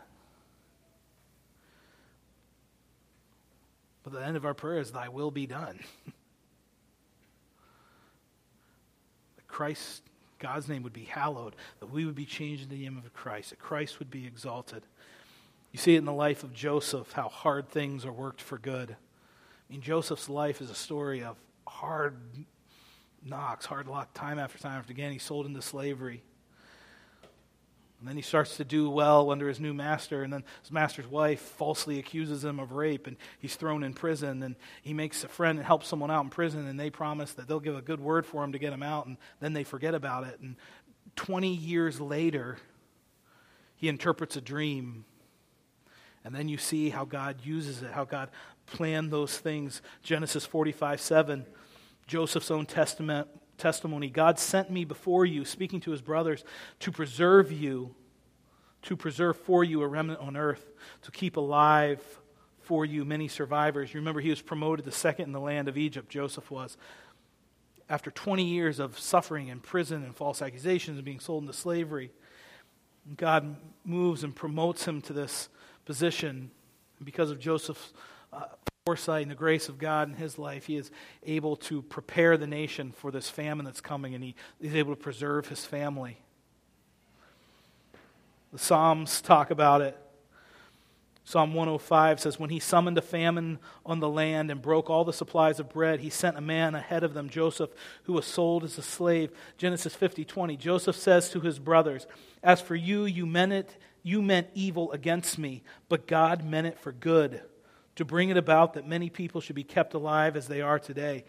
But 4.05 4.13
the 4.13 4.25
end 4.25 4.37
of 4.37 4.45
our 4.45 4.55
prayer 4.55 4.79
is, 4.79 4.93
Thy 4.93 5.09
will 5.09 5.33
be 5.33 5.47
done. 5.47 5.81
that 9.37 9.49
Christ, 9.49 10.03
God's 10.39 10.69
name 10.69 10.85
would 10.85 10.93
be 10.93 11.05
hallowed, 11.05 11.57
that 11.81 11.91
we 11.91 12.05
would 12.05 12.15
be 12.15 12.27
changed 12.27 12.65
into 12.65 12.77
the 12.77 12.87
image 12.87 13.07
of 13.07 13.15
Christ, 13.15 13.51
that 13.51 13.59
Christ 13.59 13.99
would 13.99 14.11
be 14.11 14.27
exalted. 14.27 14.83
You 15.73 15.79
see 15.79 15.95
it 15.95 15.99
in 15.99 16.05
the 16.05 16.13
life 16.13 16.45
of 16.45 16.53
Joseph, 16.53 17.13
how 17.13 17.29
hard 17.29 17.71
things 17.71 18.05
are 18.05 18.13
worked 18.13 18.43
for 18.43 18.59
good. 18.59 18.91
I 18.93 19.73
mean, 19.73 19.81
Joseph's 19.81 20.29
life 20.29 20.61
is 20.61 20.71
a 20.71 20.75
story 20.75 21.25
of 21.25 21.37
hard 21.75 22.17
knocks, 23.25 23.67
hard 23.67 23.89
luck, 23.89 24.15
time 24.15 24.39
after 24.39 24.59
time 24.59 24.79
after 24.79 24.93
again. 24.93 25.13
He's 25.13 25.23
sold 25.23 25.47
into 25.47 25.61
slavery. 25.61 26.23
And 27.99 28.09
then 28.09 28.17
he 28.17 28.23
starts 28.23 28.59
to 28.59 28.65
do 28.65 28.91
well 28.91 29.31
under 29.31 29.49
his 29.49 29.59
new 29.59 29.73
master, 29.73 30.23
and 30.23 30.33
then 30.33 30.45
his 30.63 30.71
master's 30.71 31.07
wife 31.07 31.41
falsely 31.41 31.99
accuses 31.99 32.45
him 32.45 32.61
of 32.61 32.73
rape, 32.73 33.07
and 33.07 33.17
he's 33.39 33.57
thrown 33.57 33.83
in 33.83 33.95
prison. 33.95 34.43
And 34.43 34.57
he 34.83 34.93
makes 34.93 35.25
a 35.25 35.29
friend 35.29 35.59
and 35.59 35.67
helps 35.67 35.89
someone 35.89 36.11
out 36.11 36.23
in 36.23 36.31
prison, 36.31 36.67
and 36.67 36.79
they 36.79 36.91
promise 36.91 37.33
that 37.35 37.49
they'll 37.49 37.61
give 37.61 37.77
a 37.77 37.83
good 37.83 38.01
word 38.01 38.27
for 38.27 38.45
him 38.45 38.53
to 38.53 38.59
get 38.59 38.73
him 38.73 38.83
out, 38.83 39.07
and 39.07 39.17
then 39.41 39.53
they 39.53 39.65
forget 39.65 39.95
about 39.95 40.27
it. 40.27 40.39
And 40.41 40.57
20 41.17 41.49
years 41.49 42.01
later, 42.01 42.59
he 43.77 43.89
interprets 43.89 44.37
a 44.37 44.41
dream. 44.41 45.07
And 46.25 46.35
then 46.35 46.49
you 46.49 46.59
see 46.59 46.91
how 46.91 47.05
God 47.05 47.37
uses 47.43 47.83
it, 47.83 47.91
how 47.91 48.05
God 48.05 48.29
planned 48.67 49.11
those 49.11 49.37
things. 49.37 49.83
Genesis 50.03 50.45
45 50.47 51.01
7, 51.01 51.47
Joseph's 52.07 52.51
own 52.51 52.67
testament 52.67 53.29
testimony 53.59 54.11
God 54.11 54.39
sent 54.39 54.71
me 54.71 54.85
before 54.85 55.25
you, 55.25 55.45
speaking 55.45 55.81
to 55.81 55.91
his 55.91 56.03
brothers, 56.03 56.45
to 56.81 56.93
preserve 56.93 57.53
you, 57.53 57.95
to 58.83 58.97
preserve 58.97 59.37
for 59.37 59.65
you 59.65 59.83
a 59.83 59.87
remnant 59.87 60.21
on 60.21 60.37
earth, 60.37 60.73
to 61.03 61.11
keep 61.11 61.37
alive 61.37 62.03
for 62.61 62.85
you 62.85 63.05
many 63.05 63.29
survivors. 63.29 63.93
You 63.93 64.01
remember, 64.01 64.21
he 64.21 64.31
was 64.31 64.43
promoted 64.43 64.85
to 64.87 64.93
second 64.93 65.27
in 65.27 65.33
the 65.33 65.41
land 65.41 65.69
of 65.69 65.77
Egypt, 65.77 66.09
Joseph 66.09 66.51
was. 66.51 66.77
After 67.89 68.11
20 68.11 68.45
years 68.45 68.79
of 68.79 68.99
suffering 68.99 69.49
in 69.49 69.61
prison 69.61 70.03
and 70.03 70.17
false 70.17 70.41
accusations 70.41 70.97
and 70.97 71.05
being 71.05 71.21
sold 71.21 71.43
into 71.43 71.53
slavery, 71.53 72.11
God 73.17 73.57
moves 73.85 74.25
and 74.25 74.35
promotes 74.35 74.87
him 74.87 75.03
to 75.03 75.13
this 75.13 75.51
position. 75.85 76.51
Because 77.03 77.31
of 77.31 77.39
Joseph's 77.39 77.93
uh, 78.33 78.47
foresight 78.87 79.23
and 79.23 79.31
the 79.31 79.35
grace 79.35 79.71
of 79.71 79.79
God 79.79 80.11
in 80.11 80.15
his 80.15 80.39
life, 80.39 80.67
he 80.67 80.77
is 80.77 80.91
able 81.23 81.57
to 81.57 81.81
prepare 81.81 82.37
the 82.37 82.47
nation 82.47 82.93
for 82.93 83.11
this 83.11 83.31
famine 83.31 83.65
that's 83.65 83.81
coming, 83.81 84.15
and 84.15 84.23
he, 84.23 84.35
he's 84.61 84.75
able 84.75 84.95
to 84.95 85.01
preserve 85.01 85.49
his 85.49 85.65
family. 85.65 86.19
The 88.53 88.59
Psalms 88.59 89.23
talk 89.23 89.51
about 89.51 89.81
it. 89.81 89.97
Psalm 91.25 91.55
105 91.55 92.21
says, 92.21 92.39
When 92.39 92.51
he 92.51 92.61
summoned 92.61 92.99
a 92.99 93.01
famine 93.01 93.59
on 93.87 94.01
the 94.01 94.09
land 94.11 94.51
and 94.51 94.61
broke 94.61 94.91
all 94.91 95.07
the 95.07 95.15
supplies 95.15 95.59
of 95.59 95.71
bread, 95.71 96.01
he 96.01 96.11
sent 96.11 96.37
a 96.37 96.43
man 96.43 96.75
ahead 96.75 97.05
of 97.05 97.15
them, 97.15 97.31
Joseph, 97.31 97.71
who 98.03 98.13
was 98.13 98.27
sold 98.27 98.65
as 98.65 98.77
a 98.77 98.83
slave. 98.83 99.31
Genesis 99.57 99.95
50 99.95 100.27
20. 100.27 100.59
Joseph 100.59 100.97
says 100.97 101.31
to 101.31 101.41
his 101.41 101.59
brothers, 101.59 102.07
As 102.43 102.61
for 102.61 102.75
you, 102.75 103.07
you 103.07 103.25
meant 103.25 103.55
it, 103.55 103.79
you 104.03 104.21
meant 104.21 104.49
evil 104.53 104.93
against 104.93 105.39
me, 105.39 105.63
but 105.89 106.07
God 106.07 106.45
meant 106.45 106.67
it 106.67 106.79
for 106.79 106.93
good 106.93 107.41
to 107.97 108.05
bring 108.05 108.29
it 108.29 108.37
about 108.37 108.75
that 108.75 108.87
many 108.87 109.09
people 109.09 109.41
should 109.41 109.57
be 109.57 109.65
kept 109.65 109.95
alive 109.95 110.37
as 110.37 110.49
they 110.49 110.61
are 110.61 110.79
today. 110.79 111.25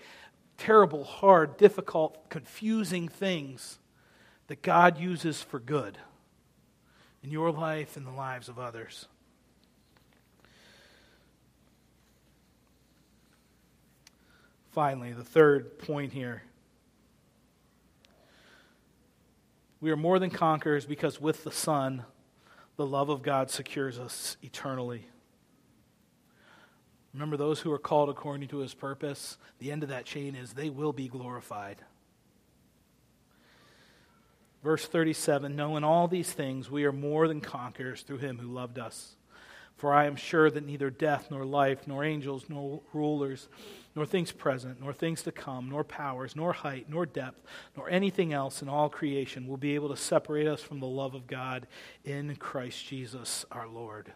Terrible, 0.57 1.03
hard, 1.03 1.57
difficult, 1.57 2.30
confusing 2.30 3.07
things 3.07 3.80
that 4.47 4.61
God 4.61 4.99
uses 4.99 5.41
for 5.41 5.59
good 5.59 5.97
in 7.24 7.32
your 7.32 7.51
life 7.51 7.97
and 7.97 8.05
the 8.05 8.11
lives 8.11 8.49
of 8.49 8.59
others. 8.59 9.07
Finally, 14.72 15.13
the 15.13 15.24
third 15.24 15.80
point 15.80 16.11
here. 16.11 16.43
We 19.80 19.89
are 19.91 19.95
more 19.95 20.20
than 20.20 20.30
conquerors 20.30 20.86
because 20.86 21.22
with 21.22 21.43
the 21.43 21.51
Son, 21.51 22.03
the 22.76 22.86
love 22.86 23.09
of 23.09 23.22
God 23.22 23.49
secures 23.49 23.97
us 23.97 24.36
eternally. 24.41 25.05
Remember, 27.16 27.38
those 27.38 27.61
who 27.61 27.72
are 27.72 27.80
called 27.80 28.09
according 28.09 28.49
to 28.49 28.57
his 28.57 28.74
purpose, 28.74 29.38
the 29.59 29.72
end 29.72 29.84
of 29.84 29.89
that 29.89 30.03
chain 30.03 30.36
is 30.36 30.51
they 30.51 30.70
will 30.70 30.91
be 30.91 31.07
glorified. 31.07 31.78
Verse 34.61 34.86
37 34.86 35.55
Knowing 35.55 35.86
all 35.86 36.09
these 36.09 36.34
things 36.34 36.70
we 36.70 36.84
are 36.84 36.91
more 36.91 37.30
than 37.30 37.39
conquerors 37.39 38.01
through 38.01 38.18
him 38.18 38.38
who 38.39 38.47
loved 38.47 38.78
us. 38.78 39.16
For 39.78 39.93
I 39.93 40.07
am 40.07 40.18
sure 40.18 40.51
that 40.51 40.66
neither 40.66 40.89
death, 40.89 41.28
nor 41.32 41.45
life, 41.45 41.88
nor 41.88 42.03
angels, 42.03 42.47
nor 42.49 42.82
rulers, 42.91 43.47
nor 43.95 44.05
things 44.05 44.34
present, 44.34 44.82
nor 44.82 44.91
things 44.91 45.22
to 45.22 45.32
come, 45.32 45.70
nor 45.70 45.86
powers, 45.86 46.36
nor 46.36 46.51
height, 46.51 46.88
nor 46.89 47.05
depth, 47.05 47.41
nor 47.78 47.89
anything 47.89 48.34
else 48.34 48.61
in 48.61 48.68
all 48.68 48.89
creation 48.89 49.47
will 49.47 49.55
be 49.55 49.76
able 49.76 49.88
to 49.88 49.97
separate 49.97 50.47
us 50.47 50.61
from 50.61 50.82
the 50.82 50.86
love 50.86 51.16
of 51.16 51.28
God 51.28 51.66
in 52.03 52.36
Christ 52.36 52.86
Jesus 52.86 53.45
our 53.51 53.70
Lord 53.70 54.11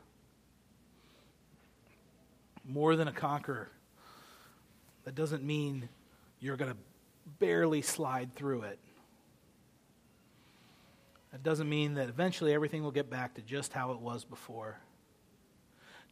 more 2.69 2.95
than 2.95 3.07
a 3.07 3.13
conqueror. 3.13 3.69
That 5.05 5.15
doesn't 5.15 5.43
mean 5.43 5.89
you're 6.39 6.57
going 6.57 6.71
to 6.71 6.77
barely 7.39 7.81
slide 7.81 8.33
through 8.35 8.63
it. 8.63 8.79
That 11.31 11.43
doesn't 11.43 11.69
mean 11.69 11.95
that 11.95 12.09
eventually 12.09 12.53
everything 12.53 12.83
will 12.83 12.91
get 12.91 13.09
back 13.09 13.35
to 13.35 13.41
just 13.41 13.73
how 13.73 13.91
it 13.91 13.99
was 13.99 14.23
before. 14.23 14.77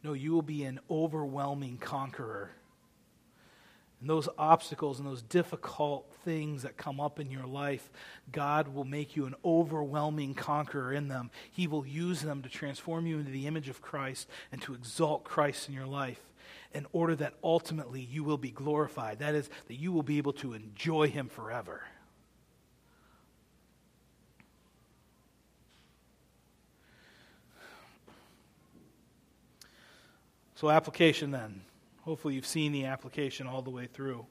No, 0.02 0.12
you 0.12 0.32
will 0.32 0.42
be 0.42 0.62
an 0.64 0.78
overwhelming 0.88 1.78
conqueror. 1.78 2.50
And 4.00 4.08
those 4.08 4.28
obstacles 4.38 5.00
and 5.00 5.08
those 5.08 5.22
difficult 5.22 6.12
things 6.24 6.62
that 6.62 6.76
come 6.76 7.00
up 7.00 7.18
in 7.18 7.32
your 7.32 7.46
life, 7.46 7.90
God 8.30 8.68
will 8.68 8.84
make 8.84 9.16
you 9.16 9.26
an 9.26 9.34
overwhelming 9.44 10.34
conqueror 10.34 10.92
in 10.92 11.08
them. 11.08 11.32
He 11.50 11.66
will 11.66 11.84
use 11.84 12.20
them 12.20 12.42
to 12.42 12.48
transform 12.48 13.06
you 13.06 13.18
into 13.18 13.32
the 13.32 13.48
image 13.48 13.68
of 13.68 13.82
Christ 13.82 14.28
and 14.52 14.62
to 14.62 14.74
exalt 14.74 15.24
Christ 15.24 15.68
in 15.68 15.74
your 15.74 15.86
life 15.86 16.27
in 16.72 16.86
order 16.92 17.14
that 17.16 17.34
ultimately 17.42 18.00
you 18.00 18.22
will 18.22 18.38
be 18.38 18.50
glorified. 18.50 19.20
That 19.20 19.34
is, 19.34 19.48
that 19.68 19.74
you 19.74 19.92
will 19.92 20.02
be 20.02 20.18
able 20.18 20.34
to 20.34 20.52
enjoy 20.52 21.08
Him 21.08 21.28
forever. 21.28 21.82
So, 30.54 30.70
application 30.70 31.30
then. 31.30 31.62
Hopefully, 32.02 32.34
you've 32.34 32.46
seen 32.46 32.72
the 32.72 32.86
application 32.86 33.46
all 33.46 33.62
the 33.62 33.70
way 33.70 33.86
through. 33.86 34.26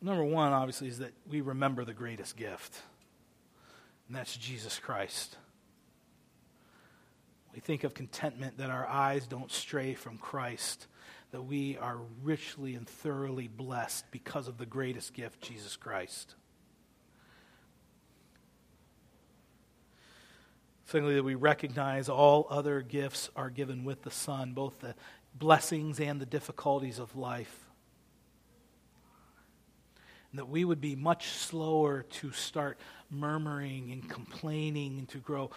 Number 0.00 0.24
one, 0.24 0.52
obviously, 0.52 0.88
is 0.88 0.98
that 0.98 1.12
we 1.28 1.40
remember 1.40 1.84
the 1.84 1.94
greatest 1.94 2.36
gift, 2.36 2.80
and 4.06 4.16
that's 4.16 4.36
Jesus 4.36 4.78
Christ. 4.78 5.36
We 7.54 7.60
think 7.60 7.84
of 7.84 7.94
contentment 7.94 8.58
that 8.58 8.70
our 8.70 8.86
eyes 8.86 9.26
don't 9.26 9.50
stray 9.50 9.94
from 9.94 10.18
Christ, 10.18 10.86
that 11.32 11.42
we 11.42 11.76
are 11.78 11.98
richly 12.22 12.74
and 12.74 12.88
thoroughly 12.88 13.48
blessed 13.48 14.10
because 14.10 14.48
of 14.48 14.58
the 14.58 14.66
greatest 14.66 15.12
gift, 15.12 15.42
Jesus 15.42 15.76
Christ. 15.76 16.34
Secondly, 20.86 21.14
that 21.14 21.22
we 21.22 21.36
recognize 21.36 22.10
all 22.10 22.46
other 22.50 22.82
gifts 22.82 23.30
are 23.34 23.48
given 23.48 23.84
with 23.84 24.02
the 24.02 24.10
Son, 24.10 24.52
both 24.52 24.80
the 24.80 24.94
blessings 25.34 25.98
and 26.00 26.20
the 26.20 26.26
difficulties 26.26 26.98
of 26.98 27.16
life. 27.16 27.64
And 30.30 30.38
that 30.38 30.48
we 30.48 30.64
would 30.66 30.80
be 30.82 30.94
much 30.94 31.28
slower 31.28 32.02
to 32.02 32.32
start 32.32 32.78
murmuring 33.10 33.90
and 33.90 34.08
complaining 34.08 34.98
and 34.98 35.08
to 35.10 35.18
grow 35.18 35.50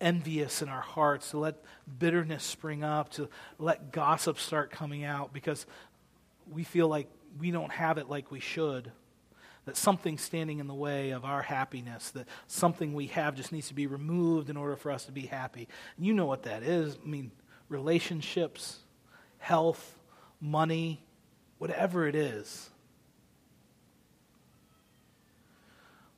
envious 0.00 0.62
in 0.62 0.68
our 0.68 0.80
hearts, 0.80 1.30
to 1.30 1.38
let 1.38 1.56
bitterness 1.98 2.42
spring 2.42 2.82
up, 2.82 3.10
to 3.10 3.28
let 3.58 3.92
gossip 3.92 4.38
start 4.38 4.70
coming 4.70 5.04
out 5.04 5.32
because 5.32 5.66
we 6.50 6.64
feel 6.64 6.88
like 6.88 7.08
we 7.38 7.50
don't 7.50 7.72
have 7.72 7.98
it 7.98 8.08
like 8.08 8.30
we 8.30 8.40
should. 8.40 8.92
That 9.66 9.76
something's 9.76 10.22
standing 10.22 10.58
in 10.58 10.66
the 10.66 10.74
way 10.74 11.10
of 11.10 11.24
our 11.24 11.42
happiness, 11.42 12.10
that 12.12 12.26
something 12.46 12.94
we 12.94 13.08
have 13.08 13.34
just 13.34 13.52
needs 13.52 13.68
to 13.68 13.74
be 13.74 13.86
removed 13.86 14.48
in 14.48 14.56
order 14.56 14.74
for 14.74 14.90
us 14.90 15.04
to 15.04 15.12
be 15.12 15.26
happy. 15.26 15.68
You 15.98 16.14
know 16.14 16.26
what 16.26 16.44
that 16.44 16.62
is. 16.62 16.96
I 17.04 17.06
mean, 17.06 17.30
relationships, 17.68 18.78
health, 19.38 19.98
money, 20.40 21.02
whatever 21.58 22.06
it 22.06 22.14
is. 22.14 22.70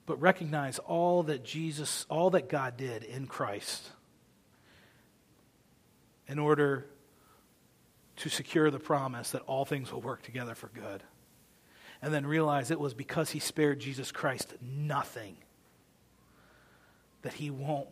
But 0.06 0.20
recognize 0.20 0.78
all 0.80 1.22
that 1.24 1.44
Jesus, 1.44 2.06
all 2.08 2.30
that 2.30 2.48
God 2.48 2.76
did 2.76 3.04
in 3.04 3.26
Christ 3.26 3.88
in 6.26 6.38
order 6.38 6.86
to 8.16 8.28
secure 8.28 8.70
the 8.70 8.78
promise 8.78 9.30
that 9.30 9.42
all 9.46 9.64
things 9.64 9.92
will 9.92 10.00
work 10.00 10.22
together 10.22 10.54
for 10.54 10.68
good. 10.68 11.02
And 12.00 12.12
then 12.12 12.26
realize 12.26 12.70
it 12.70 12.80
was 12.80 12.94
because 12.94 13.30
he 13.30 13.38
spared 13.38 13.78
Jesus 13.78 14.10
Christ 14.10 14.54
nothing 14.60 15.36
that 17.22 17.34
he 17.34 17.50
won't, 17.50 17.88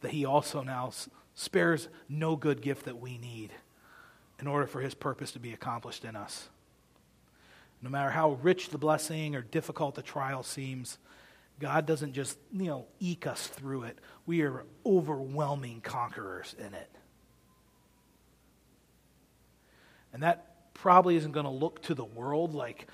that 0.00 0.10
he 0.10 0.24
also 0.24 0.62
now 0.62 0.90
spares 1.34 1.88
no 2.08 2.34
good 2.34 2.62
gift 2.62 2.86
that 2.86 3.00
we 3.00 3.18
need 3.18 3.52
in 4.40 4.46
order 4.46 4.66
for 4.66 4.80
his 4.80 4.94
purpose 4.94 5.32
to 5.32 5.38
be 5.38 5.52
accomplished 5.52 6.04
in 6.04 6.16
us. 6.16 6.48
No 7.82 7.90
matter 7.90 8.10
how 8.10 8.38
rich 8.42 8.70
the 8.70 8.78
blessing 8.78 9.34
or 9.34 9.42
difficult 9.42 9.94
the 9.94 10.02
trial 10.02 10.42
seems, 10.42 10.98
God 11.62 11.86
doesn't 11.86 12.14
just, 12.14 12.36
you 12.52 12.66
know, 12.66 12.86
eke 12.98 13.24
us 13.24 13.46
through 13.46 13.84
it. 13.84 13.96
We 14.26 14.42
are 14.42 14.64
overwhelming 14.84 15.80
conquerors 15.80 16.56
in 16.58 16.74
it. 16.74 16.90
And 20.12 20.24
that 20.24 20.74
probably 20.74 21.14
isn't 21.14 21.30
going 21.30 21.46
to 21.46 21.52
look 21.52 21.80
to 21.82 21.94
the 21.94 22.04
world 22.04 22.52
like 22.52 22.88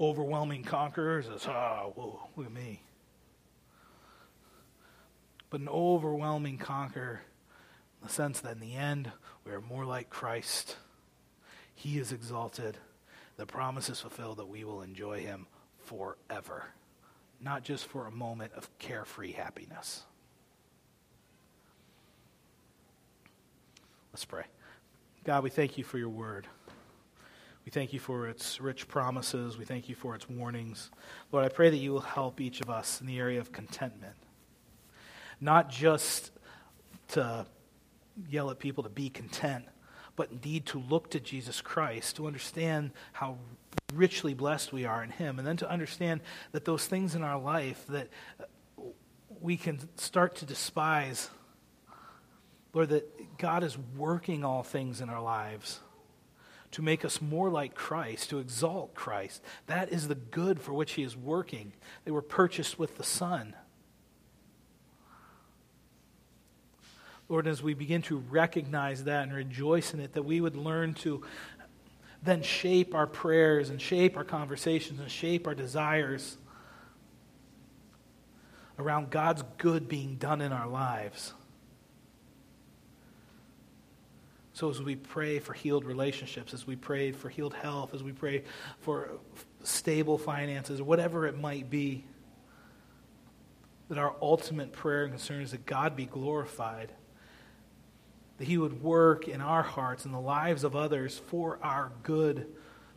overwhelming 0.00 0.64
conquerors 0.64 1.28
as, 1.28 1.46
oh, 1.46 1.92
whoa, 1.94 2.28
look 2.34 2.46
at 2.46 2.52
me. 2.52 2.82
But 5.48 5.60
an 5.60 5.68
overwhelming 5.68 6.58
conqueror 6.58 7.20
in 8.00 8.08
the 8.08 8.12
sense 8.12 8.40
that 8.40 8.54
in 8.54 8.60
the 8.60 8.74
end, 8.74 9.12
we 9.44 9.52
are 9.52 9.60
more 9.60 9.84
like 9.84 10.10
Christ. 10.10 10.74
He 11.72 12.00
is 12.00 12.10
exalted. 12.10 12.78
The 13.36 13.46
promise 13.46 13.88
is 13.88 14.00
fulfilled 14.00 14.38
that 14.38 14.48
we 14.48 14.64
will 14.64 14.82
enjoy 14.82 15.20
him 15.20 15.46
forever 15.84 16.64
not 17.40 17.62
just 17.62 17.86
for 17.86 18.06
a 18.06 18.10
moment 18.10 18.52
of 18.54 18.68
carefree 18.78 19.32
happiness. 19.32 20.02
Let's 24.12 24.24
pray. 24.24 24.44
God, 25.24 25.44
we 25.44 25.50
thank 25.50 25.78
you 25.78 25.84
for 25.84 25.98
your 25.98 26.08
word. 26.08 26.46
We 27.64 27.70
thank 27.70 27.92
you 27.92 28.00
for 28.00 28.26
its 28.26 28.60
rich 28.60 28.88
promises. 28.88 29.58
We 29.58 29.64
thank 29.64 29.88
you 29.88 29.94
for 29.94 30.14
its 30.14 30.28
warnings. 30.28 30.90
Lord, 31.30 31.44
I 31.44 31.50
pray 31.50 31.68
that 31.70 31.76
you 31.76 31.92
will 31.92 32.00
help 32.00 32.40
each 32.40 32.60
of 32.60 32.70
us 32.70 33.00
in 33.00 33.06
the 33.06 33.18
area 33.18 33.38
of 33.38 33.52
contentment. 33.52 34.16
Not 35.40 35.68
just 35.68 36.32
to 37.08 37.46
yell 38.28 38.50
at 38.50 38.58
people 38.58 38.82
to 38.84 38.88
be 38.88 39.10
content, 39.10 39.66
but 40.18 40.32
indeed 40.32 40.66
to 40.66 40.80
look 40.80 41.10
to 41.10 41.20
Jesus 41.20 41.60
Christ, 41.60 42.16
to 42.16 42.26
understand 42.26 42.90
how 43.12 43.38
richly 43.94 44.34
blessed 44.34 44.72
we 44.72 44.84
are 44.84 45.02
in 45.04 45.10
Him, 45.10 45.38
and 45.38 45.46
then 45.46 45.56
to 45.58 45.70
understand 45.70 46.20
that 46.50 46.64
those 46.64 46.84
things 46.86 47.14
in 47.14 47.22
our 47.22 47.38
life 47.38 47.86
that 47.88 48.08
we 49.40 49.56
can 49.56 49.78
start 49.96 50.34
to 50.34 50.44
despise, 50.44 51.30
Lord, 52.74 52.88
that 52.88 53.38
God 53.38 53.62
is 53.62 53.78
working 53.96 54.44
all 54.44 54.64
things 54.64 55.00
in 55.00 55.08
our 55.08 55.22
lives 55.22 55.78
to 56.72 56.82
make 56.82 57.04
us 57.04 57.22
more 57.22 57.48
like 57.48 57.76
Christ, 57.76 58.30
to 58.30 58.40
exalt 58.40 58.94
Christ. 58.94 59.40
That 59.68 59.92
is 59.92 60.08
the 60.08 60.16
good 60.16 60.60
for 60.60 60.72
which 60.72 60.94
He 60.94 61.04
is 61.04 61.16
working. 61.16 61.72
They 62.04 62.10
were 62.10 62.22
purchased 62.22 62.76
with 62.76 62.96
the 62.96 63.04
Son. 63.04 63.54
Lord, 67.28 67.46
as 67.46 67.62
we 67.62 67.74
begin 67.74 68.02
to 68.02 68.16
recognize 68.16 69.04
that 69.04 69.24
and 69.24 69.32
rejoice 69.32 69.92
in 69.92 70.00
it, 70.00 70.14
that 70.14 70.24
we 70.24 70.40
would 70.40 70.56
learn 70.56 70.94
to 70.94 71.22
then 72.22 72.42
shape 72.42 72.94
our 72.94 73.06
prayers 73.06 73.70
and 73.70 73.80
shape 73.80 74.16
our 74.16 74.24
conversations 74.24 74.98
and 74.98 75.10
shape 75.10 75.46
our 75.46 75.54
desires 75.54 76.38
around 78.78 79.10
God's 79.10 79.42
good 79.58 79.88
being 79.88 80.16
done 80.16 80.40
in 80.40 80.52
our 80.52 80.68
lives. 80.68 81.34
So, 84.54 84.70
as 84.70 84.82
we 84.82 84.96
pray 84.96 85.38
for 85.38 85.52
healed 85.52 85.84
relationships, 85.84 86.52
as 86.52 86.66
we 86.66 86.74
pray 86.74 87.12
for 87.12 87.28
healed 87.28 87.54
health, 87.54 87.94
as 87.94 88.02
we 88.02 88.10
pray 88.10 88.42
for 88.80 89.10
stable 89.62 90.18
finances, 90.18 90.82
whatever 90.82 91.26
it 91.26 91.38
might 91.38 91.70
be, 91.70 92.04
that 93.88 93.98
our 93.98 94.16
ultimate 94.20 94.72
prayer 94.72 95.04
and 95.04 95.12
concern 95.12 95.42
is 95.42 95.52
that 95.52 95.64
God 95.64 95.94
be 95.94 96.06
glorified, 96.06 96.90
that 98.38 98.46
He 98.46 98.58
would 98.58 98.82
work 98.82 99.28
in 99.28 99.40
our 99.40 99.62
hearts 99.62 100.04
and 100.04 100.14
the 100.14 100.18
lives 100.18 100.64
of 100.64 100.74
others 100.74 101.20
for 101.26 101.58
our 101.62 101.92
good. 102.02 102.46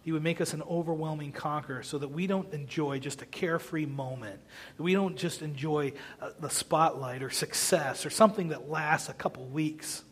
He 0.03 0.11
would 0.11 0.23
make 0.23 0.41
us 0.41 0.53
an 0.53 0.63
overwhelming 0.63 1.31
conqueror 1.31 1.83
so 1.83 1.99
that 1.99 2.07
we 2.07 2.25
don't 2.25 2.51
enjoy 2.53 2.99
just 2.99 3.21
a 3.21 3.25
carefree 3.25 3.85
moment, 3.85 4.39
that 4.77 4.83
we 4.83 4.93
don't 4.93 5.15
just 5.15 5.41
enjoy 5.41 5.93
uh, 6.19 6.31
the 6.39 6.49
spotlight 6.49 7.21
or 7.21 7.29
success 7.29 8.05
or 8.05 8.09
something 8.09 8.49
that 8.49 8.69
lasts 8.69 9.09
a 9.09 9.13
couple 9.13 9.45
weeks, 9.45 10.03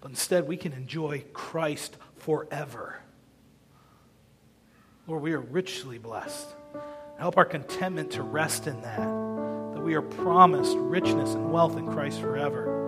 but 0.00 0.10
instead 0.10 0.48
we 0.48 0.56
can 0.56 0.72
enjoy 0.72 1.24
Christ 1.32 1.96
forever. 2.16 3.00
Lord, 5.06 5.22
we 5.22 5.32
are 5.32 5.40
richly 5.40 5.98
blessed. 5.98 6.46
Help 7.18 7.36
our 7.36 7.44
contentment 7.44 8.12
to 8.12 8.22
rest 8.22 8.66
in 8.66 8.80
that, 8.80 8.98
that 8.98 9.82
we 9.82 9.94
are 9.94 10.02
promised 10.02 10.76
richness 10.76 11.34
and 11.34 11.52
wealth 11.52 11.76
in 11.76 11.86
Christ 11.86 12.20
forever, 12.20 12.79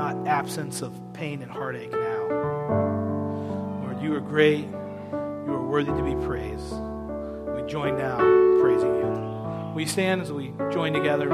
not 0.00 0.26
absence 0.26 0.80
of 0.80 0.98
pain 1.12 1.42
and 1.42 1.52
heartache 1.52 1.92
now. 1.92 2.28
Lord, 3.82 4.00
you 4.00 4.14
are 4.14 4.20
great. 4.20 4.64
You 4.64 5.52
are 5.52 5.66
worthy 5.66 5.92
to 5.92 6.02
be 6.02 6.14
praised. 6.24 6.72
We 7.54 7.70
join 7.70 7.98
now 7.98 8.16
praising 8.62 8.96
you. 8.96 9.72
We 9.74 9.84
stand 9.84 10.22
as 10.22 10.32
we 10.32 10.54
join 10.72 10.94
together. 10.94 11.28